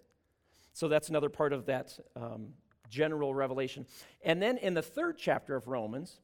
So 0.73 0.89
that's 0.89 1.09
another 1.09 1.29
part 1.29 1.53
of 1.53 1.67
that 1.67 1.99
um, 2.17 2.49
general 2.89 3.35
revelation. 3.35 3.87
And 4.23 4.41
then 4.41 4.59
in 4.59 4.75
the 4.75 4.83
third 4.83 5.17
chapter 5.19 5.57
of 5.57 5.69
Romans, 5.69 6.21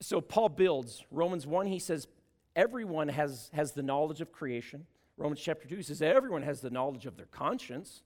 so 0.00 0.20
Paul 0.20 0.48
builds 0.48 1.04
Romans 1.10 1.46
1, 1.46 1.66
he 1.66 1.78
says, 1.78 2.06
everyone 2.54 3.08
has, 3.08 3.50
has 3.52 3.72
the 3.72 3.82
knowledge 3.82 4.20
of 4.20 4.32
creation. 4.32 4.86
Romans 5.16 5.40
chapter 5.40 5.68
2 5.68 5.82
says, 5.82 6.02
everyone 6.02 6.42
has 6.42 6.60
the 6.60 6.70
knowledge 6.70 7.06
of 7.06 7.16
their 7.16 7.26
conscience. 7.26 8.02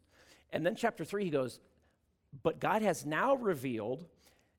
And 0.52 0.64
then 0.64 0.74
chapter 0.74 1.04
3, 1.04 1.24
he 1.24 1.30
goes, 1.30 1.60
but 2.42 2.60
God 2.60 2.82
has 2.82 3.04
now 3.04 3.34
revealed 3.34 4.06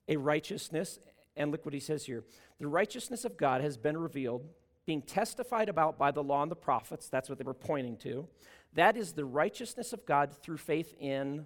a 0.08 0.18
righteousness, 0.18 1.00
and 1.36 1.52
look 1.52 1.66
what 1.66 1.74
he 1.74 1.80
says 1.80 2.06
here 2.06 2.24
the 2.60 2.68
righteousness 2.68 3.26
of 3.26 3.38
God 3.38 3.62
has 3.62 3.78
been 3.78 3.98
revealed, 3.98 4.46
being 4.86 5.02
testified 5.02 5.70
about 5.70 5.98
by 5.98 6.12
the 6.12 6.24
law 6.24 6.42
and 6.42 6.52
the 6.52 6.56
prophets. 6.56 7.10
That's 7.10 7.30
what 7.30 7.38
they 7.38 7.44
were 7.44 7.54
pointing 7.54 7.98
to. 7.98 8.28
That 8.74 8.98
is 8.98 9.14
the 9.14 9.26
righteousness 9.26 9.94
of 9.94 10.06
God 10.06 10.34
through 10.42 10.58
faith 10.58 10.94
in 11.00 11.46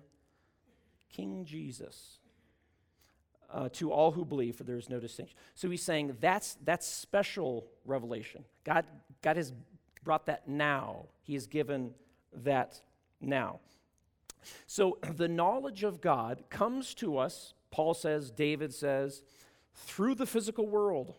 King 1.10 1.46
Jesus. 1.46 2.20
Uh, 3.50 3.70
to 3.70 3.94
all 3.94 4.12
who 4.12 4.26
believe, 4.26 4.58
for 4.58 4.66
there 4.66 4.78
is 4.78 4.90
no 4.90 5.00
distinction. 5.00 5.38
So 5.56 5.70
he's 5.70 5.82
saying 5.82 6.18
that's, 6.20 6.58
that's 6.66 6.86
special 6.86 7.66
revelation. 7.86 8.44
God, 8.66 8.84
God 9.22 9.38
has 9.38 9.54
brought 10.04 10.26
that 10.26 10.50
now. 10.50 11.06
He 11.22 11.34
has 11.34 11.48
given 11.48 11.94
that 12.44 12.82
now. 13.22 13.62
So 14.66 14.98
the 15.16 15.28
knowledge 15.30 15.84
of 15.84 16.02
God 16.02 16.44
comes 16.50 16.94
to 16.96 17.18
us 17.18 17.54
Paul 17.78 17.94
says, 17.94 18.32
David 18.32 18.74
says, 18.74 19.22
through 19.76 20.16
the 20.16 20.26
physical 20.26 20.66
world. 20.66 21.14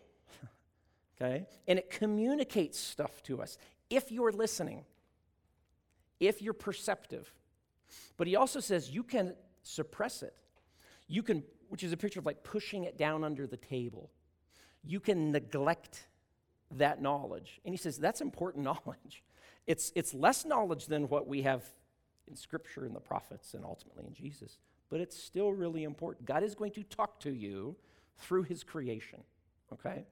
okay? 1.21 1.45
And 1.69 1.79
it 1.79 1.89
communicates 1.89 2.77
stuff 2.77 3.23
to 3.23 3.41
us 3.41 3.57
if 3.89 4.11
you're 4.11 4.33
listening, 4.33 4.83
if 6.19 6.41
you're 6.41 6.53
perceptive. 6.53 7.31
But 8.17 8.27
he 8.27 8.35
also 8.35 8.59
says 8.59 8.89
you 8.89 9.03
can 9.03 9.35
suppress 9.63 10.21
it. 10.21 10.35
You 11.07 11.23
can, 11.23 11.43
which 11.69 11.81
is 11.81 11.93
a 11.93 11.97
picture 11.97 12.19
of 12.19 12.25
like 12.25 12.43
pushing 12.43 12.83
it 12.83 12.97
down 12.97 13.23
under 13.23 13.47
the 13.47 13.55
table. 13.55 14.09
You 14.83 14.99
can 14.99 15.31
neglect 15.31 16.07
that 16.71 17.01
knowledge. 17.01 17.61
And 17.63 17.73
he 17.73 17.77
says 17.77 17.97
that's 17.97 18.19
important 18.19 18.65
knowledge. 18.85 19.23
It's, 19.65 19.93
it's 19.95 20.13
less 20.13 20.43
knowledge 20.43 20.87
than 20.87 21.07
what 21.07 21.25
we 21.25 21.43
have 21.43 21.63
in 22.27 22.35
Scripture 22.35 22.83
and 22.83 22.93
the 22.93 22.99
prophets 22.99 23.53
and 23.53 23.63
ultimately 23.63 24.03
in 24.05 24.13
Jesus 24.13 24.57
but 24.89 24.99
it's 24.99 25.21
still 25.21 25.51
really 25.51 25.83
important. 25.83 26.25
God 26.25 26.43
is 26.43 26.55
going 26.55 26.71
to 26.71 26.83
talk 26.83 27.19
to 27.21 27.31
you 27.31 27.75
through 28.17 28.43
his 28.43 28.63
creation, 28.63 29.19
okay? 29.71 30.05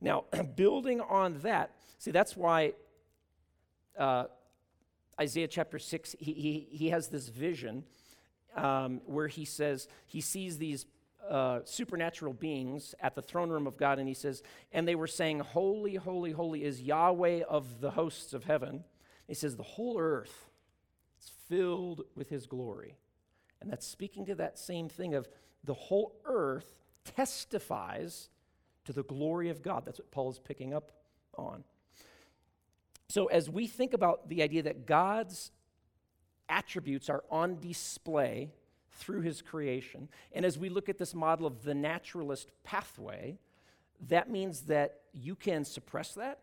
Now, 0.00 0.24
building 0.56 1.00
on 1.00 1.38
that, 1.42 1.72
see, 1.98 2.10
that's 2.10 2.36
why 2.36 2.74
uh, 3.98 4.24
Isaiah 5.20 5.48
chapter 5.48 5.78
6, 5.78 6.16
he, 6.18 6.32
he, 6.32 6.68
he 6.70 6.90
has 6.90 7.08
this 7.08 7.28
vision 7.28 7.84
um, 8.56 9.00
where 9.06 9.28
he 9.28 9.44
says, 9.44 9.88
he 10.06 10.20
sees 10.20 10.58
these 10.58 10.86
uh, 11.28 11.60
supernatural 11.64 12.32
beings 12.32 12.94
at 13.00 13.14
the 13.14 13.22
throne 13.22 13.48
room 13.48 13.66
of 13.66 13.76
God, 13.76 13.98
and 13.98 14.08
he 14.08 14.14
says, 14.14 14.42
and 14.72 14.86
they 14.86 14.94
were 14.94 15.06
saying, 15.06 15.38
Holy, 15.38 15.94
holy, 15.94 16.32
holy 16.32 16.64
is 16.64 16.82
Yahweh 16.82 17.42
of 17.48 17.80
the 17.80 17.92
hosts 17.92 18.34
of 18.34 18.44
heaven. 18.44 18.84
He 19.28 19.34
says, 19.34 19.56
the 19.56 19.62
whole 19.62 19.98
earth 19.98 20.50
is 21.20 21.30
filled 21.48 22.02
with 22.14 22.28
his 22.28 22.46
glory. 22.46 22.96
And 23.62 23.72
that's 23.72 23.86
speaking 23.86 24.26
to 24.26 24.34
that 24.36 24.58
same 24.58 24.88
thing 24.88 25.14
of 25.14 25.28
the 25.64 25.74
whole 25.74 26.14
earth 26.24 26.74
testifies 27.04 28.28
to 28.84 28.92
the 28.92 29.04
glory 29.04 29.48
of 29.48 29.62
God. 29.62 29.84
That's 29.84 29.98
what 29.98 30.10
Paul 30.10 30.30
is 30.30 30.38
picking 30.38 30.74
up 30.74 30.92
on. 31.36 31.64
So, 33.08 33.26
as 33.26 33.50
we 33.50 33.66
think 33.66 33.92
about 33.92 34.28
the 34.28 34.42
idea 34.42 34.62
that 34.62 34.86
God's 34.86 35.52
attributes 36.48 37.08
are 37.08 37.24
on 37.30 37.60
display 37.60 38.50
through 38.90 39.20
his 39.20 39.42
creation, 39.42 40.08
and 40.32 40.44
as 40.44 40.58
we 40.58 40.68
look 40.68 40.88
at 40.88 40.98
this 40.98 41.14
model 41.14 41.46
of 41.46 41.62
the 41.62 41.74
naturalist 41.74 42.50
pathway, 42.64 43.38
that 44.08 44.30
means 44.30 44.62
that 44.62 45.00
you 45.12 45.34
can 45.34 45.64
suppress 45.64 46.14
that, 46.14 46.40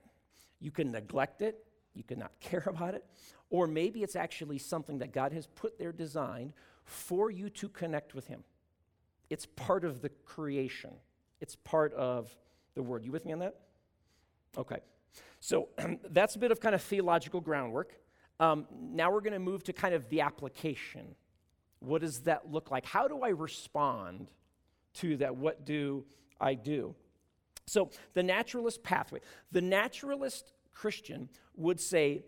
you 0.60 0.71
can 0.71 0.91
neglect 0.91 1.41
it, 1.41 1.65
you 1.93 2.03
can 2.03 2.19
not 2.19 2.32
care 2.39 2.63
about 2.67 2.93
it, 2.93 3.03
or 3.49 3.67
maybe 3.67 4.03
it's 4.03 4.15
actually 4.15 4.60
something 4.60 4.99
that 4.99 5.12
God 5.12 5.34
has 5.34 5.47
put 5.47 5.79
there 5.79 5.91
designed 5.91 6.53
for 6.89 7.30
you 7.30 7.49
to 7.49 7.69
connect 7.69 8.15
with 8.15 8.28
Him. 8.28 8.43
It's 9.30 9.45
part 9.45 9.86
of 9.86 10.02
the 10.02 10.10
creation, 10.10 10.91
it's 11.39 11.56
part 11.56 11.93
of 11.93 12.36
the 12.75 12.84
Word. 12.84 13.06
You 13.06 13.12
with 13.12 13.25
me 13.25 13.34
on 13.34 13.39
that? 13.39 13.56
Okay. 14.58 14.80
So 15.39 15.69
that's 16.10 16.36
a 16.36 16.39
bit 16.39 16.52
of 16.52 16.60
kind 16.60 16.75
of 16.75 16.82
theological 16.82 17.41
groundwork. 17.41 17.93
Um, 18.39 18.65
now 18.71 19.12
we're 19.12 19.21
going 19.21 19.34
to 19.34 19.39
move 19.39 19.63
to 19.65 19.73
kind 19.73 19.93
of 19.93 20.10
the 20.10 20.21
application. 20.21 21.15
What 21.80 22.02
does 22.02 22.21
that 22.21 22.52
look 22.52 22.71
like? 22.71 22.86
How 22.86 23.08
do 23.08 23.21
I 23.21 23.30
respond 23.30 24.32
to 24.95 25.17
that? 25.17 25.36
What 25.36 25.65
do 25.65 26.06
I 26.39 26.54
do? 26.56 26.95
So, 27.65 27.91
the 28.13 28.23
naturalist 28.23 28.82
pathway. 28.82 29.19
The 29.52 29.62
naturalist 29.62 30.54
Christian 30.73 31.30
would 31.56 31.80
say, 31.80 32.23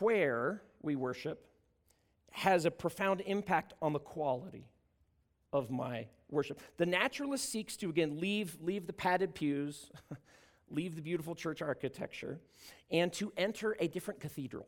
where 0.00 0.62
we 0.82 0.96
worship 0.96 1.46
has 2.36 2.66
a 2.66 2.70
profound 2.70 3.22
impact 3.22 3.72
on 3.80 3.94
the 3.94 3.98
quality 3.98 4.68
of 5.54 5.70
my 5.70 6.06
worship. 6.30 6.60
The 6.76 6.84
naturalist 6.84 7.50
seeks 7.50 7.78
to, 7.78 7.88
again, 7.88 8.20
leave, 8.20 8.58
leave 8.60 8.86
the 8.86 8.92
padded 8.92 9.34
pews, 9.34 9.90
leave 10.70 10.96
the 10.96 11.00
beautiful 11.00 11.34
church 11.34 11.62
architecture, 11.62 12.38
and 12.90 13.10
to 13.14 13.32
enter 13.38 13.74
a 13.80 13.88
different 13.88 14.20
cathedral. 14.20 14.66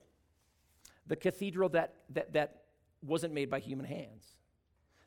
The 1.09 1.17
cathedral 1.17 1.69
that, 1.71 1.97
that, 2.15 2.33
that 2.33 2.63
wasn't 3.03 3.35
made 3.35 3.51
by 3.51 3.61
human 3.61 3.85
hands. 3.85 4.25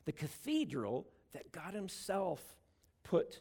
The 0.04 0.12
cathedral 0.12 1.08
that 1.32 1.50
God 1.50 1.74
Himself 1.74 2.40
put 3.02 3.40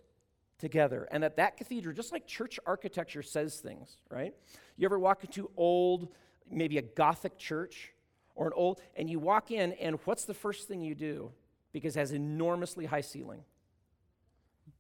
together. 0.58 1.08
And 1.12 1.22
that 1.22 1.36
that 1.36 1.58
cathedral, 1.58 1.94
just 1.94 2.12
like 2.12 2.26
church 2.26 2.60
architecture 2.66 3.22
says 3.22 3.60
things, 3.60 3.98
right? 4.10 4.34
You 4.78 4.86
ever 4.86 4.98
walk 4.98 5.24
into 5.24 5.52
old, 5.58 6.08
maybe 6.50 6.80
a 6.80 6.82
Gothic 6.82 7.38
church, 7.38 7.94
or 8.36 8.48
an 8.48 8.54
old, 8.56 8.82
and 8.96 9.10
you 9.10 9.20
walk 9.20 9.52
in, 9.52 9.74
and 9.74 10.00
what's 10.06 10.26
the 10.26 10.34
first 10.34 10.68
thing 10.68 10.82
you 10.82 10.96
do? 10.96 11.32
Because 11.72 11.96
it 11.96 12.00
has 12.00 12.12
enormously 12.12 12.86
high 12.86 13.02
ceiling. 13.02 13.44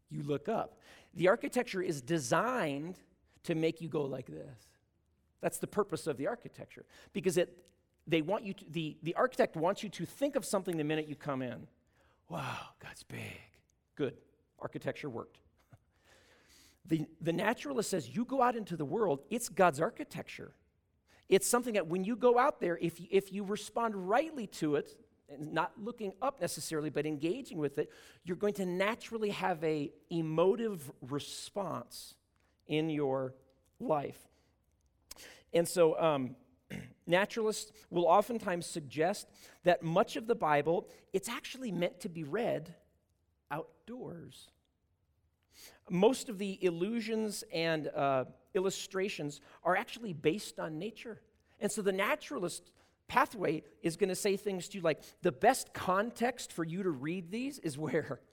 You 0.10 0.24
look 0.24 0.50
up. 0.50 0.78
The 1.14 1.28
architecture 1.28 1.82
is 1.82 2.02
designed 2.02 2.96
to 3.44 3.56
make 3.56 3.82
you 3.82 3.90
go 3.90 4.04
like 4.04 4.28
this. 4.28 4.68
That's 5.42 5.58
the 5.58 5.68
purpose 5.68 6.08
of 6.08 6.18
the 6.18 6.28
architecture. 6.28 6.86
Because 7.14 7.38
it, 7.38 7.58
they 8.08 8.22
want 8.22 8.44
you 8.44 8.54
to, 8.54 8.66
the, 8.70 8.98
the 9.04 9.16
architect 9.16 9.56
wants 9.56 9.84
you 9.84 9.90
to 9.90 10.06
think 10.06 10.36
of 10.36 10.46
something 10.46 10.78
the 10.78 10.84
minute 10.84 11.08
you 11.08 11.16
come 11.16 11.42
in. 11.42 11.68
Wow, 12.30 12.60
God's 12.80 13.04
big. 13.04 13.20
Good. 13.96 14.16
Architecture 14.60 15.10
worked. 15.10 15.38
The, 16.88 17.06
the 17.22 17.32
naturalist 17.32 17.92
says, 17.92 18.10
you 18.10 18.26
go 18.26 18.42
out 18.42 18.56
into 18.56 18.76
the 18.76 18.84
world, 18.84 19.22
it's 19.30 19.48
God's 19.50 19.80
architecture. 19.80 20.52
It's 21.32 21.48
something 21.48 21.74
that 21.76 21.88
when 21.88 22.04
you 22.04 22.18
go 22.18 22.38
out 22.38 22.60
there, 22.60 22.78
if 22.78 23.00
you, 23.00 23.08
if 23.10 23.32
you 23.32 23.44
respond 23.44 23.96
rightly 23.96 24.48
to 24.48 24.76
it, 24.76 24.98
and 25.30 25.54
not 25.54 25.72
looking 25.82 26.12
up 26.22 26.42
necessarily, 26.42 26.90
but 26.90 27.06
engaging 27.06 27.58
with 27.58 27.78
it, 27.78 27.90
you're 28.26 28.36
going 28.36 28.54
to 28.56 28.66
naturally 28.66 29.30
have 29.30 29.64
a 29.64 29.90
emotive 30.10 30.92
response 31.02 32.16
in 32.68 32.90
your 32.90 33.34
life. 33.80 34.20
And 35.54 35.66
so, 35.66 35.98
um, 35.98 36.36
naturalists 37.08 37.72
will 37.90 38.06
oftentimes 38.06 38.66
suggest 38.66 39.28
that 39.64 39.84
much 39.84 40.18
of 40.18 40.28
the 40.28 40.36
Bible 40.36 40.90
it's 41.14 41.30
actually 41.30 41.72
meant 41.72 42.02
to 42.02 42.10
be 42.10 42.26
read 42.26 42.76
outdoors. 43.50 44.50
Most 45.90 46.28
of 46.28 46.38
the 46.38 46.60
allusions 46.66 47.46
and 47.54 47.88
uh, 47.88 48.26
illustrations 48.54 49.42
are 49.64 49.76
actually 49.76 50.14
based 50.14 50.60
on 50.60 50.80
nature. 50.80 51.22
And 51.60 51.72
so 51.72 51.82
the 51.82 51.92
naturalist 51.92 52.72
pathway 53.08 53.64
is 53.82 53.98
going 53.98 54.10
to 54.10 54.16
say 54.16 54.38
things 54.38 54.68
to 54.70 54.78
you 54.78 54.82
like 54.82 55.02
the 55.22 55.32
best 55.32 55.74
context 55.74 56.54
for 56.54 56.64
you 56.64 56.84
to 56.84 56.90
read 56.90 57.30
these 57.30 57.60
is 57.60 57.78
where? 57.78 58.22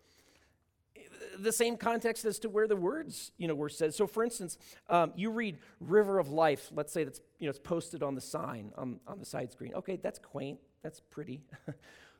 the 1.38 1.52
same 1.52 1.76
context 1.76 2.24
as 2.24 2.38
to 2.40 2.48
where 2.48 2.66
the 2.66 2.76
words, 2.76 3.32
you 3.38 3.48
know, 3.48 3.54
were 3.54 3.68
said. 3.68 3.94
So, 3.94 4.06
for 4.06 4.24
instance, 4.24 4.58
um, 4.88 5.12
you 5.16 5.30
read 5.30 5.58
"River 5.80 6.18
of 6.18 6.30
Life." 6.30 6.70
Let's 6.74 6.92
say 6.92 7.04
that's 7.04 7.20
you 7.38 7.46
know 7.46 7.50
it's 7.50 7.58
posted 7.58 8.02
on 8.02 8.14
the 8.14 8.20
sign 8.20 8.72
on, 8.76 9.00
on 9.06 9.18
the 9.18 9.26
side 9.26 9.52
screen. 9.52 9.74
Okay, 9.74 9.96
that's 9.96 10.18
quaint. 10.18 10.58
That's 10.82 11.00
pretty. 11.00 11.42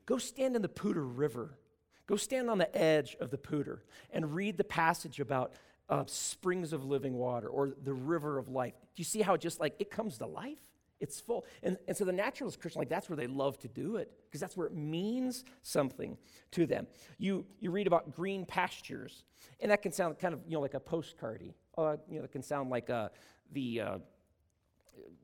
Go 0.06 0.18
stand 0.18 0.56
in 0.56 0.62
the 0.62 0.68
Poudre 0.68 1.04
River. 1.04 1.58
Go 2.06 2.16
stand 2.16 2.48
on 2.48 2.58
the 2.58 2.76
edge 2.76 3.16
of 3.20 3.30
the 3.30 3.36
Poudre 3.36 3.80
and 4.10 4.34
read 4.34 4.56
the 4.56 4.64
passage 4.64 5.20
about 5.20 5.52
uh, 5.88 6.04
springs 6.06 6.72
of 6.72 6.84
living 6.84 7.14
water 7.14 7.48
or 7.48 7.72
the 7.84 7.94
river 7.94 8.38
of 8.38 8.48
life. 8.48 8.74
Do 8.94 9.00
you 9.00 9.04
see 9.04 9.22
how 9.22 9.34
it 9.34 9.40
just 9.40 9.60
like 9.60 9.74
it 9.78 9.90
comes 9.90 10.18
to 10.18 10.26
life? 10.26 10.58
It's 11.00 11.20
full. 11.20 11.46
And, 11.62 11.78
and 11.86 11.96
so 11.96 12.04
the 12.04 12.12
naturalist 12.12 12.60
Christian, 12.60 12.80
like 12.80 12.88
that's 12.88 13.08
where 13.08 13.16
they 13.16 13.28
love 13.28 13.58
to 13.60 13.68
do 13.68 13.96
it 13.96 14.10
because 14.26 14.40
that's 14.40 14.56
where 14.56 14.66
it 14.66 14.74
means 14.74 15.44
something 15.62 16.18
to 16.52 16.66
them. 16.66 16.86
You, 17.18 17.46
you 17.60 17.70
read 17.70 17.86
about 17.86 18.14
green 18.14 18.44
pastures, 18.44 19.22
and 19.60 19.70
that 19.70 19.82
can 19.82 19.92
sound 19.92 20.18
kind 20.18 20.34
of, 20.34 20.40
you 20.46 20.54
know, 20.54 20.60
like 20.60 20.74
a 20.74 20.80
postcardy. 20.80 21.54
Uh, 21.76 21.96
you 22.10 22.18
know, 22.18 22.24
it 22.24 22.32
can 22.32 22.42
sound 22.42 22.70
like 22.70 22.90
uh, 22.90 23.10
the, 23.52 23.80
uh, 23.80 23.98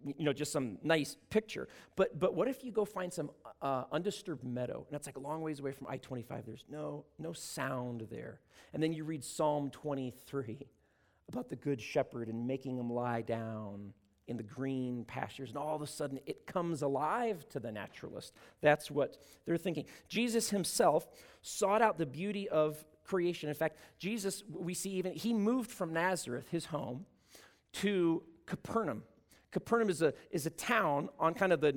you 0.04 0.24
know, 0.24 0.32
just 0.32 0.52
some 0.52 0.78
nice 0.84 1.16
picture. 1.30 1.68
But, 1.96 2.20
but 2.20 2.34
what 2.34 2.46
if 2.46 2.62
you 2.62 2.70
go 2.70 2.84
find 2.84 3.12
some 3.12 3.30
uh, 3.64 3.84
undisturbed 3.92 4.44
meadow, 4.44 4.84
and 4.86 4.94
it's 4.94 5.06
like 5.06 5.16
a 5.16 5.20
long 5.20 5.40
ways 5.40 5.58
away 5.58 5.72
from 5.72 5.86
I-25. 5.86 6.44
There's 6.44 6.66
no, 6.68 7.06
no 7.18 7.32
sound 7.32 8.06
there. 8.10 8.40
And 8.74 8.82
then 8.82 8.92
you 8.92 9.04
read 9.04 9.24
Psalm 9.24 9.70
23 9.70 10.66
about 11.30 11.48
the 11.48 11.56
good 11.56 11.80
shepherd 11.80 12.28
and 12.28 12.46
making 12.46 12.76
him 12.76 12.92
lie 12.92 13.22
down 13.22 13.94
in 14.28 14.36
the 14.36 14.42
green 14.42 15.04
pastures, 15.06 15.48
and 15.48 15.58
all 15.58 15.74
of 15.74 15.80
a 15.80 15.86
sudden 15.86 16.20
it 16.26 16.46
comes 16.46 16.82
alive 16.82 17.48
to 17.48 17.58
the 17.58 17.72
naturalist. 17.72 18.34
That's 18.60 18.90
what 18.90 19.16
they're 19.46 19.56
thinking. 19.56 19.86
Jesus 20.08 20.50
himself 20.50 21.08
sought 21.40 21.80
out 21.80 21.96
the 21.96 22.06
beauty 22.06 22.48
of 22.50 22.84
creation. 23.02 23.48
In 23.48 23.54
fact, 23.54 23.78
Jesus, 23.98 24.44
we 24.50 24.74
see 24.74 24.90
even, 24.90 25.12
he 25.12 25.32
moved 25.32 25.70
from 25.70 25.94
Nazareth, 25.94 26.48
his 26.50 26.66
home, 26.66 27.06
to 27.72 28.22
Capernaum. 28.44 29.04
Capernaum 29.52 29.88
is 29.88 30.02
a, 30.02 30.12
is 30.30 30.44
a 30.44 30.50
town 30.50 31.08
on 31.18 31.32
kind 31.32 31.52
of 31.52 31.60
the 31.60 31.72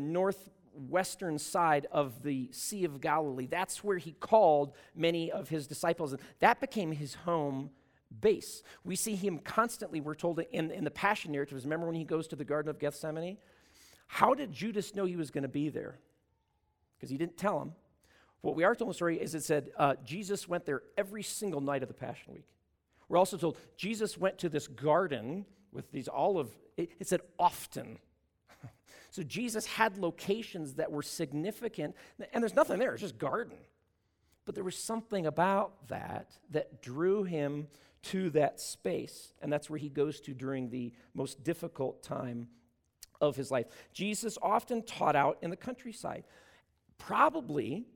northwestern 0.77 1.37
side 1.37 1.87
of 1.91 2.23
the 2.23 2.49
Sea 2.51 2.85
of 2.85 3.01
Galilee. 3.01 3.47
That's 3.49 3.83
where 3.83 3.97
he 3.97 4.13
called 4.13 4.73
many 4.95 5.31
of 5.31 5.49
his 5.49 5.67
disciples, 5.67 6.13
and 6.13 6.21
that 6.39 6.61
became 6.61 6.91
his 6.91 7.15
home 7.15 7.71
base. 8.21 8.63
We 8.83 8.95
see 8.95 9.15
him 9.15 9.39
constantly, 9.39 10.01
we're 10.01 10.15
told 10.15 10.39
in, 10.51 10.71
in 10.71 10.83
the 10.83 10.91
Passion 10.91 11.31
narratives. 11.31 11.63
Remember 11.63 11.87
when 11.87 11.95
he 11.95 12.03
goes 12.03 12.27
to 12.29 12.35
the 12.35 12.45
Garden 12.45 12.69
of 12.69 12.79
Gethsemane? 12.79 13.37
How 14.07 14.33
did 14.33 14.51
Judas 14.51 14.95
know 14.95 15.05
he 15.05 15.15
was 15.15 15.31
going 15.31 15.43
to 15.43 15.49
be 15.49 15.69
there? 15.69 15.99
Because 16.95 17.09
he 17.09 17.17
didn't 17.17 17.37
tell 17.37 17.61
him. 17.61 17.73
What 18.41 18.55
we 18.55 18.63
are 18.63 18.75
told 18.75 18.87
in 18.87 18.89
the 18.89 18.95
story 18.95 19.19
is 19.19 19.35
it 19.35 19.43
said 19.43 19.71
uh, 19.77 19.95
Jesus 20.05 20.47
went 20.47 20.65
there 20.65 20.83
every 20.97 21.23
single 21.23 21.59
night 21.59 21.81
of 21.81 21.89
the 21.89 21.93
Passion 21.93 22.33
Week. 22.33 22.45
We're 23.09 23.17
also 23.17 23.37
told 23.37 23.57
Jesus 23.75 24.17
went 24.17 24.37
to 24.39 24.49
this 24.49 24.67
garden 24.67 25.45
with 25.71 25.91
these 25.91 26.07
olive, 26.07 26.49
it, 26.77 26.91
it 26.99 27.07
said 27.07 27.21
often. 27.37 27.99
So 29.17 29.23
Jesus 29.23 29.65
had 29.65 29.97
locations 29.97 30.75
that 30.75 30.91
were 30.91 31.01
significant, 31.01 31.95
and 32.31 32.43
there's 32.43 32.53
nothing 32.53 32.77
there, 32.77 32.93
it's 32.93 33.01
just 33.01 33.17
garden. 33.17 33.57
But 34.45 34.53
there 34.53 34.63
was 34.63 34.77
something 34.77 35.25
about 35.25 35.87
that 35.87 36.37
that 36.51 36.83
drew 36.83 37.23
him 37.23 37.67
to 38.03 38.29
that 38.29 38.59
space. 38.59 39.33
And 39.41 39.51
that's 39.51 39.71
where 39.71 39.79
he 39.79 39.89
goes 39.89 40.21
to 40.21 40.35
during 40.35 40.69
the 40.69 40.93
most 41.15 41.43
difficult 41.43 42.03
time 42.03 42.49
of 43.19 43.35
his 43.35 43.49
life. 43.49 43.65
Jesus 43.91 44.37
often 44.39 44.83
taught 44.83 45.15
out 45.15 45.39
in 45.41 45.49
the 45.49 45.57
countryside, 45.57 46.23
probably, 46.99 47.87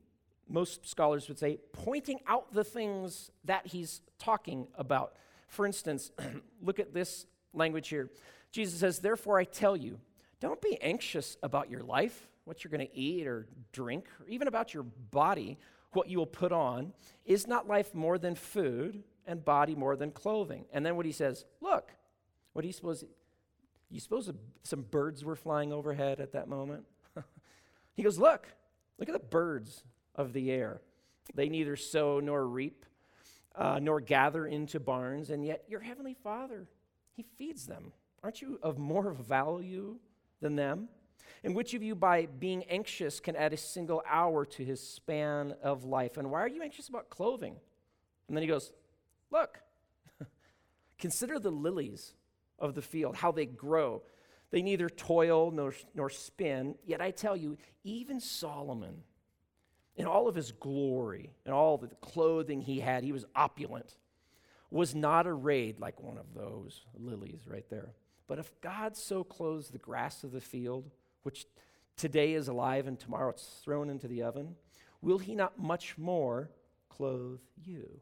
most 0.49 0.89
scholars 0.89 1.27
would 1.27 1.37
say, 1.37 1.59
pointing 1.71 2.19
out 2.25 2.51
the 2.51 2.63
things 2.63 3.29
that 3.45 3.67
he's 3.67 4.01
talking 4.17 4.67
about. 4.73 5.17
For 5.49 5.67
instance, 5.67 6.09
look 6.63 6.79
at 6.79 6.95
this 6.95 7.27
language 7.53 7.89
here. 7.89 8.09
Jesus 8.51 8.79
says, 8.79 8.97
Therefore, 8.97 9.37
I 9.37 9.43
tell 9.43 9.77
you, 9.77 9.99
don't 10.41 10.61
be 10.61 10.77
anxious 10.81 11.37
about 11.41 11.69
your 11.69 11.83
life, 11.83 12.27
what 12.43 12.63
you're 12.63 12.71
going 12.71 12.85
to 12.85 12.97
eat 12.97 13.27
or 13.27 13.47
drink, 13.71 14.07
or 14.19 14.27
even 14.27 14.49
about 14.49 14.73
your 14.73 14.83
body, 14.83 15.57
what 15.93 16.09
you 16.09 16.17
will 16.17 16.25
put 16.25 16.51
on. 16.51 16.91
Is 17.25 17.47
not 17.47 17.67
life 17.67 17.95
more 17.95 18.17
than 18.17 18.35
food? 18.35 19.03
and 19.25 19.43
body 19.43 19.75
more 19.75 19.95
than 19.95 20.11
clothing. 20.11 20.65
And 20.71 20.85
then 20.85 20.95
what 20.95 21.05
he 21.05 21.11
says, 21.11 21.45
look, 21.61 21.91
what 22.53 22.61
do 22.61 22.67
you 22.67 22.73
suppose? 22.73 23.03
You 23.89 23.99
suppose 23.99 24.31
some 24.63 24.81
birds 24.83 25.23
were 25.23 25.35
flying 25.35 25.73
overhead 25.73 26.19
at 26.19 26.33
that 26.33 26.47
moment? 26.47 26.85
he 27.93 28.03
goes, 28.03 28.17
look, 28.17 28.47
look 28.97 29.09
at 29.09 29.13
the 29.13 29.19
birds 29.19 29.83
of 30.15 30.33
the 30.33 30.51
air. 30.51 30.81
They 31.35 31.49
neither 31.49 31.75
sow 31.75 32.19
nor 32.19 32.45
reap, 32.45 32.85
uh, 33.55 33.79
nor 33.81 34.01
gather 34.01 34.45
into 34.45 34.79
barns, 34.79 35.29
and 35.29 35.45
yet 35.45 35.63
your 35.67 35.81
heavenly 35.81 36.13
Father, 36.13 36.67
He 37.15 37.23
feeds 37.37 37.67
them. 37.67 37.93
Aren't 38.23 38.41
you 38.41 38.59
of 38.61 38.77
more 38.77 39.11
value 39.11 39.97
than 40.41 40.55
them? 40.55 40.89
And 41.43 41.55
which 41.55 41.73
of 41.73 41.81
you, 41.81 41.95
by 41.95 42.27
being 42.27 42.63
anxious, 42.65 43.19
can 43.19 43.35
add 43.35 43.53
a 43.53 43.57
single 43.57 44.03
hour 44.07 44.45
to 44.45 44.63
his 44.63 44.79
span 44.79 45.55
of 45.63 45.85
life? 45.85 46.17
And 46.17 46.29
why 46.29 46.41
are 46.41 46.47
you 46.47 46.61
anxious 46.61 46.87
about 46.87 47.09
clothing? 47.09 47.55
And 48.27 48.37
then 48.37 48.43
he 48.43 48.47
goes, 48.47 48.71
Look, 49.31 49.59
consider 50.99 51.39
the 51.39 51.51
lilies 51.51 52.13
of 52.59 52.75
the 52.75 52.81
field, 52.81 53.15
how 53.15 53.31
they 53.31 53.45
grow. 53.45 54.03
They 54.51 54.61
neither 54.61 54.89
toil 54.89 55.49
nor, 55.51 55.73
nor 55.95 56.09
spin. 56.09 56.75
Yet 56.85 57.01
I 57.01 57.11
tell 57.11 57.35
you, 57.35 57.57
even 57.83 58.19
Solomon, 58.19 59.03
in 59.95 60.05
all 60.05 60.27
of 60.27 60.35
his 60.35 60.51
glory 60.51 61.31
and 61.45 61.53
all 61.53 61.77
the 61.77 61.87
clothing 62.01 62.61
he 62.61 62.81
had, 62.81 63.03
he 63.03 63.13
was 63.13 63.25
opulent, 63.35 63.95
was 64.69 64.93
not 64.93 65.25
arrayed 65.25 65.79
like 65.79 66.01
one 66.01 66.17
of 66.17 66.33
those 66.33 66.85
lilies 66.97 67.41
right 67.47 67.69
there. 67.69 67.93
But 68.31 68.39
if 68.39 68.61
God 68.61 68.95
so 68.95 69.25
clothes 69.25 69.71
the 69.71 69.77
grass 69.77 70.23
of 70.23 70.31
the 70.31 70.39
field, 70.39 70.89
which 71.23 71.47
today 71.97 72.31
is 72.33 72.47
alive 72.47 72.87
and 72.87 72.97
tomorrow 72.97 73.31
it's 73.31 73.59
thrown 73.61 73.89
into 73.89 74.07
the 74.07 74.23
oven, 74.23 74.55
will 75.01 75.17
he 75.17 75.35
not 75.35 75.59
much 75.59 75.97
more 75.97 76.49
clothe 76.87 77.41
you? 77.61 77.99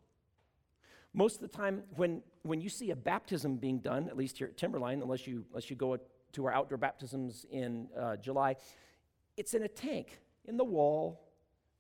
Most 1.15 1.37
of 1.37 1.41
the 1.41 1.57
time, 1.57 1.81
when, 1.95 2.21
when 2.43 2.61
you 2.61 2.69
see 2.69 2.91
a 2.91 2.95
baptism 2.95 3.55
being 3.55 3.79
done, 3.79 4.07
at 4.07 4.15
least 4.15 4.37
here 4.37 4.45
at 4.45 4.55
Timberline, 4.55 5.01
unless 5.01 5.25
you, 5.25 5.45
unless 5.49 5.71
you 5.71 5.75
go 5.75 5.97
to 6.33 6.45
our 6.45 6.53
outdoor 6.53 6.77
baptisms 6.77 7.47
in 7.49 7.87
uh, 7.99 8.15
July, 8.17 8.55
it's 9.35 9.55
in 9.55 9.63
a 9.63 9.67
tank 9.67 10.19
in 10.45 10.57
the 10.57 10.63
wall. 10.63 11.19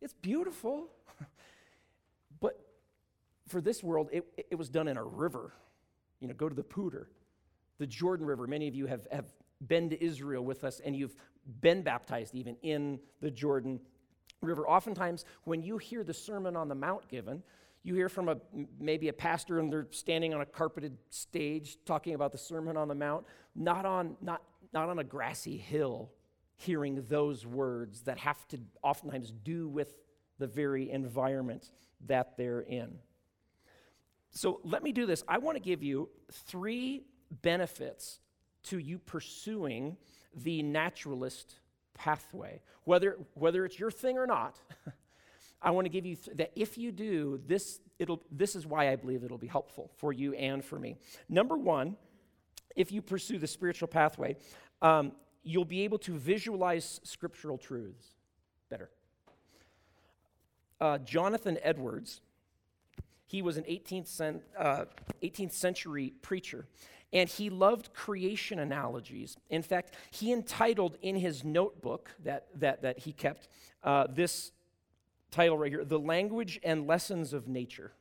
It's 0.01 0.15
beautiful. 0.15 0.87
but 2.39 2.59
for 3.47 3.61
this 3.61 3.83
world, 3.83 4.09
it, 4.11 4.25
it 4.49 4.55
was 4.55 4.69
done 4.69 4.87
in 4.87 4.97
a 4.97 5.03
river. 5.03 5.53
You 6.19 6.27
know, 6.27 6.33
go 6.33 6.49
to 6.49 6.55
the 6.55 6.63
Poudre, 6.63 7.05
the 7.79 7.87
Jordan 7.87 8.27
River. 8.27 8.45
Many 8.45 8.67
of 8.67 8.75
you 8.75 8.85
have, 8.85 9.07
have 9.11 9.25
been 9.65 9.89
to 9.89 10.03
Israel 10.03 10.45
with 10.45 10.63
us 10.63 10.79
and 10.85 10.95
you've 10.95 11.15
been 11.61 11.81
baptized 11.81 12.35
even 12.35 12.55
in 12.61 12.99
the 13.21 13.31
Jordan 13.31 13.79
River. 14.41 14.67
Oftentimes, 14.67 15.25
when 15.45 15.63
you 15.63 15.77
hear 15.77 16.03
the 16.03 16.13
Sermon 16.13 16.55
on 16.55 16.67
the 16.67 16.75
Mount 16.75 17.07
given, 17.09 17.41
you 17.83 17.95
hear 17.95 18.09
from 18.09 18.29
a 18.29 18.37
maybe 18.79 19.07
a 19.07 19.13
pastor 19.13 19.59
and 19.59 19.71
they're 19.71 19.87
standing 19.91 20.33
on 20.33 20.41
a 20.41 20.45
carpeted 20.45 20.97
stage 21.09 21.77
talking 21.85 22.13
about 22.13 22.31
the 22.31 22.37
sermon 22.37 22.75
on 22.75 22.87
the 22.87 22.95
mount 22.95 23.25
not 23.55 23.85
on 23.85 24.15
not 24.21 24.41
not 24.73 24.89
on 24.89 24.99
a 24.99 25.03
grassy 25.03 25.57
hill 25.57 26.11
hearing 26.55 27.03
those 27.07 27.45
words 27.45 28.01
that 28.01 28.17
have 28.17 28.47
to 28.49 28.59
oftentimes 28.83 29.31
do 29.43 29.67
with 29.67 29.95
the 30.39 30.47
very 30.47 30.91
environment 30.91 31.71
that 32.05 32.35
they're 32.37 32.61
in 32.61 32.99
so 34.29 34.59
let 34.63 34.83
me 34.83 34.91
do 34.91 35.05
this 35.05 35.23
i 35.27 35.37
want 35.37 35.55
to 35.55 35.61
give 35.61 35.81
you 35.81 36.09
three 36.31 37.03
benefits 37.41 38.19
to 38.63 38.77
you 38.77 38.97
pursuing 38.99 39.97
the 40.35 40.61
naturalist 40.63 41.55
pathway 41.93 42.61
whether 42.83 43.17
whether 43.33 43.65
it's 43.65 43.79
your 43.79 43.91
thing 43.91 44.17
or 44.17 44.27
not 44.27 44.59
I 45.61 45.71
want 45.71 45.85
to 45.85 45.89
give 45.89 46.05
you 46.05 46.15
th- 46.15 46.37
that 46.37 46.51
if 46.55 46.77
you 46.77 46.91
do, 46.91 47.41
this, 47.45 47.79
it'll, 47.97 48.21
this 48.31 48.55
is 48.55 48.65
why 48.65 48.91
I 48.91 48.95
believe 48.95 49.23
it'll 49.23 49.37
be 49.37 49.47
helpful 49.47 49.91
for 49.97 50.13
you 50.13 50.33
and 50.33 50.63
for 50.63 50.79
me. 50.79 50.95
Number 51.27 51.57
one, 51.57 51.97
if 52.75 52.91
you 52.91 53.01
pursue 53.01 53.37
the 53.37 53.47
spiritual 53.47 53.87
pathway, 53.87 54.37
um, 54.81 55.11
you'll 55.43 55.65
be 55.65 55.81
able 55.81 55.97
to 55.99 56.13
visualize 56.17 57.01
scriptural 57.03 57.57
truths 57.57 58.07
better. 58.69 58.89
Uh, 60.79 60.97
Jonathan 60.99 61.57
Edwards, 61.61 62.21
he 63.25 63.41
was 63.41 63.57
an 63.57 63.63
18th, 63.63 64.07
cent, 64.07 64.41
uh, 64.57 64.85
18th 65.21 65.51
century 65.51 66.13
preacher, 66.21 66.67
and 67.11 67.27
he 67.27 67.49
loved 67.49 67.93
creation 67.93 68.59
analogies. 68.59 69.37
In 69.49 69.61
fact, 69.63 69.95
he 70.11 70.31
entitled 70.31 70.97
in 71.01 71.15
his 71.15 71.43
notebook 71.43 72.11
that, 72.23 72.47
that, 72.55 72.83
that 72.83 72.99
he 72.99 73.13
kept 73.13 73.47
uh, 73.83 74.07
this 74.09 74.51
title 75.31 75.57
right 75.57 75.71
here 75.71 75.83
The 75.83 75.99
Language 75.99 76.59
and 76.63 76.87
Lessons 76.87 77.33
of 77.33 77.47
Nature. 77.47 77.93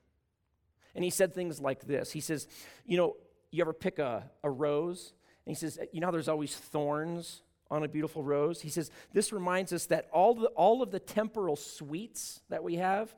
And 0.94 1.04
he 1.04 1.10
said 1.10 1.34
things 1.34 1.60
like 1.60 1.86
this 1.86 2.12
He 2.12 2.20
says, 2.20 2.48
You 2.84 2.96
know, 2.96 3.16
you 3.50 3.62
ever 3.62 3.72
pick 3.72 3.98
a, 3.98 4.30
a 4.42 4.50
rose? 4.50 5.12
And 5.46 5.56
he 5.56 5.58
says, 5.58 5.78
You 5.92 6.00
know 6.00 6.10
there's 6.10 6.28
always 6.28 6.56
thorns 6.56 7.42
on 7.70 7.84
a 7.84 7.88
beautiful 7.88 8.22
rose? 8.22 8.60
He 8.60 8.68
says, 8.68 8.90
This 9.12 9.32
reminds 9.32 9.72
us 9.72 9.86
that 9.86 10.08
all, 10.12 10.34
the, 10.34 10.48
all 10.48 10.82
of 10.82 10.90
the 10.90 11.00
temporal 11.00 11.56
sweets 11.56 12.40
that 12.48 12.62
we 12.62 12.76
have, 12.76 13.14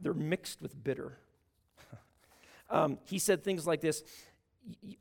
they're 0.00 0.14
mixed 0.14 0.62
with 0.62 0.82
bitter. 0.82 1.18
Um, 2.68 2.98
he 3.04 3.20
said 3.20 3.44
things 3.44 3.64
like 3.64 3.80
this. 3.80 4.02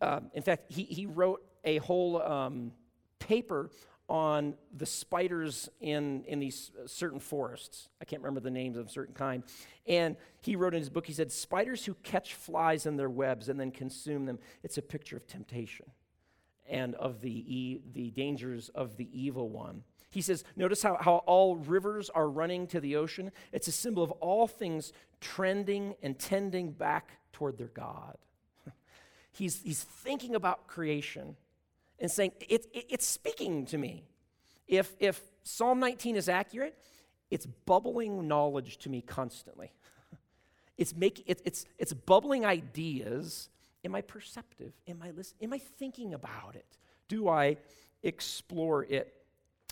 Uh, 0.01 0.22
in 0.34 0.43
fact, 0.43 0.72
he, 0.72 0.84
he 0.84 1.05
wrote 1.05 1.43
a 1.63 1.78
whole 1.78 2.22
um, 2.22 2.72
paper 3.20 3.70
on 4.07 4.53
the 4.76 4.86
spiders 4.86 5.68
in, 5.80 6.24
in 6.26 6.39
these 6.39 6.72
certain 6.86 7.20
forests. 7.20 7.89
I 7.99 8.05
can't 8.05 8.22
remember 8.22 8.39
the 8.39 8.51
names 8.51 8.78
of 8.78 8.91
certain 8.91 9.16
kind. 9.16 9.43
And 9.88 10.16
he 10.41 10.55
wrote 10.55 10.76
in 10.76 10.80
his 10.80 10.89
book, 10.89 11.07
he 11.07 11.13
said, 11.13 11.32
Spiders 11.32 11.86
who 11.86 11.95
catch 12.03 12.36
flies 12.36 12.86
in 12.86 12.97
their 12.97 13.09
webs 13.09 13.49
and 13.49 13.59
then 13.59 13.72
consume 13.72 14.26
them, 14.26 14.39
it's 14.63 14.78
a 14.78 14.82
picture 14.82 15.18
of 15.18 15.26
temptation 15.26 15.88
and 16.68 16.95
of 16.95 17.22
the, 17.22 17.32
e- 17.32 17.82
the 17.93 18.11
dangers 18.11 18.70
of 18.70 18.97
the 18.97 19.09
evil 19.11 19.49
one. 19.49 19.84
He 20.11 20.22
says, 20.22 20.43
Notice 20.55 20.84
how, 20.84 20.97
how 20.99 21.18
all 21.26 21.55
rivers 21.55 22.09
are 22.11 22.30
running 22.30 22.68
to 22.68 22.80
the 22.80 22.95
ocean? 22.95 23.32
It's 23.51 23.68
a 23.68 23.72
symbol 23.72 24.03
of 24.03 24.11
all 24.11 24.47
things 24.47 24.93
trending 25.20 25.95
and 26.03 26.18
tending 26.18 26.72
back 26.72 27.18
toward 27.34 27.57
their 27.57 27.68
God. 27.68 28.18
He's, 29.38 29.62
he's 29.62 29.84
thinking 29.84 30.36
about 30.36 30.68
creation 30.68 31.36
and 32.00 32.12
saying, 32.12 32.32
it, 32.40 32.66
it, 32.74 32.86
It's 32.90 33.06
speaking 33.06 33.66
to 33.68 33.78
me. 33.78 34.04
If, 34.68 34.94
if 35.00 35.22
Psalm 35.44 35.80
19 35.80 36.16
is 36.16 36.28
accurate, 36.28 36.78
it's 37.30 37.46
bubbling 37.46 38.28
knowledge 38.28 38.78
to 38.80 38.90
me 38.90 39.02
constantly. 39.02 39.72
it's, 40.78 40.96
make, 40.96 41.24
it, 41.28 41.42
it's, 41.46 41.66
it's 41.78 41.94
bubbling 41.94 42.46
ideas. 42.46 43.50
Am 43.84 43.96
I 43.96 44.02
perceptive? 44.02 44.74
Am 44.88 45.02
I 45.04 45.12
listening? 45.12 45.44
Am 45.44 45.54
I 45.54 45.60
thinking 45.60 46.14
about 46.14 46.56
it? 46.56 46.78
Do 47.08 47.30
I 47.30 47.58
explore 48.04 48.84
it? 48.84 49.14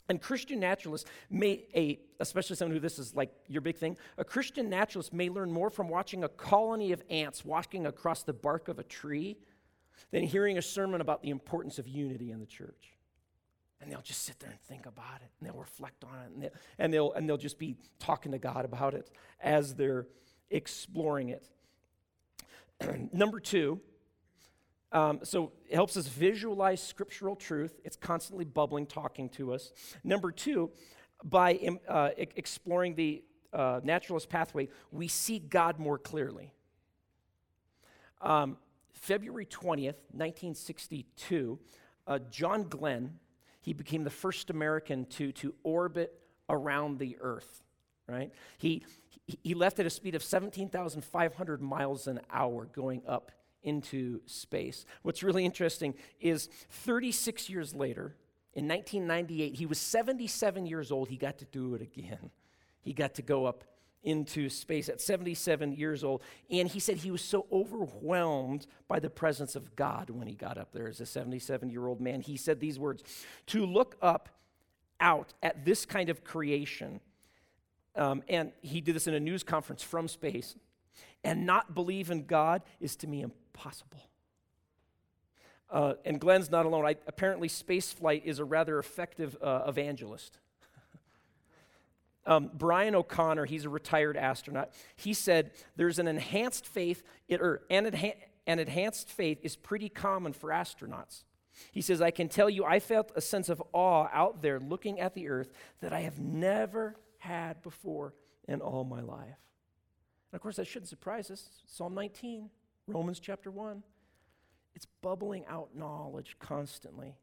And 0.09 0.21
Christian 0.21 0.59
naturalists 0.59 1.09
may, 1.29 1.63
a, 1.73 1.99
especially 2.19 2.57
someone 2.57 2.75
who 2.75 2.81
this 2.81 2.99
is 2.99 3.15
like 3.15 3.31
your 3.47 3.61
big 3.61 3.77
thing, 3.77 3.95
a 4.17 4.25
Christian 4.25 4.69
naturalist 4.69 5.13
may 5.13 5.29
learn 5.29 5.51
more 5.51 5.69
from 5.69 5.87
watching 5.87 6.23
a 6.23 6.29
colony 6.29 6.91
of 6.91 7.01
ants 7.09 7.45
walking 7.45 7.85
across 7.85 8.23
the 8.23 8.33
bark 8.33 8.67
of 8.67 8.79
a 8.79 8.83
tree 8.83 9.37
than 10.11 10.23
hearing 10.23 10.57
a 10.57 10.61
sermon 10.61 11.01
about 11.01 11.21
the 11.21 11.29
importance 11.29 11.79
of 11.79 11.87
unity 11.87 12.31
in 12.31 12.39
the 12.39 12.45
church. 12.45 12.93
And 13.81 13.91
they'll 13.91 14.01
just 14.01 14.23
sit 14.23 14.39
there 14.39 14.49
and 14.49 14.59
think 14.61 14.85
about 14.85 15.21
it, 15.21 15.29
and 15.39 15.49
they'll 15.49 15.59
reflect 15.59 16.03
on 16.03 16.15
it, 16.19 16.31
and 16.31 16.43
they'll, 16.43 16.51
and 16.79 16.93
they'll, 16.93 17.13
and 17.13 17.29
they'll 17.29 17.37
just 17.37 17.59
be 17.59 17.75
talking 17.99 18.31
to 18.31 18.37
God 18.37 18.63
about 18.63 18.93
it 18.93 19.09
as 19.41 19.75
they're 19.75 20.07
exploring 20.49 21.29
it. 21.29 21.43
Number 23.13 23.39
two, 23.39 23.81
um, 24.93 25.19
so 25.23 25.51
it 25.67 25.75
helps 25.75 25.97
us 25.97 26.07
visualize 26.07 26.81
scriptural 26.81 27.35
truth. 27.35 27.79
It's 27.83 27.97
constantly 27.97 28.45
bubbling, 28.45 28.85
talking 28.85 29.27
to 29.29 29.53
us. 29.53 29.73
Number 30.03 30.31
two, 30.31 30.69
by 31.23 31.59
uh, 31.89 32.11
exploring 32.17 32.95
the 32.95 33.23
uh, 33.51 33.79
naturalist 33.83 34.29
pathway, 34.29 34.69
we 34.91 35.07
see 35.07 35.39
God 35.39 35.79
more 35.79 35.97
clearly. 35.97 36.53
Um, 38.21 38.57
February 39.03 39.45
20th, 39.45 39.99
1962, 40.13 41.59
uh, 42.07 42.19
John 42.31 42.63
Glenn, 42.69 43.19
he 43.59 43.73
became 43.73 44.05
the 44.05 44.09
first 44.09 44.49
American 44.49 45.05
to, 45.07 45.33
to 45.33 45.53
orbit 45.63 46.17
around 46.47 46.99
the 46.99 47.17
Earth, 47.19 47.63
right? 48.07 48.31
He, 48.57 48.85
he 49.25 49.55
left 49.55 49.77
at 49.81 49.85
a 49.85 49.89
speed 49.89 50.15
of 50.15 50.23
17,500 50.23 51.61
miles 51.61 52.07
an 52.07 52.21
hour 52.31 52.63
going 52.63 53.01
up 53.05 53.33
into 53.61 54.21
space. 54.25 54.85
What's 55.01 55.21
really 55.21 55.43
interesting 55.43 55.95
is 56.21 56.47
36 56.69 57.49
years 57.49 57.75
later, 57.75 58.15
in 58.53 58.69
1998, 58.69 59.55
he 59.55 59.65
was 59.65 59.79
77 59.79 60.65
years 60.65 60.93
old. 60.93 61.09
He 61.09 61.17
got 61.17 61.39
to 61.39 61.45
do 61.45 61.75
it 61.75 61.81
again. 61.81 62.31
He 62.79 62.93
got 62.93 63.15
to 63.15 63.21
go 63.21 63.47
up 63.47 63.65
into 64.03 64.49
space 64.49 64.89
at 64.89 64.99
77 65.01 65.73
years 65.73 66.03
old. 66.03 66.21
And 66.49 66.67
he 66.67 66.79
said 66.79 66.97
he 66.97 67.11
was 67.11 67.21
so 67.21 67.45
overwhelmed 67.51 68.67
by 68.87 68.99
the 68.99 69.09
presence 69.09 69.55
of 69.55 69.75
God 69.75 70.09
when 70.09 70.27
he 70.27 70.35
got 70.35 70.57
up 70.57 70.71
there 70.73 70.87
as 70.87 70.99
a 70.99 71.05
77 71.05 71.69
year 71.69 71.87
old 71.87 72.01
man. 72.01 72.21
He 72.21 72.37
said 72.37 72.59
these 72.59 72.77
words 72.77 73.03
To 73.47 73.65
look 73.65 73.95
up 74.01 74.29
out 74.99 75.33
at 75.41 75.65
this 75.65 75.85
kind 75.85 76.09
of 76.09 76.23
creation, 76.23 76.99
um, 77.95 78.23
and 78.27 78.51
he 78.61 78.81
did 78.81 78.95
this 78.95 79.07
in 79.07 79.13
a 79.13 79.19
news 79.19 79.43
conference 79.43 79.83
from 79.83 80.07
space, 80.07 80.55
and 81.23 81.45
not 81.45 81.73
believe 81.73 82.11
in 82.11 82.25
God 82.25 82.61
is 82.79 82.95
to 82.97 83.07
me 83.07 83.21
impossible. 83.21 84.09
Uh, 85.69 85.95
and 86.05 86.19
Glenn's 86.19 86.51
not 86.51 86.67
alone. 86.67 86.85
I, 86.85 86.95
apparently, 87.07 87.47
spaceflight 87.47 88.23
is 88.25 88.37
a 88.37 88.45
rather 88.45 88.77
effective 88.77 89.35
uh, 89.41 89.63
evangelist. 89.67 90.37
Um, 92.25 92.51
Bryan 92.53 92.95
O'Connor, 92.95 93.45
he's 93.45 93.65
a 93.65 93.69
retired 93.69 94.15
astronaut. 94.15 94.71
He 94.95 95.13
said 95.13 95.51
there's 95.75 95.99
an 95.99 96.07
enhanced 96.07 96.65
faith, 96.65 97.03
it, 97.27 97.41
or 97.41 97.63
an, 97.69 97.93
an 98.47 98.59
enhanced 98.59 99.09
faith 99.09 99.39
is 99.43 99.55
pretty 99.55 99.89
common 99.89 100.33
for 100.33 100.49
astronauts. 100.49 101.23
He 101.71 101.81
says, 101.81 102.01
I 102.01 102.11
can 102.11 102.29
tell 102.29 102.49
you, 102.49 102.65
I 102.65 102.79
felt 102.79 103.11
a 103.15 103.21
sense 103.21 103.49
of 103.49 103.61
awe 103.73 104.07
out 104.11 104.41
there 104.41 104.59
looking 104.59 104.99
at 104.99 105.13
the 105.13 105.27
earth 105.27 105.51
that 105.81 105.93
I 105.93 106.01
have 106.01 106.19
never 106.19 106.95
had 107.19 107.61
before 107.61 108.13
in 108.47 108.61
all 108.61 108.83
my 108.83 109.01
life. 109.01 109.37
And 110.31 110.35
of 110.35 110.41
course, 110.41 110.55
that 110.55 110.65
shouldn't 110.65 110.89
surprise 110.89 111.29
us. 111.29 111.49
Psalm 111.67 111.93
19, 111.93 112.49
Romans 112.87 113.19
chapter 113.19 113.51
1. 113.51 113.83
It's 114.75 114.87
bubbling 115.01 115.45
out 115.47 115.75
knowledge 115.75 116.37
constantly. 116.39 117.15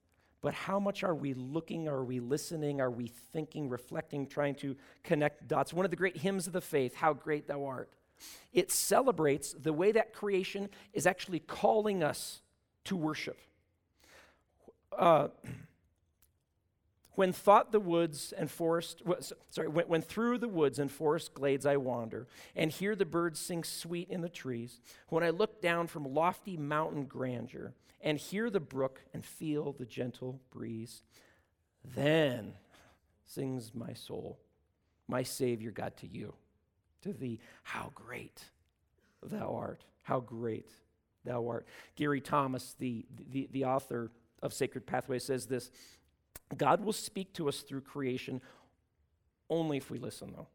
But 0.43 0.55
how 0.55 0.81
much 0.81 1.05
are 1.05 1.15
we 1.15 1.35
looking? 1.35 1.89
Are 1.89 2.03
we 2.03 2.19
listening? 2.19 2.81
Are 2.81 2.91
we 2.91 3.09
thinking, 3.33 3.69
reflecting, 3.69 4.27
trying 4.27 4.55
to 4.57 4.75
connect 5.03 5.47
dots? 5.49 5.73
One 5.73 5.85
of 5.85 5.91
the 5.91 5.97
great 5.97 6.17
hymns 6.17 6.47
of 6.47 6.53
the 6.53 6.61
faith, 6.61 6.95
How 6.95 7.13
Great 7.13 7.47
Thou 7.47 7.65
Art, 7.65 7.91
it 8.53 8.71
celebrates 8.71 9.53
the 9.53 9.73
way 9.73 9.93
that 9.93 10.13
creation 10.13 10.71
is 10.93 11.07
actually 11.07 11.41
calling 11.41 12.03
us 12.03 12.41
to 12.85 12.97
worship. 12.97 13.39
Uh, 14.97 15.29
when 17.21 17.35
thought 17.35 17.71
the 17.71 17.79
woods 17.79 18.33
and 18.33 18.51
forest, 18.51 19.03
sorry, 19.51 19.69
when, 19.69 19.85
when 19.89 20.01
through 20.01 20.39
the 20.39 20.49
woods 20.49 20.79
and 20.79 20.91
forest 20.91 21.35
glades 21.35 21.67
I 21.67 21.77
wander, 21.77 22.27
and 22.57 22.73
hear 22.73 22.97
the 22.97 23.05
birds 23.05 23.39
sing 23.39 23.63
sweet 23.63 24.09
in 24.09 24.23
the 24.23 24.31
trees, 24.31 24.81
when 25.11 25.23
I 25.23 25.29
look 25.29 25.61
down 25.61 25.87
from 25.87 26.15
lofty 26.15 26.57
mountain 26.57 27.05
grandeur, 27.05 27.75
and 28.01 28.17
hear 28.17 28.49
the 28.49 28.59
brook 28.59 29.03
and 29.13 29.23
feel 29.23 29.73
the 29.75 29.85
gentle 29.85 30.41
breeze, 30.51 31.03
then 31.95 32.55
sings 33.27 33.75
my 33.75 33.93
soul, 33.93 34.39
my 35.07 35.23
Savior 35.23 35.73
God 35.73 35.99
to 35.99 36.07
you, 36.07 36.33
to 37.03 37.13
thee, 37.13 37.39
how 37.65 37.93
great 37.95 38.45
thou 39.23 39.57
art, 39.57 39.85
how 40.05 40.21
great 40.21 40.71
thou 41.27 41.47
art. 41.49 41.67
Gary 41.97 42.23
Thomas, 42.23 42.75
the, 42.79 43.05
the, 43.31 43.47
the 43.53 43.67
author 43.67 44.11
of 44.43 44.55
Sacred 44.55 44.87
Pathway, 44.87 45.19
says 45.19 45.45
this 45.45 45.71
God 46.57 46.85
will 46.85 46.93
speak 46.93 47.33
to 47.35 47.49
us 47.49 47.61
through 47.61 47.83
creation 47.83 48.41
only 49.49 49.77
if 49.77 49.91
we 49.91 49.99
listen, 49.99 50.33
though. 50.35 50.49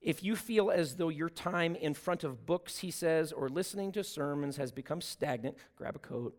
If 0.00 0.22
you 0.22 0.36
feel 0.36 0.70
as 0.70 0.96
though 0.96 1.08
your 1.08 1.30
time 1.30 1.74
in 1.74 1.94
front 1.94 2.22
of 2.22 2.46
books, 2.46 2.78
he 2.78 2.90
says, 2.90 3.32
or 3.32 3.48
listening 3.48 3.92
to 3.92 4.04
sermons 4.04 4.56
has 4.56 4.70
become 4.70 5.00
stagnant, 5.00 5.56
grab 5.74 5.96
a 5.96 5.98
coat, 5.98 6.36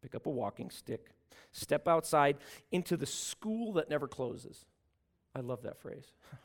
pick 0.00 0.14
up 0.14 0.26
a 0.26 0.30
walking 0.30 0.70
stick, 0.70 1.10
step 1.50 1.88
outside 1.88 2.36
into 2.70 2.96
the 2.96 3.06
school 3.06 3.72
that 3.72 3.90
never 3.90 4.06
closes. 4.06 4.64
I 5.34 5.40
love 5.40 5.62
that 5.62 5.78
phrase. 5.78 6.12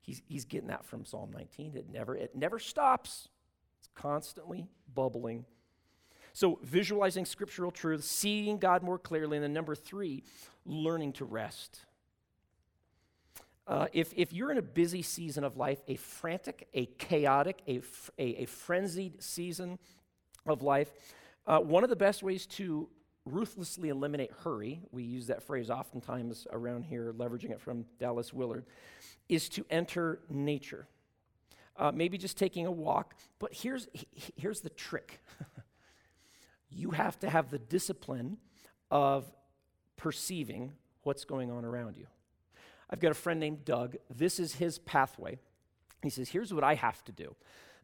he's, 0.00 0.20
he's 0.26 0.44
getting 0.44 0.68
that 0.68 0.84
from 0.84 1.04
Psalm 1.04 1.30
19. 1.32 1.76
It 1.76 1.86
never, 1.90 2.14
it 2.14 2.36
never 2.36 2.58
stops. 2.58 3.28
It's 3.78 3.88
constantly 3.94 4.66
bubbling 4.92 5.46
so, 6.32 6.58
visualizing 6.62 7.24
scriptural 7.24 7.70
truth, 7.70 8.04
seeing 8.04 8.58
God 8.58 8.82
more 8.82 8.98
clearly, 8.98 9.36
and 9.36 9.44
then 9.44 9.52
number 9.52 9.74
three, 9.74 10.22
learning 10.64 11.12
to 11.14 11.24
rest. 11.24 11.80
Uh, 13.66 13.86
if, 13.92 14.12
if 14.16 14.32
you're 14.32 14.50
in 14.50 14.58
a 14.58 14.62
busy 14.62 15.02
season 15.02 15.44
of 15.44 15.56
life, 15.56 15.80
a 15.86 15.94
frantic, 15.96 16.68
a 16.74 16.86
chaotic, 16.98 17.62
a, 17.68 17.80
a, 18.18 18.42
a 18.42 18.44
frenzied 18.46 19.22
season 19.22 19.78
of 20.46 20.62
life, 20.62 20.90
uh, 21.46 21.58
one 21.58 21.84
of 21.84 21.90
the 21.90 21.96
best 21.96 22.22
ways 22.22 22.46
to 22.46 22.88
ruthlessly 23.24 23.88
eliminate 23.88 24.32
hurry, 24.42 24.80
we 24.90 25.02
use 25.02 25.26
that 25.28 25.42
phrase 25.42 25.70
oftentimes 25.70 26.46
around 26.52 26.84
here, 26.84 27.12
leveraging 27.12 27.50
it 27.50 27.60
from 27.60 27.84
Dallas 27.98 28.32
Willard, 28.32 28.64
is 29.28 29.48
to 29.50 29.64
enter 29.70 30.20
nature. 30.28 30.86
Uh, 31.76 31.92
maybe 31.92 32.18
just 32.18 32.36
taking 32.36 32.66
a 32.66 32.72
walk, 32.72 33.14
but 33.38 33.54
here's, 33.54 33.88
here's 34.36 34.60
the 34.60 34.70
trick. 34.70 35.20
you 36.70 36.90
have 36.90 37.18
to 37.20 37.30
have 37.30 37.50
the 37.50 37.58
discipline 37.58 38.38
of 38.90 39.30
perceiving 39.96 40.72
what's 41.02 41.24
going 41.24 41.50
on 41.50 41.64
around 41.64 41.96
you. 41.96 42.06
I've 42.88 43.00
got 43.00 43.10
a 43.10 43.14
friend 43.14 43.38
named 43.38 43.64
Doug. 43.64 43.96
This 44.14 44.40
is 44.40 44.54
his 44.54 44.78
pathway. 44.78 45.38
He 46.02 46.10
says, 46.10 46.28
Here's 46.28 46.52
what 46.52 46.64
I 46.64 46.74
have 46.74 47.04
to 47.04 47.12
do. 47.12 47.36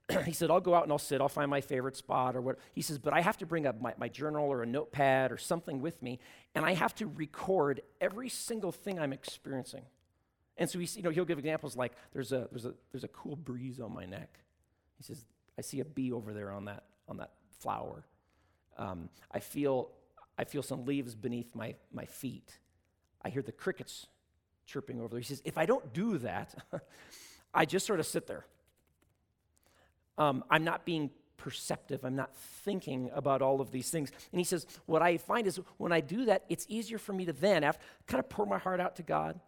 he 0.25 0.33
said, 0.33 0.51
I'll 0.51 0.61
go 0.61 0.75
out 0.75 0.85
and 0.85 0.93
I'll 0.93 0.99
sit, 0.99 1.21
I'll 1.21 1.29
find 1.29 1.51
my 1.51 1.61
favorite 1.61 1.97
spot 1.97 2.37
or 2.37 2.41
what. 2.41 2.59
He 2.75 2.83
says, 2.83 2.99
but 2.99 3.13
I 3.13 3.21
have 3.21 3.39
to 3.39 3.47
bring 3.47 3.67
up 3.67 3.81
my, 3.81 3.95
my 3.99 4.09
journal 4.09 4.47
or 4.47 4.63
a 4.63 4.67
notepad 4.67 5.33
or 5.33 5.37
something 5.37 5.81
with 5.81 6.01
me, 6.03 6.21
and 6.55 6.65
I 6.65 6.75
have 6.75 6.95
to 6.97 7.07
record 7.07 7.81
every 8.01 8.29
single 8.29 8.73
thing 8.73 9.01
I'm 9.01 9.13
experiencing. 9.13 9.83
And 10.57 10.71
so 10.71 10.79
he's, 10.79 10.97
you 10.97 11.03
know, 11.03 11.11
he'll 11.11 11.25
give 11.25 11.39
examples 11.39 11.77
like 11.77 11.93
there's 12.13 12.33
a, 12.33 12.49
there's, 12.51 12.65
a, 12.65 12.75
there's 12.93 13.05
a 13.05 13.09
cool 13.09 13.37
breeze 13.37 13.81
on 13.81 13.93
my 13.93 14.07
neck. 14.07 14.39
He 14.97 15.03
says, 15.03 15.25
I 15.59 15.63
see 15.63 15.81
a 15.81 15.85
bee 15.85 16.13
over 16.13 16.33
there 16.33 16.51
on 16.51 16.67
that, 16.67 16.85
on 17.09 17.19
that 17.19 17.33
flower. 17.59 18.05
Um, 18.79 19.09
I, 19.31 19.41
feel, 19.41 19.91
I 20.39 20.45
feel 20.45 20.63
some 20.63 20.85
leaves 20.85 21.15
beneath 21.15 21.55
my, 21.55 21.75
my 21.93 22.05
feet. 22.05 22.59
I 23.23 23.31
hear 23.31 23.43
the 23.43 23.53
crickets 23.53 24.07
chirping 24.67 24.99
over 24.99 25.09
there. 25.09 25.21
He 25.21 25.25
says, 25.25 25.43
if 25.45 25.59
I 25.59 25.67
don't 25.67 25.93
do 25.93 26.19
that, 26.19 26.55
I 27.55 27.65
just 27.65 27.87
sort 27.87 28.01
of 28.01 28.07
sit 28.07 28.27
there. 28.27 28.45
Um, 30.19 30.45
I'm 30.51 30.65
not 30.65 30.85
being 30.85 31.11
perceptive. 31.37 32.05
I'm 32.05 32.17
not 32.17 32.35
thinking 32.35 33.11
about 33.15 33.43
all 33.43 33.61
of 33.61 33.71
these 33.71 33.91
things. 33.91 34.11
And 34.33 34.41
he 34.41 34.45
says, 34.45 34.67
What 34.87 35.03
I 35.03 35.17
find 35.19 35.47
is 35.47 35.61
when 35.77 35.93
I 35.93 36.01
do 36.01 36.25
that, 36.27 36.45
it's 36.49 36.67
easier 36.69 36.99
for 36.99 37.13
me 37.13 37.25
to 37.27 37.33
then 37.33 37.65
after, 37.65 37.85
kind 38.07 38.19
of 38.19 38.29
pour 38.29 38.47
my 38.47 38.59
heart 38.59 38.81
out 38.81 38.97
to 38.97 39.03
God, 39.03 39.39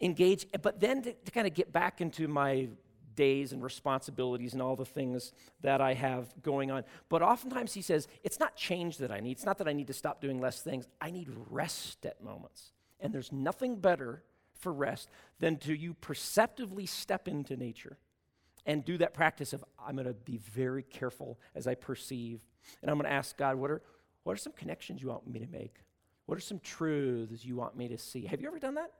engage, 0.00 0.46
but 0.62 0.80
then 0.80 1.02
to, 1.02 1.12
to 1.12 1.30
kind 1.30 1.46
of 1.46 1.54
get 1.54 1.72
back 1.72 2.00
into 2.00 2.28
my 2.28 2.68
days 3.14 3.52
and 3.52 3.62
responsibilities 3.62 4.52
and 4.52 4.62
all 4.62 4.76
the 4.76 4.84
things 4.84 5.32
that 5.60 5.80
I 5.80 5.94
have 5.94 6.26
going 6.42 6.70
on. 6.70 6.84
But 7.08 7.22
oftentimes 7.22 7.74
he 7.74 7.82
says, 7.82 8.08
It's 8.22 8.40
not 8.40 8.56
change 8.56 8.98
that 8.98 9.10
I 9.10 9.20
need. 9.20 9.32
It's 9.32 9.46
not 9.46 9.58
that 9.58 9.68
I 9.68 9.72
need 9.72 9.86
to 9.88 9.92
stop 9.92 10.20
doing 10.20 10.40
less 10.40 10.60
things. 10.60 10.86
I 11.00 11.10
need 11.10 11.28
rest 11.50 12.04
at 12.06 12.22
moments. 12.22 12.72
And 13.00 13.12
there's 13.12 13.32
nothing 13.32 13.76
better 13.76 14.22
for 14.54 14.72
rest 14.72 15.10
than 15.40 15.56
to 15.58 15.74
you 15.74 15.94
perceptively 15.94 16.86
step 16.86 17.28
into 17.28 17.56
nature 17.56 17.98
and 18.66 18.84
do 18.84 18.96
that 18.98 19.14
practice 19.14 19.52
of 19.52 19.64
I'm 19.78 19.96
going 19.96 20.06
to 20.06 20.14
be 20.14 20.38
very 20.38 20.82
careful 20.82 21.38
as 21.54 21.66
I 21.66 21.74
perceive. 21.74 22.40
And 22.80 22.90
I'm 22.90 22.96
going 22.96 23.08
to 23.08 23.12
ask 23.12 23.36
God, 23.36 23.56
what 23.56 23.70
are, 23.70 23.82
what 24.22 24.32
are 24.32 24.36
some 24.36 24.52
connections 24.52 25.02
you 25.02 25.08
want 25.08 25.26
me 25.26 25.38
to 25.40 25.46
make? 25.46 25.76
What 26.26 26.38
are 26.38 26.40
some 26.40 26.60
truths 26.60 27.44
you 27.44 27.56
want 27.56 27.76
me 27.76 27.88
to 27.88 27.98
see? 27.98 28.24
Have 28.26 28.40
you 28.40 28.48
ever 28.48 28.58
done 28.58 28.76
that? 28.76 28.90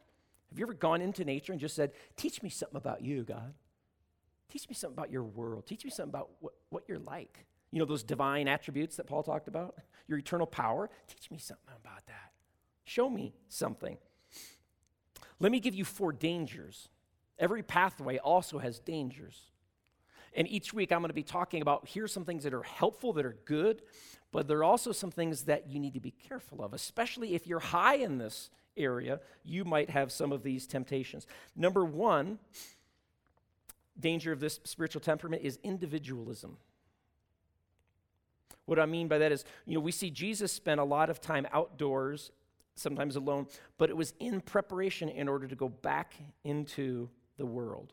Have 0.51 0.59
you 0.59 0.67
ever 0.67 0.75
gone 0.75 1.01
into 1.01 1.25
nature 1.25 1.53
and 1.53 1.61
just 1.61 1.75
said, 1.75 1.93
Teach 2.17 2.43
me 2.43 2.51
something 2.51 2.77
about 2.77 3.03
you, 3.03 3.23
God? 3.23 3.55
Teach 4.49 4.69
me 4.69 4.75
something 4.75 4.97
about 4.97 5.11
your 5.11 5.23
world. 5.23 5.67
Teach 5.67 5.85
me 5.85 5.91
something 5.91 6.11
about 6.11 6.31
what, 6.41 6.55
what 6.71 6.85
you're 6.89 6.99
like. 6.99 7.47
You 7.71 7.79
know, 7.79 7.85
those 7.85 8.03
divine 8.03 8.47
attributes 8.47 8.97
that 8.97 9.07
Paul 9.07 9.23
talked 9.23 9.49
about? 9.49 9.75
Your 10.07 10.19
eternal 10.19 10.47
power? 10.47 10.91
Teach 11.09 11.31
me 11.31 11.39
something 11.39 11.75
about 11.83 12.07
that. 12.07 12.33
Show 12.85 13.09
me 13.09 13.35
something. 13.49 13.97
Let 15.41 15.51
me 15.51 15.61
give 15.61 15.75
you 15.75 15.85
four 15.85 16.13
dangers. 16.13 16.89
Every 17.39 17.63
pathway 17.63 18.19
also 18.19 18.59
has 18.59 18.79
dangers. 18.79 19.51
And 20.37 20.49
each 20.49 20.75
week 20.75 20.93
I'm 20.93 21.01
going 21.01 21.09
to 21.09 21.15
be 21.15 21.23
talking 21.23 21.63
about 21.63 21.89
here's 21.89 22.13
some 22.13 22.25
things 22.25 22.45
that 22.45 22.55
are 22.55 22.63
helpful, 22.63 23.13
that 23.15 23.25
are 23.25 23.37
good, 23.45 23.83
but 24.31 24.49
there 24.49 24.59
are 24.59 24.65
also 24.65 24.93
some 24.93 25.11
things 25.11 25.43
that 25.45 25.69
you 25.69 25.79
need 25.79 25.95
to 25.95 26.01
be 26.01 26.11
careful 26.11 26.63
of, 26.63 26.75
especially 26.75 27.35
if 27.35 27.47
you're 27.47 27.61
high 27.61 27.97
in 27.97 28.19
this 28.19 28.51
area, 28.77 29.21
you 29.45 29.65
might 29.65 29.91
have 29.91 30.11
some 30.11 30.33
of 30.33 30.43
these 30.43 30.67
temptations. 30.67 31.27
Number 31.57 31.85
one, 31.85 32.39
danger 33.99 34.33
of 34.33 34.41
this 34.41 34.61
spiritual 34.65 35.01
temperament 35.01 35.43
is 35.43 35.59
individualism. 35.63 36.57
What 38.67 38.79
I 38.79 38.87
mean 38.87 39.09
by 39.09 39.19
that 39.19 39.33
is, 39.33 39.45
you 39.67 39.75
know, 39.75 39.81
we 39.81 39.93
see 39.93 40.11
Jesus 40.11 40.53
spent 40.53 40.81
a 40.81 40.85
lot 40.85 41.11
of 41.11 41.21
time 41.21 41.47
outdoors, 41.53 42.33
sometimes 42.77 43.17
alone, 43.17 43.47
but 43.79 43.91
it 43.91 43.97
was 43.97 44.15
in 44.21 44.41
preparation 44.41 45.09
in 45.09 45.29
order 45.29 45.47
to 45.47 45.55
go 45.55 45.69
back 45.69 46.15
into 46.45 47.09
the 47.37 47.47
world. 47.47 47.93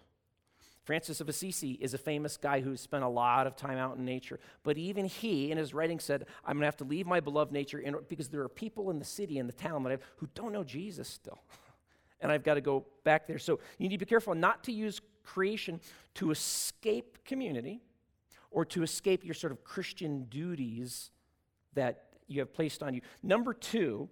Francis 0.84 1.22
of 1.22 1.30
Assisi 1.30 1.74
is 1.74 1.94
a 1.94 1.98
famous 1.98 2.38
guy 2.38 2.60
who 2.60 2.76
spent 2.76 3.04
a 3.04 3.08
lot 3.08 3.46
of 3.46 3.56
time 3.56 3.78
out 3.78 3.98
in 3.98 4.06
nature. 4.06 4.40
But 4.64 4.78
even 4.78 5.06
he, 5.06 5.52
in 5.52 5.58
his 5.58 5.74
writing, 5.74 6.00
said, 6.00 6.26
I'm 6.44 6.56
going 6.56 6.62
to 6.62 6.66
have 6.66 6.78
to 6.78 6.84
leave 6.86 7.06
my 7.06 7.20
beloved 7.20 7.52
nature 7.52 7.80
in, 7.80 7.96
because 8.10 8.30
there 8.30 8.42
are 8.42 8.50
people 8.50 8.90
in 8.90 8.98
the 8.98 9.06
city, 9.06 9.38
and 9.38 9.48
the 9.48 9.54
town 9.54 9.84
that 9.84 9.92
I've, 9.92 10.02
who 10.18 10.28
don't 10.34 10.52
know 10.52 10.64
Jesus 10.64 11.08
still. 11.08 11.40
and 12.22 12.32
I've 12.32 12.44
got 12.44 12.56
to 12.56 12.62
go 12.62 12.86
back 13.04 13.28
there. 13.28 13.38
So 13.38 13.60
you 13.78 13.90
need 13.90 13.96
to 13.96 14.06
be 14.06 14.10
careful 14.10 14.34
not 14.34 14.64
to 14.64 14.72
use 14.72 15.02
creation 15.24 15.80
to 16.16 16.32
escape 16.32 17.24
community 17.26 17.82
or 18.52 18.66
to 18.66 18.84
escape 18.84 19.24
your 19.24 19.34
sort 19.34 19.52
of 19.52 19.64
Christian 19.64 20.26
duties 20.26 21.12
that 21.74 22.04
you 22.28 22.40
have 22.40 22.54
placed 22.54 22.84
on 22.84 22.94
you. 22.94 23.02
Number 23.24 23.54
two 23.54 24.10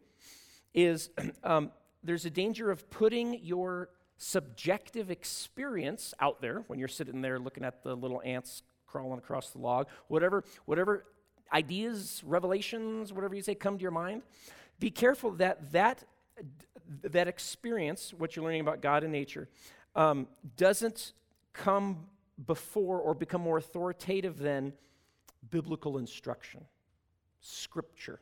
is 0.74 1.10
um, 1.44 1.72
there's 2.04 2.26
a 2.26 2.30
danger 2.30 2.72
of 2.72 2.90
putting 2.90 3.44
your 3.44 3.90
subjective 4.18 5.10
experience 5.12 6.14
out 6.20 6.42
there 6.42 6.64
when 6.68 6.78
you're 6.80 6.88
sitting 6.88 7.22
there 7.22 7.40
looking 7.40 7.64
at 7.64 7.84
the 7.84 7.96
little 7.96 8.22
ants 8.24 8.64
crawling 8.86 9.20
across 9.20 9.52
the 9.52 9.60
log, 9.60 9.88
whatever, 10.08 10.44
whatever 10.66 11.06
ideas, 11.54 12.22
revelations, 12.26 13.14
whatever 13.14 13.36
you 13.36 13.42
say 13.42 13.56
come 13.56 13.78
to 13.78 13.82
your 13.82 13.92
mind, 13.92 14.22
be 14.80 14.90
careful 14.90 15.32
that 15.32 15.72
that, 15.72 16.04
that 17.04 17.28
experience, 17.28 18.14
what 18.18 18.36
you're 18.36 18.44
learning 18.44 18.62
about 18.62 18.82
God 18.82 19.04
and 19.04 19.12
nature, 19.12 19.48
um, 19.96 20.28
doesn't 20.58 21.14
come 21.54 22.06
before 22.46 23.00
or 23.00 23.14
become 23.14 23.42
more 23.42 23.58
authoritative 23.58 24.38
than 24.38 24.74
biblical 25.50 25.98
instruction, 25.98 26.66
scripture. 27.42 28.20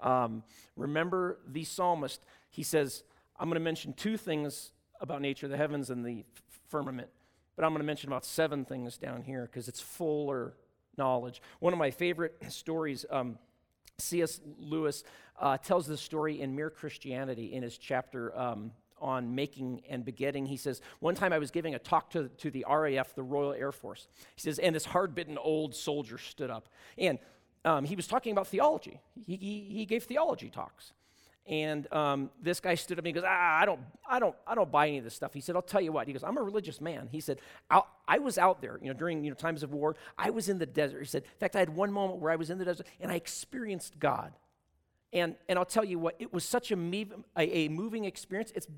Um, 0.00 0.42
remember 0.76 1.38
the 1.46 1.64
psalmist, 1.64 2.24
he 2.48 2.62
says, 2.62 3.04
I'm 3.38 3.48
going 3.48 3.54
to 3.54 3.60
mention 3.60 3.92
two 3.92 4.16
things 4.16 4.72
about 5.00 5.20
nature 5.20 5.48
the 5.48 5.56
heavens 5.56 5.90
and 5.90 6.04
the 6.04 6.24
firmament, 6.68 7.08
but 7.56 7.64
I'm 7.64 7.70
going 7.70 7.80
to 7.80 7.86
mention 7.86 8.08
about 8.08 8.24
seven 8.24 8.64
things 8.64 8.98
down 8.98 9.22
here 9.22 9.46
because 9.46 9.68
it's 9.68 9.80
fuller 9.80 10.54
knowledge. 10.96 11.40
One 11.60 11.72
of 11.72 11.78
my 11.78 11.90
favorite 11.90 12.34
stories, 12.48 13.06
um, 13.10 13.38
C.S. 13.98 14.40
Lewis 14.58 15.04
uh, 15.38 15.56
tells 15.58 15.86
this 15.86 16.00
story 16.00 16.40
in 16.40 16.54
Mere 16.54 16.70
Christianity 16.70 17.52
in 17.52 17.62
his 17.62 17.78
chapter 17.78 18.36
um, 18.38 18.72
on 19.00 19.34
making 19.34 19.82
and 19.88 20.04
begetting. 20.04 20.46
He 20.46 20.56
says, 20.56 20.80
One 21.00 21.14
time 21.14 21.32
I 21.32 21.38
was 21.38 21.50
giving 21.50 21.74
a 21.74 21.78
talk 21.78 22.10
to, 22.10 22.28
to 22.28 22.50
the 22.50 22.64
RAF, 22.68 23.14
the 23.14 23.22
Royal 23.22 23.52
Air 23.52 23.72
Force. 23.72 24.08
He 24.36 24.42
says, 24.42 24.58
and 24.58 24.74
this 24.74 24.84
hard 24.84 25.14
bitten 25.14 25.38
old 25.38 25.74
soldier 25.74 26.18
stood 26.18 26.50
up. 26.50 26.68
And 26.98 27.18
um, 27.64 27.84
he 27.84 27.96
was 27.96 28.06
talking 28.06 28.32
about 28.32 28.46
theology. 28.46 29.00
He, 29.26 29.36
he, 29.36 29.60
he 29.78 29.86
gave 29.86 30.04
theology 30.04 30.50
talks. 30.50 30.92
And 31.46 31.92
um, 31.92 32.30
this 32.40 32.60
guy 32.60 32.74
stood 32.74 32.98
up 32.98 33.04
and 33.04 33.06
he 33.08 33.12
goes, 33.12 33.24
ah, 33.26 33.58
I 33.60 33.64
don't, 33.64 33.80
I 34.08 34.18
don't, 34.20 34.36
I 34.46 34.54
don't 34.54 34.70
buy 34.70 34.88
any 34.88 34.98
of 34.98 35.04
this 35.04 35.14
stuff. 35.14 35.34
He 35.34 35.40
said, 35.40 35.56
I'll 35.56 35.62
tell 35.62 35.80
you 35.80 35.90
what. 35.90 36.06
He 36.06 36.12
goes, 36.12 36.22
I'm 36.22 36.36
a 36.36 36.42
religious 36.42 36.80
man. 36.80 37.08
He 37.10 37.20
said, 37.20 37.40
I 37.70 38.18
was 38.18 38.38
out 38.38 38.60
there, 38.60 38.78
you 38.80 38.88
know, 38.88 38.94
during 38.94 39.24
you 39.24 39.30
know 39.30 39.34
times 39.34 39.62
of 39.62 39.72
war. 39.72 39.96
I 40.16 40.30
was 40.30 40.48
in 40.48 40.58
the 40.58 40.66
desert. 40.66 41.00
He 41.00 41.06
said, 41.06 41.22
in 41.22 41.38
fact, 41.38 41.56
I 41.56 41.60
had 41.60 41.70
one 41.70 41.92
moment 41.92 42.20
where 42.20 42.30
I 42.30 42.36
was 42.36 42.50
in 42.50 42.58
the 42.58 42.64
desert 42.64 42.86
and 43.00 43.10
I 43.10 43.16
experienced 43.16 43.98
God. 43.98 44.32
And 45.12 45.34
and 45.48 45.58
I'll 45.58 45.64
tell 45.64 45.84
you 45.84 45.98
what, 45.98 46.16
it 46.18 46.32
was 46.32 46.44
such 46.44 46.70
a, 46.70 46.76
a, 46.76 47.06
a 47.36 47.68
moving 47.68 48.04
experience. 48.04 48.52
It's 48.54 48.68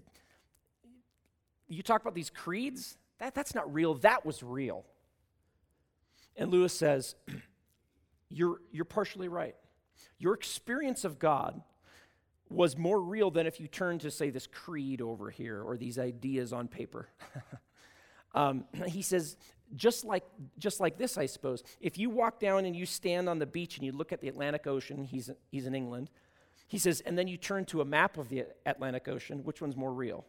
you 1.68 1.82
talk 1.82 2.00
about 2.00 2.14
these 2.14 2.30
creeds. 2.30 2.96
That 3.18 3.34
that's 3.34 3.54
not 3.54 3.72
real. 3.72 3.94
That 3.94 4.24
was 4.24 4.42
real. 4.42 4.84
And 6.36 6.50
Lewis 6.50 6.72
says, 6.72 7.14
you're 8.30 8.60
you're 8.70 8.84
partially 8.84 9.28
right. 9.28 9.54
Your 10.18 10.34
experience 10.34 11.04
of 11.04 11.18
God 11.18 11.60
was 12.52 12.76
more 12.76 13.00
real 13.00 13.30
than 13.30 13.46
if 13.46 13.60
you 13.60 13.66
turn 13.66 13.98
to, 14.00 14.10
say, 14.10 14.30
this 14.30 14.46
creed 14.46 15.00
over 15.00 15.30
here 15.30 15.62
or 15.62 15.76
these 15.76 15.98
ideas 15.98 16.52
on 16.52 16.68
paper. 16.68 17.08
um, 18.34 18.64
he 18.86 19.02
says, 19.02 19.36
just 19.74 20.04
like, 20.04 20.24
just 20.58 20.80
like 20.80 20.98
this, 20.98 21.16
I 21.16 21.26
suppose, 21.26 21.62
if 21.80 21.98
you 21.98 22.10
walk 22.10 22.38
down 22.38 22.64
and 22.64 22.76
you 22.76 22.86
stand 22.86 23.28
on 23.28 23.38
the 23.38 23.46
beach 23.46 23.76
and 23.76 23.86
you 23.86 23.92
look 23.92 24.12
at 24.12 24.20
the 24.20 24.28
Atlantic 24.28 24.66
Ocean, 24.66 25.04
he's, 25.04 25.30
he's 25.50 25.66
in 25.66 25.74
England, 25.74 26.10
he 26.72 26.78
says, 26.78 27.00
and 27.02 27.18
then 27.18 27.28
you 27.28 27.36
turn 27.36 27.64
to 27.66 27.80
a 27.82 27.84
map 27.84 28.16
of 28.16 28.28
the 28.28 28.46
Atlantic 28.64 29.06
Ocean, 29.06 29.44
which 29.44 29.60
one's 29.60 29.76
more 29.76 29.92
real? 29.92 30.24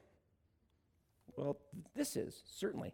Well, 1.36 1.58
this 1.96 2.16
is, 2.16 2.44
certainly. 2.46 2.94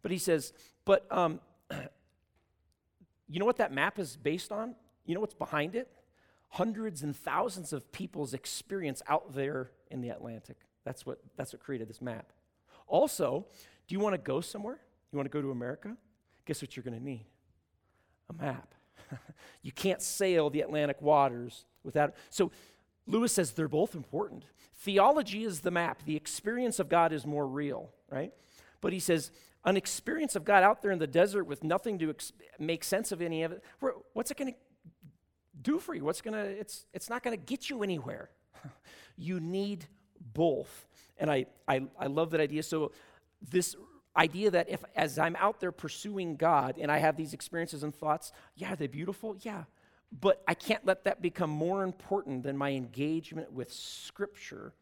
But 0.00 0.10
he 0.10 0.18
says, 0.18 0.52
but 0.84 1.06
um, 1.10 1.40
you 3.28 3.40
know 3.40 3.46
what 3.46 3.56
that 3.56 3.72
map 3.72 3.98
is 3.98 4.16
based 4.16 4.52
on? 4.52 4.74
You 5.04 5.14
know 5.14 5.20
what's 5.20 5.34
behind 5.34 5.74
it? 5.74 5.90
hundreds 6.54 7.02
and 7.02 7.16
thousands 7.16 7.72
of 7.72 7.90
people's 7.90 8.32
experience 8.32 9.02
out 9.08 9.34
there 9.34 9.72
in 9.90 10.00
the 10.00 10.08
Atlantic. 10.08 10.56
That's 10.84 11.04
what, 11.04 11.18
that's 11.36 11.52
what 11.52 11.60
created 11.60 11.88
this 11.88 12.00
map. 12.00 12.32
Also, 12.86 13.44
do 13.88 13.92
you 13.92 13.98
want 13.98 14.14
to 14.14 14.18
go 14.18 14.40
somewhere? 14.40 14.78
You 15.10 15.16
want 15.16 15.26
to 15.26 15.36
go 15.36 15.42
to 15.42 15.50
America? 15.50 15.96
Guess 16.46 16.62
what 16.62 16.76
you're 16.76 16.84
going 16.84 16.96
to 16.96 17.02
need? 17.02 17.26
A 18.30 18.40
map. 18.40 18.72
you 19.62 19.72
can't 19.72 20.00
sail 20.00 20.48
the 20.48 20.60
Atlantic 20.60 21.02
waters 21.02 21.66
without. 21.82 22.14
So 22.30 22.52
Lewis 23.06 23.32
says 23.32 23.52
they're 23.52 23.68
both 23.68 23.94
important. 23.94 24.44
Theology 24.76 25.44
is 25.44 25.60
the 25.60 25.70
map, 25.70 26.02
the 26.04 26.16
experience 26.16 26.78
of 26.78 26.88
God 26.88 27.12
is 27.12 27.26
more 27.26 27.46
real, 27.46 27.90
right? 28.10 28.32
But 28.80 28.92
he 28.92 29.00
says, 29.00 29.30
an 29.64 29.76
experience 29.76 30.36
of 30.36 30.44
God 30.44 30.62
out 30.62 30.82
there 30.82 30.90
in 30.90 30.98
the 30.98 31.06
desert 31.06 31.44
with 31.44 31.64
nothing 31.64 31.98
to 31.98 32.10
ex- 32.10 32.32
make 32.58 32.84
sense 32.84 33.12
of 33.12 33.22
any 33.22 33.42
of 33.42 33.52
it, 33.52 33.62
what's 34.12 34.30
it 34.30 34.36
going 34.36 34.52
to 34.52 34.58
do 35.62 35.78
for 35.78 35.94
you? 35.94 36.04
What's 36.04 36.20
gonna, 36.20 36.44
it's, 36.44 36.86
it's 36.92 37.08
not 37.08 37.22
gonna 37.22 37.36
get 37.36 37.70
you 37.70 37.82
anywhere. 37.82 38.30
you 39.16 39.40
need 39.40 39.86
both. 40.34 40.86
And 41.18 41.30
I, 41.30 41.46
I, 41.66 41.82
I 41.98 42.06
love 42.06 42.30
that 42.30 42.40
idea. 42.40 42.62
So, 42.62 42.92
this 43.50 43.76
idea 44.16 44.50
that 44.50 44.68
if, 44.68 44.82
as 44.94 45.18
I'm 45.18 45.36
out 45.36 45.60
there 45.60 45.72
pursuing 45.72 46.36
God 46.36 46.76
and 46.78 46.90
I 46.90 46.98
have 46.98 47.16
these 47.16 47.34
experiences 47.34 47.82
and 47.82 47.94
thoughts, 47.94 48.32
yeah, 48.54 48.74
they're 48.74 48.88
beautiful, 48.88 49.36
yeah. 49.40 49.64
But 50.20 50.42
I 50.46 50.54
can't 50.54 50.86
let 50.86 51.04
that 51.04 51.20
become 51.20 51.50
more 51.50 51.82
important 51.82 52.44
than 52.44 52.56
my 52.56 52.70
engagement 52.70 53.52
with 53.52 53.72
Scripture 53.72 54.72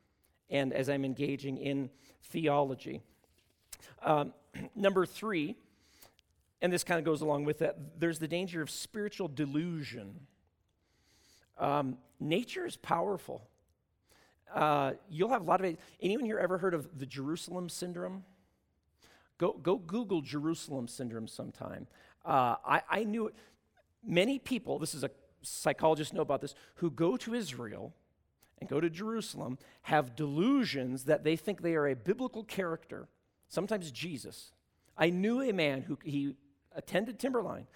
and 0.52 0.72
as 0.72 0.88
I'm 0.88 1.04
engaging 1.04 1.56
in 1.56 1.90
theology. 2.24 3.00
Um, 4.04 4.34
number 4.76 5.06
three, 5.06 5.56
and 6.60 6.72
this 6.72 6.84
kind 6.84 6.98
of 6.98 7.04
goes 7.04 7.22
along 7.22 7.44
with 7.44 7.58
that, 7.58 7.98
there's 7.98 8.18
the 8.18 8.28
danger 8.28 8.62
of 8.62 8.70
spiritual 8.70 9.28
delusion. 9.28 10.20
Um, 11.58 11.96
nature 12.20 12.66
is 12.66 12.76
powerful. 12.76 13.42
Uh, 14.54 14.92
you'll 15.08 15.30
have 15.30 15.40
a 15.40 15.44
lot 15.44 15.64
of. 15.64 15.76
Anyone 16.00 16.26
here 16.26 16.38
ever 16.38 16.58
heard 16.58 16.74
of 16.74 16.98
the 16.98 17.06
Jerusalem 17.06 17.70
syndrome? 17.70 18.24
Go, 19.38 19.52
go 19.54 19.78
Google 19.78 20.20
Jerusalem 20.20 20.86
syndrome 20.86 21.26
sometime. 21.26 21.86
Uh, 22.24 22.56
I, 22.64 22.82
I 22.90 23.04
knew 23.04 23.28
it. 23.28 23.34
Many 24.04 24.38
people, 24.38 24.78
this 24.78 24.94
is 24.94 25.04
a 25.04 25.10
psychologist 25.42 26.12
know 26.12 26.22
about 26.22 26.40
this, 26.40 26.54
who 26.76 26.90
go 26.90 27.16
to 27.18 27.34
Israel 27.34 27.92
and 28.60 28.68
go 28.68 28.80
to 28.80 28.88
Jerusalem 28.88 29.58
have 29.82 30.14
delusions 30.14 31.04
that 31.04 31.24
they 31.24 31.36
think 31.36 31.62
they 31.62 31.74
are 31.74 31.88
a 31.88 31.96
biblical 31.96 32.44
character, 32.44 33.08
sometimes 33.48 33.90
Jesus. 33.90 34.52
I 34.96 35.10
knew 35.10 35.42
a 35.42 35.52
man 35.52 35.82
who 35.82 35.98
he 36.04 36.36
attended 36.74 37.18
Timberline, 37.18 37.66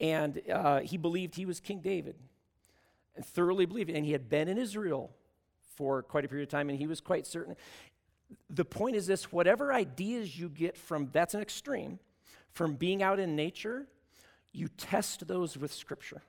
and 0.00 0.40
uh, 0.52 0.80
he 0.80 0.96
believed 0.96 1.34
he 1.34 1.46
was 1.46 1.58
King 1.60 1.80
David, 1.80 2.16
and 3.14 3.24
thoroughly 3.24 3.64
believed. 3.64 3.88
And 3.88 4.04
he 4.04 4.12
had 4.12 4.28
been 4.28 4.48
in 4.48 4.58
Israel 4.58 5.10
for 5.74 6.02
quite 6.02 6.24
a 6.24 6.28
period 6.28 6.44
of 6.44 6.50
time, 6.50 6.68
and 6.68 6.78
he 6.78 6.86
was 6.86 7.00
quite 7.00 7.26
certain. 7.26 7.56
The 8.50 8.64
point 8.64 8.96
is 8.96 9.06
this 9.06 9.32
whatever 9.32 9.72
ideas 9.72 10.38
you 10.38 10.48
get 10.48 10.76
from, 10.76 11.08
that's 11.12 11.34
an 11.34 11.40
extreme, 11.40 11.98
from 12.50 12.74
being 12.74 13.02
out 13.02 13.18
in 13.20 13.36
nature, 13.36 13.86
you 14.52 14.68
test 14.68 15.26
those 15.26 15.56
with 15.56 15.72
Scripture. 15.72 16.22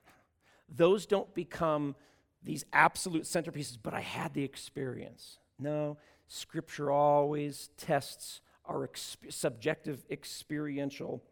Those 0.69 1.05
don't 1.05 1.33
become 1.33 1.95
these 2.43 2.65
absolute 2.73 3.23
centerpieces, 3.23 3.77
but 3.81 3.93
I 3.93 4.01
had 4.01 4.33
the 4.33 4.43
experience. 4.43 5.37
No, 5.59 5.97
Scripture 6.27 6.91
always 6.91 7.69
tests 7.77 8.41
our 8.65 8.89
subjective 9.29 10.03
experiential 10.09 11.23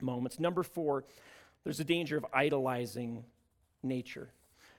moments. 0.00 0.40
Number 0.40 0.62
four, 0.62 1.04
there's 1.64 1.80
a 1.80 1.84
danger 1.84 2.16
of 2.16 2.24
idolizing 2.32 3.24
nature. 3.82 4.30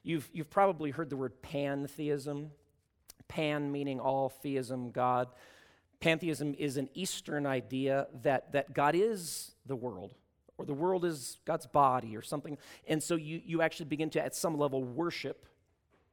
You've, 0.03 0.29
you've 0.33 0.49
probably 0.49 0.91
heard 0.91 1.09
the 1.09 1.17
word 1.17 1.41
pantheism. 1.41 2.51
Pan 3.27 3.71
meaning 3.71 3.99
all, 3.99 4.29
theism, 4.29 4.91
God. 4.91 5.27
Pantheism 5.99 6.55
is 6.57 6.77
an 6.77 6.89
Eastern 6.93 7.45
idea 7.45 8.07
that, 8.23 8.51
that 8.53 8.73
God 8.73 8.95
is 8.95 9.51
the 9.65 9.75
world, 9.75 10.15
or 10.61 10.65
the 10.65 10.73
world 10.73 11.05
is 11.05 11.39
God's 11.45 11.67
body, 11.67 12.15
or 12.15 12.21
something. 12.21 12.57
And 12.87 13.01
so 13.01 13.15
you, 13.15 13.41
you 13.43 13.61
actually 13.61 13.87
begin 13.87 14.09
to, 14.11 14.23
at 14.23 14.35
some 14.35 14.57
level, 14.57 14.83
worship 14.83 15.47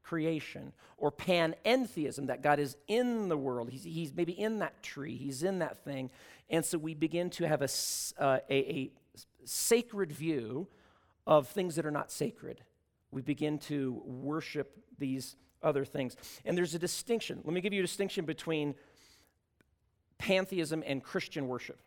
creation, 0.02 0.72
or 0.96 1.12
panentheism, 1.12 2.28
that 2.28 2.42
God 2.42 2.58
is 2.58 2.76
in 2.86 3.28
the 3.28 3.36
world. 3.36 3.68
He's, 3.68 3.84
he's 3.84 4.14
maybe 4.14 4.32
in 4.32 4.60
that 4.60 4.82
tree, 4.82 5.16
he's 5.16 5.42
in 5.42 5.58
that 5.58 5.84
thing. 5.84 6.10
And 6.48 6.64
so 6.64 6.78
we 6.78 6.94
begin 6.94 7.28
to 7.30 7.46
have 7.46 7.60
a, 7.60 7.68
uh, 8.18 8.38
a, 8.48 8.56
a 8.56 8.90
sacred 9.44 10.10
view 10.12 10.66
of 11.26 11.48
things 11.48 11.76
that 11.76 11.84
are 11.84 11.90
not 11.90 12.10
sacred. 12.10 12.62
We 13.10 13.20
begin 13.20 13.58
to 13.58 14.00
worship 14.06 14.78
these 14.98 15.36
other 15.62 15.84
things. 15.84 16.16
And 16.46 16.56
there's 16.56 16.74
a 16.74 16.78
distinction. 16.78 17.42
Let 17.44 17.52
me 17.52 17.60
give 17.60 17.74
you 17.74 17.80
a 17.80 17.86
distinction 17.86 18.24
between 18.24 18.74
pantheism 20.16 20.82
and 20.86 21.02
Christian 21.02 21.48
worship. 21.48 21.78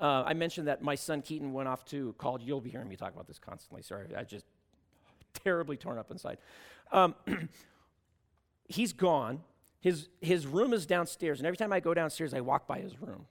Uh, 0.00 0.24
I 0.26 0.32
mentioned 0.32 0.66
that 0.68 0.82
my 0.82 0.94
son 0.94 1.20
Keaton 1.20 1.52
went 1.52 1.68
off 1.68 1.84
to 1.86 2.14
college. 2.16 2.42
You'll 2.42 2.60
be 2.60 2.70
hearing 2.70 2.88
me 2.88 2.96
talk 2.96 3.12
about 3.12 3.26
this 3.26 3.38
constantly. 3.38 3.82
Sorry, 3.82 4.06
I 4.16 4.24
just 4.24 4.46
terribly 5.44 5.76
torn 5.76 5.98
up 5.98 6.10
inside. 6.10 6.38
Um, 6.90 7.14
he's 8.68 8.92
gone. 8.92 9.40
His, 9.80 10.08
his 10.20 10.46
room 10.46 10.72
is 10.72 10.86
downstairs, 10.86 11.40
and 11.40 11.46
every 11.46 11.56
time 11.56 11.72
I 11.72 11.80
go 11.80 11.94
downstairs, 11.94 12.34
I 12.34 12.40
walk 12.40 12.66
by 12.66 12.80
his 12.80 13.00
room. 13.00 13.26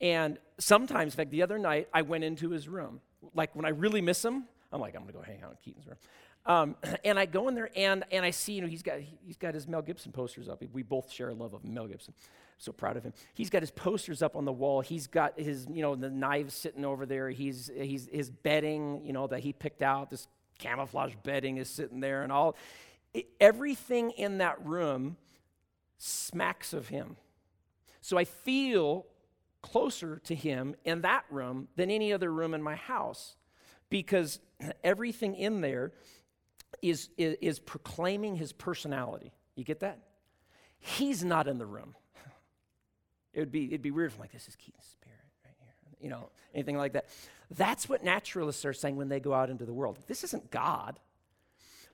And 0.00 0.38
sometimes, 0.58 1.14
in 1.14 1.16
fact, 1.16 1.30
the 1.30 1.42
other 1.42 1.58
night, 1.58 1.88
I 1.92 2.02
went 2.02 2.24
into 2.24 2.50
his 2.50 2.68
room. 2.68 3.00
Like 3.34 3.54
when 3.54 3.64
I 3.64 3.70
really 3.70 4.00
miss 4.00 4.24
him, 4.24 4.44
I'm 4.72 4.80
like, 4.80 4.94
I'm 4.94 5.02
gonna 5.02 5.12
go 5.12 5.22
hang 5.22 5.42
out 5.42 5.50
in 5.50 5.56
Keaton's 5.62 5.86
room. 5.86 5.96
Um, 6.46 6.76
and 7.04 7.18
I 7.18 7.26
go 7.26 7.48
in 7.48 7.54
there 7.54 7.70
and, 7.76 8.04
and 8.10 8.24
I 8.24 8.30
see, 8.30 8.54
you 8.54 8.62
know, 8.62 8.66
he's 8.66 8.82
got, 8.82 8.98
he's 9.24 9.36
got 9.36 9.54
his 9.54 9.68
Mel 9.68 9.82
Gibson 9.82 10.12
posters 10.12 10.48
up. 10.48 10.62
We 10.72 10.82
both 10.82 11.12
share 11.12 11.28
a 11.28 11.34
love 11.34 11.54
of 11.54 11.64
Mel 11.64 11.86
Gibson. 11.86 12.14
So 12.60 12.72
proud 12.72 12.96
of 12.96 13.02
him. 13.02 13.14
He's 13.32 13.48
got 13.48 13.62
his 13.62 13.70
posters 13.70 14.22
up 14.22 14.36
on 14.36 14.44
the 14.44 14.52
wall. 14.52 14.82
He's 14.82 15.06
got 15.06 15.40
his, 15.40 15.66
you 15.72 15.80
know, 15.80 15.94
the 15.94 16.10
knives 16.10 16.54
sitting 16.54 16.84
over 16.84 17.06
there. 17.06 17.30
He's, 17.30 17.70
he's, 17.74 18.06
his 18.12 18.30
bedding, 18.30 19.02
you 19.04 19.14
know, 19.14 19.26
that 19.28 19.40
he 19.40 19.52
picked 19.52 19.82
out, 19.82 20.10
this 20.10 20.28
camouflage 20.58 21.14
bedding 21.22 21.56
is 21.56 21.68
sitting 21.70 22.00
there 22.00 22.22
and 22.22 22.30
all. 22.30 22.56
It, 23.14 23.28
everything 23.40 24.10
in 24.10 24.38
that 24.38 24.64
room 24.64 25.16
smacks 25.96 26.74
of 26.74 26.88
him. 26.88 27.16
So 28.02 28.18
I 28.18 28.24
feel 28.24 29.06
closer 29.62 30.20
to 30.24 30.34
him 30.34 30.74
in 30.84 31.00
that 31.02 31.24
room 31.30 31.68
than 31.76 31.90
any 31.90 32.12
other 32.12 32.30
room 32.30 32.54
in 32.54 32.62
my 32.62 32.76
house 32.76 33.36
because 33.88 34.38
everything 34.84 35.34
in 35.34 35.60
there 35.60 35.92
is, 36.82 37.08
is, 37.16 37.36
is, 37.40 37.58
proclaiming 37.58 38.36
his 38.36 38.52
personality. 38.52 39.32
You 39.56 39.64
get 39.64 39.80
that? 39.80 39.98
He's 40.78 41.24
not 41.24 41.46
in 41.48 41.58
the 41.58 41.66
room. 41.66 41.94
It 43.32 43.40
would 43.40 43.52
be, 43.52 43.66
it'd 43.66 43.82
be 43.82 43.90
weird 43.90 44.10
if 44.10 44.16
I'm 44.16 44.20
like, 44.20 44.32
this 44.32 44.48
is 44.48 44.56
Keaton's 44.56 44.86
spirit 44.86 45.18
right 45.44 45.54
here. 45.58 45.98
You 46.00 46.10
know, 46.10 46.30
anything 46.54 46.76
like 46.76 46.94
that. 46.94 47.06
That's 47.50 47.88
what 47.88 48.04
naturalists 48.04 48.64
are 48.64 48.72
saying 48.72 48.96
when 48.96 49.08
they 49.08 49.20
go 49.20 49.34
out 49.34 49.50
into 49.50 49.64
the 49.64 49.72
world. 49.72 49.98
This 50.06 50.24
isn't 50.24 50.50
God. 50.50 50.98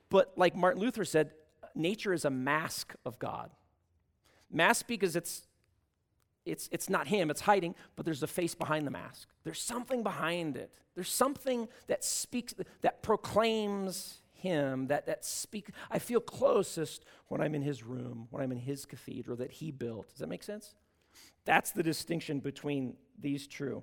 But 0.09 0.33
like 0.35 0.55
Martin 0.55 0.81
Luther 0.81 1.05
said, 1.05 1.31
nature 1.75 2.13
is 2.13 2.25
a 2.25 2.29
mask 2.29 2.95
of 3.05 3.19
God. 3.19 3.51
Mask 4.49 4.87
because 4.87 5.15
it's 5.15 5.47
it's, 6.47 6.69
it's 6.71 6.89
not 6.89 7.07
him, 7.07 7.29
it's 7.29 7.41
hiding, 7.41 7.75
but 7.95 8.05
there's 8.05 8.23
a 8.23 8.27
face 8.27 8.55
behind 8.55 8.87
the 8.87 8.91
mask. 8.91 9.27
There's 9.43 9.61
something 9.61 10.01
behind 10.01 10.55
it. 10.55 10.71
There's 10.95 11.11
something 11.11 11.67
that 11.87 12.03
speaks, 12.03 12.55
that 12.81 13.03
proclaims 13.03 14.21
him, 14.31 14.87
that, 14.87 15.05
that 15.07 15.25
speaks. 15.25 15.71
I 15.91 15.99
feel 15.99 16.21
closest 16.21 17.03
when 17.27 17.41
I'm 17.41 17.53
in 17.53 17.61
his 17.61 17.83
room, 17.83 18.27
when 18.31 18.41
I'm 18.41 18.51
in 18.51 18.59
his 18.59 18.85
cathedral 18.85 19.35
that 19.37 19.51
he 19.51 19.71
built. 19.71 20.09
Does 20.09 20.19
that 20.19 20.29
make 20.29 20.43
sense? 20.43 20.73
That's 21.47 21.71
the 21.71 21.81
distinction 21.81 22.41
between 22.41 22.97
these 23.17 23.47
two. 23.47 23.81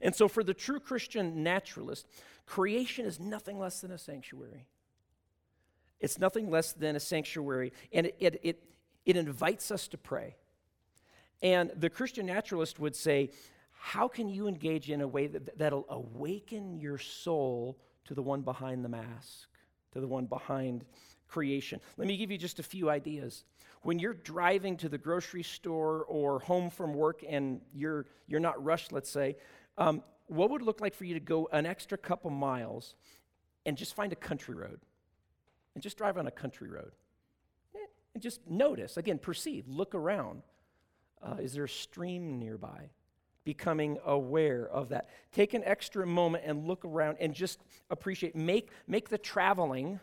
And 0.00 0.12
so, 0.12 0.26
for 0.26 0.42
the 0.42 0.52
true 0.52 0.80
Christian 0.80 1.44
naturalist, 1.44 2.04
creation 2.46 3.06
is 3.06 3.20
nothing 3.20 3.60
less 3.60 3.80
than 3.80 3.92
a 3.92 3.98
sanctuary. 3.98 4.66
It's 6.00 6.18
nothing 6.18 6.50
less 6.50 6.72
than 6.72 6.96
a 6.96 7.00
sanctuary, 7.00 7.72
and 7.92 8.06
it, 8.06 8.16
it, 8.18 8.40
it, 8.42 8.62
it 9.06 9.16
invites 9.16 9.70
us 9.70 9.86
to 9.88 9.98
pray. 9.98 10.34
And 11.42 11.70
the 11.76 11.88
Christian 11.88 12.26
naturalist 12.26 12.80
would 12.80 12.96
say, 12.96 13.30
How 13.70 14.08
can 14.08 14.28
you 14.28 14.48
engage 14.48 14.90
in 14.90 15.00
a 15.00 15.06
way 15.06 15.28
that, 15.28 15.56
that'll 15.58 15.86
awaken 15.88 16.76
your 16.80 16.98
soul 16.98 17.78
to 18.06 18.14
the 18.14 18.22
one 18.22 18.40
behind 18.40 18.84
the 18.84 18.88
mask, 18.88 19.48
to 19.92 20.00
the 20.00 20.08
one 20.08 20.26
behind 20.26 20.84
creation? 21.28 21.80
Let 21.96 22.08
me 22.08 22.16
give 22.16 22.32
you 22.32 22.38
just 22.38 22.58
a 22.58 22.64
few 22.64 22.90
ideas. 22.90 23.44
When 23.82 23.98
you're 23.98 24.14
driving 24.14 24.76
to 24.78 24.88
the 24.88 24.98
grocery 24.98 25.42
store 25.42 26.04
or 26.04 26.40
home 26.40 26.70
from 26.70 26.94
work 26.94 27.24
and 27.28 27.60
you're, 27.72 28.06
you're 28.26 28.40
not 28.40 28.62
rushed, 28.62 28.92
let's 28.92 29.10
say, 29.10 29.36
um, 29.76 30.02
what 30.26 30.50
would 30.50 30.62
it 30.62 30.64
look 30.64 30.80
like 30.80 30.94
for 30.94 31.04
you 31.04 31.14
to 31.14 31.20
go 31.20 31.48
an 31.52 31.66
extra 31.66 31.96
couple 31.96 32.30
miles 32.30 32.94
and 33.64 33.76
just 33.76 33.94
find 33.94 34.12
a 34.12 34.16
country 34.16 34.54
road? 34.54 34.80
And 35.74 35.82
just 35.82 35.96
drive 35.96 36.18
on 36.18 36.26
a 36.26 36.30
country 36.30 36.68
road. 36.68 36.90
Eh, 37.74 37.78
and 38.14 38.22
just 38.22 38.40
notice, 38.48 38.96
again, 38.96 39.18
perceive, 39.18 39.68
look 39.68 39.94
around. 39.94 40.42
Uh, 41.22 41.36
is 41.40 41.52
there 41.52 41.64
a 41.64 41.68
stream 41.68 42.38
nearby? 42.38 42.90
Becoming 43.44 43.98
aware 44.04 44.68
of 44.68 44.88
that. 44.90 45.08
Take 45.32 45.54
an 45.54 45.62
extra 45.64 46.06
moment 46.06 46.44
and 46.46 46.66
look 46.66 46.84
around 46.84 47.18
and 47.20 47.32
just 47.32 47.60
appreciate, 47.90 48.34
make, 48.34 48.70
make 48.86 49.08
the 49.08 49.18
traveling 49.18 50.00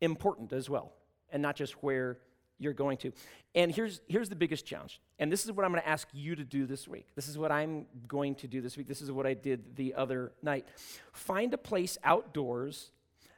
important 0.00 0.52
as 0.52 0.68
well, 0.68 0.92
and 1.30 1.40
not 1.40 1.56
just 1.56 1.82
where 1.82 2.18
you're 2.58 2.72
going 2.72 2.96
to. 2.98 3.12
And 3.54 3.70
here's, 3.72 4.00
here's 4.08 4.28
the 4.28 4.36
biggest 4.36 4.66
challenge. 4.66 5.00
And 5.18 5.32
this 5.32 5.44
is 5.44 5.52
what 5.52 5.64
I'm 5.64 5.72
going 5.72 5.82
to 5.82 5.88
ask 5.88 6.08
you 6.12 6.34
to 6.36 6.44
do 6.44 6.66
this 6.66 6.86
week. 6.86 7.06
This 7.14 7.28
is 7.28 7.38
what 7.38 7.50
I'm 7.52 7.86
going 8.06 8.34
to 8.36 8.46
do 8.46 8.60
this 8.60 8.76
week. 8.76 8.88
This 8.88 9.02
is 9.02 9.10
what 9.10 9.26
I 9.26 9.34
did 9.34 9.76
the 9.76 9.94
other 9.94 10.32
night. 10.42 10.66
Find 11.12 11.52
a 11.54 11.58
place 11.58 11.98
outdoors 12.04 12.90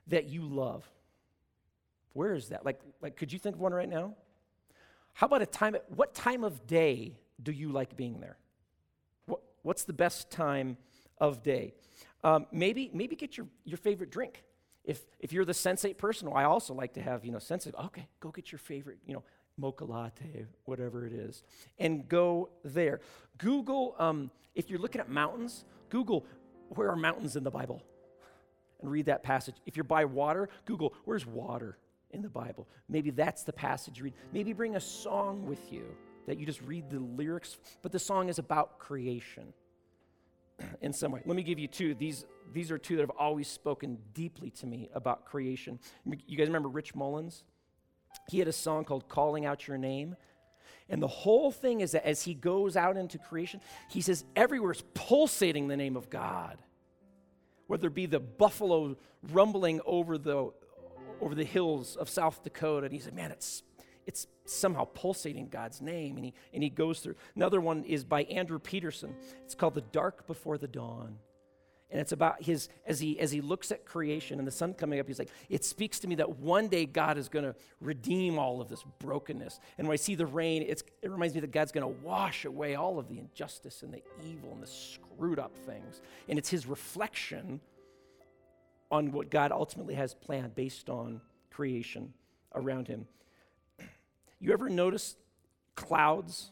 that 0.09 0.29
you 0.29 0.43
love. 0.43 0.89
Where 2.13 2.35
is 2.35 2.49
that? 2.49 2.65
Like, 2.65 2.81
like 3.01 3.17
could 3.17 3.33
you 3.33 3.39
think 3.39 3.57
of 3.57 3.61
one 3.61 3.73
right 3.73 3.89
now? 3.89 4.15
How 5.13 5.27
about 5.27 5.43
a 5.43 5.47
time, 5.47 5.77
what 5.95 6.15
time 6.15 6.45
of 6.45 6.67
day 6.67 7.17
do 7.43 7.53
you 7.53 7.71
like 7.71 7.97
being 7.97 8.21
there? 8.21 8.37
What, 9.27 9.41
what's 9.63 9.85
the 9.85 9.93
best 9.93 10.31
time 10.31 10.77
of 11.19 11.43
day? 11.43 11.75
Um, 12.25 12.47
maybe, 12.53 12.91
maybe 12.93 13.17
get 13.17 13.37
your, 13.37 13.47
your 13.65 13.79
favorite 13.79 14.11
drink. 14.11 14.43
If, 14.89 15.05
if 15.21 15.33
you're 15.33 15.45
the 15.45 15.53
sensate 15.53 15.99
person, 15.99 16.29
well, 16.29 16.37
I 16.37 16.45
also 16.45 16.75
like 16.75 16.95
to 16.95 17.03
have, 17.03 17.25
you 17.25 17.31
know, 17.31 17.39
sensate. 17.39 17.75
Okay, 17.87 18.09
go 18.21 18.31
get 18.31 18.51
your 18.51 18.59
favorite, 18.59 18.99
you 19.07 19.15
know, 19.15 19.23
mocha 19.57 19.85
latte, 19.85 20.47
whatever 20.65 21.07
it 21.07 21.13
is, 21.13 21.45
and 21.79 22.09
go 22.09 22.49
there. 22.65 23.01
Google, 23.37 23.95
um, 23.99 24.31
if 24.55 24.71
you're 24.71 24.81
looking 24.81 25.01
at 25.01 25.11
mountains, 25.11 25.65
Google, 25.91 26.27
where 26.71 26.91
are 26.91 26.97
mountains 26.97 27.37
in 27.37 27.45
the 27.45 27.51
Bible? 27.51 27.83
And 28.81 28.91
read 28.91 29.07
that 29.07 29.23
passage. 29.23 29.57
If 29.67 29.77
you're 29.77 29.85
by 29.85 30.07
water, 30.07 30.49
Google, 30.65 30.95
where's 31.05 31.27
water? 31.27 31.79
in 32.11 32.23
the 32.23 32.29
Bible. 32.29 32.67
Maybe 32.89 33.11
that's 33.11 33.43
the 33.43 33.53
passage 33.53 33.99
you 33.99 34.05
read. 34.05 34.15
Maybe 34.33 34.53
bring 34.53 34.77
a 34.77 34.81
song 34.81 35.47
with 35.47 35.73
you 35.73 35.85
that 36.27 36.39
you 36.39 36.47
just 36.47 36.63
read 36.63 36.91
the 36.91 37.01
lyrics, 37.01 37.59
but 37.83 37.93
the 37.93 37.99
song 37.99 38.29
is 38.29 38.39
about 38.39 38.79
creation. 38.79 39.53
in 40.81 40.93
some 40.93 41.13
way. 41.13 41.23
Let 41.25 41.37
me 41.37 41.43
give 41.43 41.59
you 41.59 41.69
two. 41.69 41.95
These, 41.95 42.25
these 42.53 42.71
are 42.71 42.79
two 42.79 42.97
that 42.97 43.03
have 43.03 43.17
always 43.19 43.49
spoken 43.49 43.99
deeply 44.15 44.51
to 44.53 44.67
me 44.67 44.89
about 44.95 45.25
creation. 45.25 45.79
You 46.27 46.37
guys 46.37 46.47
remember 46.47 46.69
Rich 46.69 46.95
Mullins? 46.95 47.45
He 48.29 48.39
had 48.39 48.49
a 48.49 48.53
song 48.53 48.85
called 48.85 49.09
Calling 49.09 49.47
Out 49.47 49.67
Your 49.67 49.79
Name. 49.79 50.17
And 50.89 51.03
the 51.03 51.09
whole 51.09 51.51
thing 51.51 51.81
is 51.81 51.93
that 51.93 52.07
as 52.07 52.23
he 52.23 52.35
goes 52.35 52.77
out 52.77 52.97
into 52.97 53.19
creation, 53.19 53.61
he 53.91 54.01
says 54.01 54.25
everywhere 54.35 54.73
is 54.73 54.83
pulsating 54.95 55.69
the 55.69 55.77
name 55.77 55.97
of 55.97 56.09
God. 56.09 56.59
Whether 57.67 57.89
it 57.89 57.95
be 57.95 58.07
the 58.07 58.21
buffalo 58.21 58.97
rumbling 59.31 59.81
over 59.85 60.17
the, 60.17 60.51
over 61.21 61.35
the 61.35 61.45
hills 61.45 61.97
of 61.97 62.09
South 62.09 62.43
Dakota, 62.43 62.87
and 62.87 62.95
he 62.95 63.01
said, 63.01 63.15
man, 63.15 63.31
it's, 63.31 63.63
it's 64.09 64.27
somehow 64.47 64.87
pulsating 64.95 65.49
God's 65.49 65.83
name. 65.83 66.17
And 66.17 66.25
he, 66.25 66.35
and 66.55 66.63
he 66.63 66.71
goes 66.71 67.01
through. 67.01 67.15
Another 67.37 67.61
one 67.61 67.85
is 67.85 68.05
by 68.05 68.23
Andrew 68.25 68.59
Peterson. 68.59 69.15
It's 69.45 69.55
called 69.55 69.75
The 69.75 69.83
Dark 69.83 70.27
Before 70.27 70.57
the 70.57 70.67
Dawn. 70.67 71.19
And 71.91 72.01
it's 72.01 72.13
about 72.13 72.43
his, 72.43 72.71
as 72.87 73.01
he, 73.01 73.21
as 73.21 73.31
he 73.31 73.43
looks 73.43 73.71
at 73.71 73.85
creation 73.85 74.39
and 74.39 74.49
the 74.49 74.53
sun 74.53 74.73
coming 74.73 74.99
up, 74.99 75.07
he's 75.07 75.19
like, 75.19 75.31
it 75.51 75.63
speaks 75.63 75.99
to 76.01 76.09
me 76.09 76.15
that 76.17 76.39
one 76.39 76.69
day 76.69 76.87
God 76.87 77.19
is 77.19 77.29
going 77.29 77.45
to 77.45 77.55
redeem 77.83 78.39
all 78.39 78.63
of 78.63 78.69
this 78.71 78.83
brokenness. 78.99 79.61
And 79.77 79.87
when 79.87 79.93
I 79.93 79.97
see 79.97 80.15
the 80.15 80.27
rain, 80.27 80.63
it 80.63 80.83
reminds 81.03 81.35
me 81.35 81.41
that 81.43 81.53
God's 81.53 81.73
going 81.73 81.87
to 81.87 82.01
wash 82.03 82.47
away 82.47 82.77
all 82.77 82.99
of 82.99 83.09
the 83.09 83.19
injustice 83.19 83.83
and 83.83 83.93
the 83.93 84.03
evil 84.27 84.53
and 84.53 84.63
the 84.63 84.67
screwed 84.67 85.39
up 85.39 85.55
things. 85.67 86.01
And 86.31 86.39
it's 86.39 86.49
his 86.49 86.67
reflection 86.67 87.61
on 88.91 89.13
what 89.13 89.31
God 89.31 89.53
ultimately 89.53 89.95
has 89.95 90.15
planned 90.15 90.55
based 90.55 90.89
on 90.89 91.21
creation 91.51 92.15
around 92.55 92.89
him. 92.89 93.07
You 94.41 94.53
ever 94.53 94.69
notice 94.69 95.17
clouds 95.75 96.51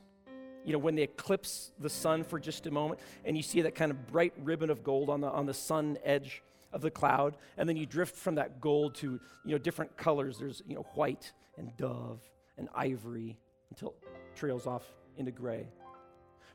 you 0.67 0.73
know, 0.73 0.79
when 0.79 0.97
they 0.97 1.03
eclipse 1.03 1.71
the 1.79 1.89
sun 1.89 2.25
for 2.25 2.41
just 2.41 2.67
a 2.67 2.71
moment, 2.73 3.01
and 3.25 3.37
you 3.37 3.43
see 3.43 3.63
that 3.63 3.77
kind 3.77 3.93
of 3.93 4.07
bright 4.09 4.33
ribbon 4.43 4.69
of 4.69 4.83
gold 4.83 5.09
on 5.09 5.21
the, 5.21 5.31
on 5.31 5.47
the 5.47 5.55
sun 5.55 5.97
edge 6.05 6.43
of 6.73 6.81
the 6.83 6.91
cloud, 6.91 7.37
and 7.57 7.69
then 7.69 7.77
you 7.77 7.87
drift 7.87 8.17
from 8.17 8.35
that 8.35 8.61
gold 8.61 8.97
to, 8.97 9.21
you 9.45 9.53
know, 9.53 9.59
different 9.59 9.97
colors. 9.97 10.39
There's, 10.39 10.63
you 10.67 10.75
know, 10.75 10.85
white 10.95 11.33
and 11.57 11.71
dove 11.77 12.21
and 12.59 12.69
ivory 12.75 13.39
until 13.71 13.91
it 13.91 14.37
trails 14.37 14.67
off 14.67 14.85
into 15.17 15.31
gray. 15.31 15.69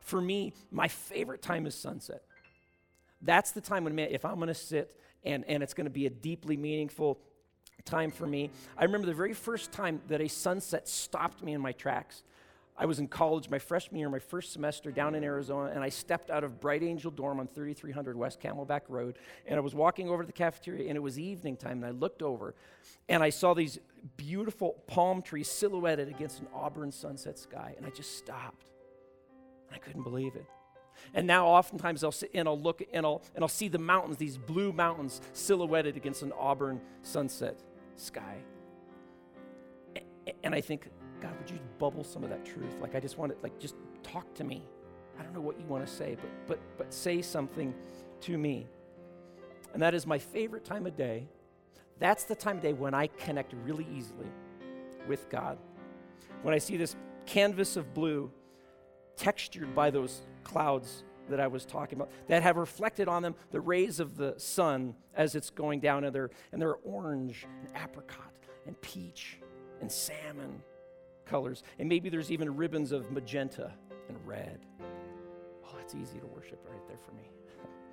For 0.02 0.20
me, 0.20 0.54
my 0.72 0.90
favorite 0.90 1.42
time 1.42 1.66
is 1.66 1.74
sunset. 1.74 2.22
That's 3.22 3.52
the 3.52 3.62
time 3.62 3.86
when, 3.86 3.96
man, 3.96 4.10
if 4.12 4.26
I'm 4.26 4.36
going 4.36 4.50
to 4.50 4.54
sit 4.54 5.00
and, 5.24 5.46
and 5.48 5.64
it's 5.64 5.74
going 5.74 5.86
to 5.86 5.92
be 5.92 6.06
a 6.06 6.10
deeply 6.10 6.58
meaningful 6.58 7.18
time 7.82 8.12
for 8.12 8.26
me. 8.26 8.52
I 8.78 8.84
remember 8.86 9.08
the 9.08 9.14
very 9.14 9.34
first 9.34 9.72
time 9.72 10.02
that 10.08 10.22
a 10.22 10.28
sunset 10.28 10.88
stopped 10.88 11.44
me 11.44 11.54
in 11.54 11.62
my 11.62 11.72
tracks. 11.72 12.24
I 12.78 12.86
was 12.86 13.00
in 13.00 13.08
college 13.08 13.50
my 13.50 13.60
freshman 13.60 14.00
year, 14.00 14.10
my 14.10 14.20
first 14.20 14.54
semester 14.54 14.92
down 14.92 15.14
in 15.14 15.24
Arizona, 15.24 15.72
and 15.72 15.84
I 15.84 15.90
stepped 15.90 16.32
out 16.32 16.44
of 16.44 16.60
Bright 16.60 16.82
Angel 16.82 17.12
Dorm 17.12 17.40
on 17.40 17.48
3300 17.48 18.18
West 18.18 18.40
Camelback 18.40 18.82
Road, 18.88 19.20
and 19.46 19.58
I 19.58 19.60
was 19.60 19.76
walking 19.76 20.10
over 20.10 20.24
to 20.24 20.28
the 20.28 20.34
cafeteria, 20.34 20.88
and 20.88 20.96
it 20.96 21.02
was 21.02 21.20
evening 21.20 21.58
time, 21.58 21.84
and 21.84 21.86
I 21.86 21.92
looked 21.92 22.24
over, 22.24 22.56
and 23.08 23.22
I 23.22 23.30
saw 23.30 23.54
these 23.54 23.78
beautiful 24.18 24.84
palm 24.88 25.22
trees 25.22 25.48
silhouetted 25.48 26.08
against 26.08 26.40
an 26.40 26.48
auburn 26.56 26.92
sunset 26.92 27.38
sky, 27.38 27.76
and 27.78 27.86
I 27.86 27.90
just 27.90 28.18
stopped. 28.18 28.72
I 29.72 29.78
couldn't 29.78 30.04
believe 30.04 30.36
it. 30.36 30.46
And 31.14 31.28
now, 31.28 31.48
oftentimes, 31.48 32.04
I'll 32.04 32.12
sit 32.12 32.32
and 32.34 32.48
I'll 32.48 32.60
look 32.60 32.82
and 32.94 33.06
I'll, 33.06 33.22
and 33.36 33.44
I'll 33.44 33.50
see 33.50 33.68
the 33.68 33.80
mountains, 33.80 34.18
these 34.18 34.38
blue 34.38 34.72
mountains 34.72 35.22
silhouetted 35.34 35.98
against 35.98 36.22
an 36.22 36.32
auburn 36.38 36.82
sunset 37.02 37.60
sky. 38.02 38.38
And 40.43 40.54
I 40.54 40.62
think, 40.62 40.89
God, 41.22 41.38
would 41.38 41.49
you 41.49 41.60
bubble 41.80 42.04
some 42.04 42.24
of 42.24 42.30
that 42.30 42.45
truth? 42.45 42.80
Like, 42.82 42.95
I 42.95 42.99
just 42.99 43.18
want 43.18 43.32
to, 43.32 43.38
like, 43.43 43.60
just 43.60 43.76
talk 44.04 44.34
to 44.36 44.43
me. 44.43 44.64
I 45.20 45.24
don't 45.24 45.34
know 45.34 45.41
what 45.41 45.60
you 45.60 45.66
want 45.66 45.86
to 45.86 45.91
say, 45.91 46.18
but, 46.20 46.30
but, 46.47 46.60
but 46.78 46.93
say 46.93 47.22
something 47.22 47.74
to 48.22 48.38
me. 48.38 48.68
And 49.74 49.82
that 49.82 49.93
is 49.93 50.06
my 50.06 50.18
favorite 50.18 50.66
time 50.66 50.86
of 50.86 50.95
day. 50.95 51.28
That's 51.99 52.24
the 52.24 52.36
time 52.36 52.58
of 52.58 52.64
day 52.64 52.74
when 52.74 52.93
I 52.93 53.08
connect 53.08 53.54
really 53.64 53.88
easily 53.93 54.28
with 55.08 55.30
God. 55.30 55.58
When 56.41 56.54
I 56.54 56.58
see 56.58 56.78
this 56.78 56.95
canvas 57.26 57.78
of 57.78 57.93
blue 57.93 58.32
textured 59.16 59.76
by 59.76 59.91
those 59.91 60.22
clouds 60.43 61.04
that 61.32 61.40
I 61.40 61.48
was 61.48 61.66
talking 61.66 61.98
about, 61.98 62.12
that 62.28 62.44
have 62.44 62.58
reflected 62.58 63.08
on 63.08 63.24
them 63.24 63.36
the 63.52 63.60
rays 63.60 64.00
of 64.00 64.16
the 64.16 64.36
sun 64.38 64.96
as 65.16 65.36
it's 65.36 65.50
going 65.50 65.80
down, 65.80 66.04
and 66.04 66.14
they're, 66.14 66.30
and 66.52 66.62
they're 66.62 66.76
orange 66.76 67.46
and 67.60 67.84
apricot 67.84 68.32
and 68.66 68.80
peach 68.82 69.40
and 69.82 69.92
salmon 69.92 70.62
colors. 71.26 71.64
And 71.80 71.90
maybe 71.90 72.10
there's 72.10 72.32
even 72.32 72.56
ribbons 72.56 72.92
of 72.92 73.12
magenta 73.12 73.74
and 74.08 74.18
red. 74.26 74.60
Oh, 75.66 75.76
that's 75.78 75.96
easy 75.96 76.20
to 76.20 76.28
worship 76.28 76.64
right 76.70 76.88
there 76.88 76.98
for 77.06 77.14
me. 77.14 77.30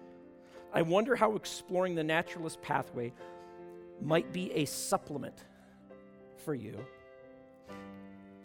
I 0.72 0.82
wonder 0.82 1.16
how 1.16 1.34
exploring 1.34 1.94
the 1.94 2.04
naturalist 2.04 2.60
pathway 2.60 3.12
might 4.00 4.32
be 4.32 4.52
a 4.52 4.64
supplement 4.64 5.44
for 6.44 6.54
you 6.54 6.84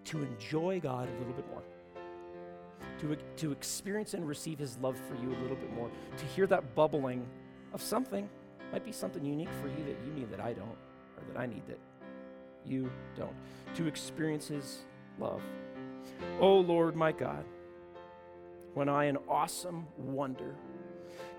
to 0.05 0.21
enjoy 0.21 0.79
God 0.79 1.07
a 1.09 1.19
little 1.19 1.33
bit 1.33 1.47
more, 1.49 1.63
to, 3.03 3.17
to 3.37 3.51
experience 3.51 4.13
and 4.13 4.27
receive 4.27 4.59
His 4.59 4.77
love 4.77 4.97
for 5.07 5.15
you 5.15 5.29
a 5.29 5.39
little 5.41 5.57
bit 5.57 5.73
more, 5.73 5.89
to 6.17 6.25
hear 6.25 6.47
that 6.47 6.75
bubbling 6.75 7.25
of 7.73 7.81
something, 7.81 8.29
might 8.71 8.85
be 8.85 8.91
something 8.91 9.23
unique 9.23 9.49
for 9.61 9.67
you 9.67 9.85
that 9.85 9.97
you 10.05 10.13
need 10.13 10.31
that 10.31 10.39
I 10.39 10.53
don't, 10.53 10.77
or 11.17 11.23
that 11.31 11.39
I 11.39 11.45
need 11.45 11.61
that 11.67 11.79
you 12.65 12.89
don't, 13.15 13.35
to 13.75 13.87
experience 13.87 14.47
His 14.47 14.79
love. 15.19 15.41
Oh 16.39 16.59
Lord, 16.59 16.95
my 16.95 17.11
God, 17.11 17.43
when 18.73 18.89
I, 18.89 19.05
in 19.05 19.17
awesome 19.27 19.85
wonder, 19.97 20.55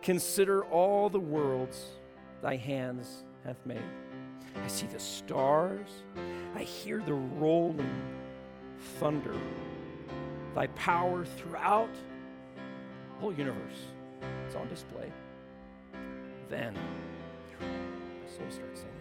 consider 0.02 0.64
all 0.66 1.08
the 1.08 1.18
worlds 1.18 1.86
thy 2.42 2.56
hands 2.56 3.24
hath 3.44 3.64
made, 3.64 3.82
I 4.62 4.68
see 4.68 4.86
the 4.86 5.00
stars, 5.00 5.88
I 6.54 6.62
hear 6.62 7.00
the 7.00 7.14
rolling 7.14 8.02
thunder, 9.00 9.34
thy 10.54 10.66
power 10.68 11.24
throughout 11.24 11.94
the 11.94 13.20
whole 13.20 13.32
universe 13.32 13.88
is 14.48 14.54
on 14.54 14.68
display. 14.68 15.12
Then 16.48 16.74
my 17.60 17.66
soul 18.28 18.46
starts 18.50 18.80
singing 18.80 18.94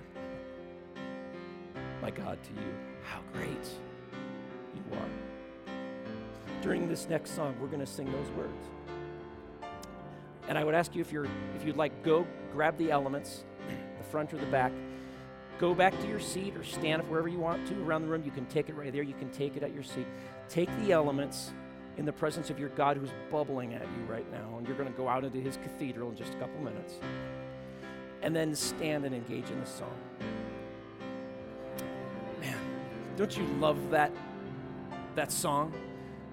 my 2.04 2.12
God, 2.12 2.38
to 2.44 2.50
you. 2.50 2.68
How 3.04 3.22
great 3.32 3.66
you 4.76 4.98
are. 4.98 5.74
During 6.62 6.90
this 6.90 7.08
next 7.08 7.34
song, 7.34 7.56
we're 7.62 7.68
going 7.68 7.80
to 7.80 7.86
sing 7.86 8.12
those 8.12 8.30
words. 8.32 8.68
And 10.50 10.58
I 10.58 10.66
would 10.66 10.76
ask 10.76 10.94
you 10.94 11.00
if 11.00 11.14
you're 11.14 11.28
if 11.56 11.66
you'd 11.66 11.78
like 11.78 12.04
go 12.04 12.28
grab 12.52 12.78
the 12.78 12.92
elements, 12.92 13.46
the 13.98 14.04
front 14.04 14.34
or 14.34 14.38
the 14.38 14.46
back. 14.48 14.74
Go 15.60 15.74
back 15.74 15.98
to 16.02 16.08
your 16.08 16.20
seat 16.20 16.56
or 16.56 16.64
stand 16.64 17.02
up 17.02 17.08
wherever 17.08 17.28
you 17.28 17.40
want 17.40 17.68
to 17.68 17.84
around 17.84 18.02
the 18.04 18.08
room. 18.08 18.24
You 18.26 18.32
can 18.32 18.46
take 18.48 18.70
it 18.70 18.76
right 18.76 18.92
there. 18.92 19.04
You 19.04 19.14
can 19.14 19.30
take 19.30 19.56
it 19.56 19.64
at 19.64 19.74
your 19.74 19.84
seat. 19.84 20.08
Take 20.50 20.70
the 20.82 20.92
elements 20.92 21.52
in 21.98 22.06
the 22.06 22.14
presence 22.14 22.50
of 22.50 22.60
your 22.60 22.70
God 22.70 22.98
who's 22.98 23.12
bubbling 23.32 23.74
at 23.74 23.82
you 23.82 24.06
right 24.08 24.30
now. 24.32 24.58
And 24.58 24.68
you're 24.68 24.78
going 24.78 24.92
to 24.92 24.98
go 24.98 25.08
out 25.08 25.24
into 25.24 25.40
his 25.40 25.58
cathedral 25.58 26.10
in 26.10 26.16
just 26.16 26.34
a 26.34 26.38
couple 26.38 26.60
minutes. 26.62 26.96
And 28.22 28.36
then 28.36 28.56
stand 28.56 29.06
and 29.06 29.14
engage 29.14 29.50
in 29.50 29.60
the 29.60 29.66
song. 29.66 29.96
Man, 32.42 32.58
don't 33.16 33.36
you 33.38 33.46
love 33.60 33.92
that, 33.92 34.12
that 35.16 35.32
song? 35.32 35.74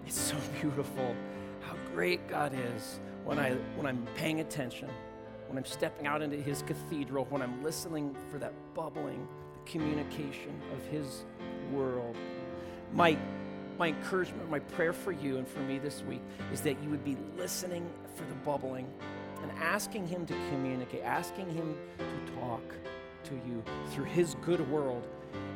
It's 0.07 0.18
so 0.18 0.37
beautiful. 0.61 1.14
How 1.61 1.77
great 1.95 2.27
God 2.27 2.55
is 2.55 3.01
when, 3.25 3.39
I, 3.39 3.53
when 3.77 3.87
I'm 3.87 4.07
paying 4.14 4.41
attention, 4.41 4.89
when 5.51 5.59
I'm 5.59 5.64
stepping 5.64 6.07
out 6.07 6.22
into 6.22 6.36
His 6.36 6.62
cathedral, 6.62 7.26
when 7.28 7.42
I'm 7.42 7.61
listening 7.64 8.14
for 8.30 8.38
that 8.38 8.53
bubbling, 8.72 9.26
communication 9.66 10.61
of 10.72 10.86
His 10.86 11.24
world. 11.72 12.16
My, 12.94 13.18
my 13.76 13.88
encouragement, 13.88 14.48
my 14.48 14.61
prayer 14.61 14.92
for 14.92 15.11
you 15.11 15.38
and 15.38 15.48
for 15.48 15.59
me 15.59 15.78
this 15.78 16.05
week 16.05 16.22
is 16.53 16.61
that 16.61 16.80
you 16.84 16.88
would 16.88 17.05
be 17.05 17.16
listening 17.36 17.84
for 18.14 18.22
the 18.26 18.34
bubbling 18.44 18.86
and 19.42 19.51
asking 19.59 20.07
Him 20.07 20.24
to 20.26 20.34
communicate, 20.51 21.03
asking 21.03 21.51
Him 21.51 21.76
to 21.98 22.32
talk 22.34 22.62
to 23.24 23.34
you 23.34 23.64
through 23.90 24.05
His 24.05 24.36
good 24.42 24.70
world 24.70 25.05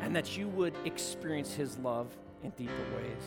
and 0.00 0.14
that 0.16 0.36
you 0.36 0.48
would 0.48 0.74
experience 0.84 1.54
His 1.54 1.78
love 1.78 2.08
in 2.44 2.50
deeper 2.50 2.72
ways. 2.96 3.22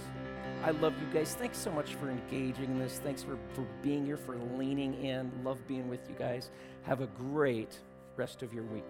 I 0.63 0.71
love 0.71 0.93
you 1.01 1.07
guys. 1.13 1.35
Thanks 1.35 1.57
so 1.57 1.71
much 1.71 1.95
for 1.95 2.09
engaging 2.09 2.65
in 2.65 2.79
this. 2.79 2.99
Thanks 3.03 3.23
for, 3.23 3.37
for 3.53 3.65
being 3.81 4.05
here, 4.05 4.17
for 4.17 4.37
leaning 4.57 4.93
in. 5.03 5.31
Love 5.43 5.59
being 5.67 5.89
with 5.89 6.07
you 6.09 6.15
guys. 6.15 6.51
Have 6.83 7.01
a 7.01 7.07
great 7.07 7.77
rest 8.15 8.43
of 8.43 8.53
your 8.53 8.63
week. 8.63 8.89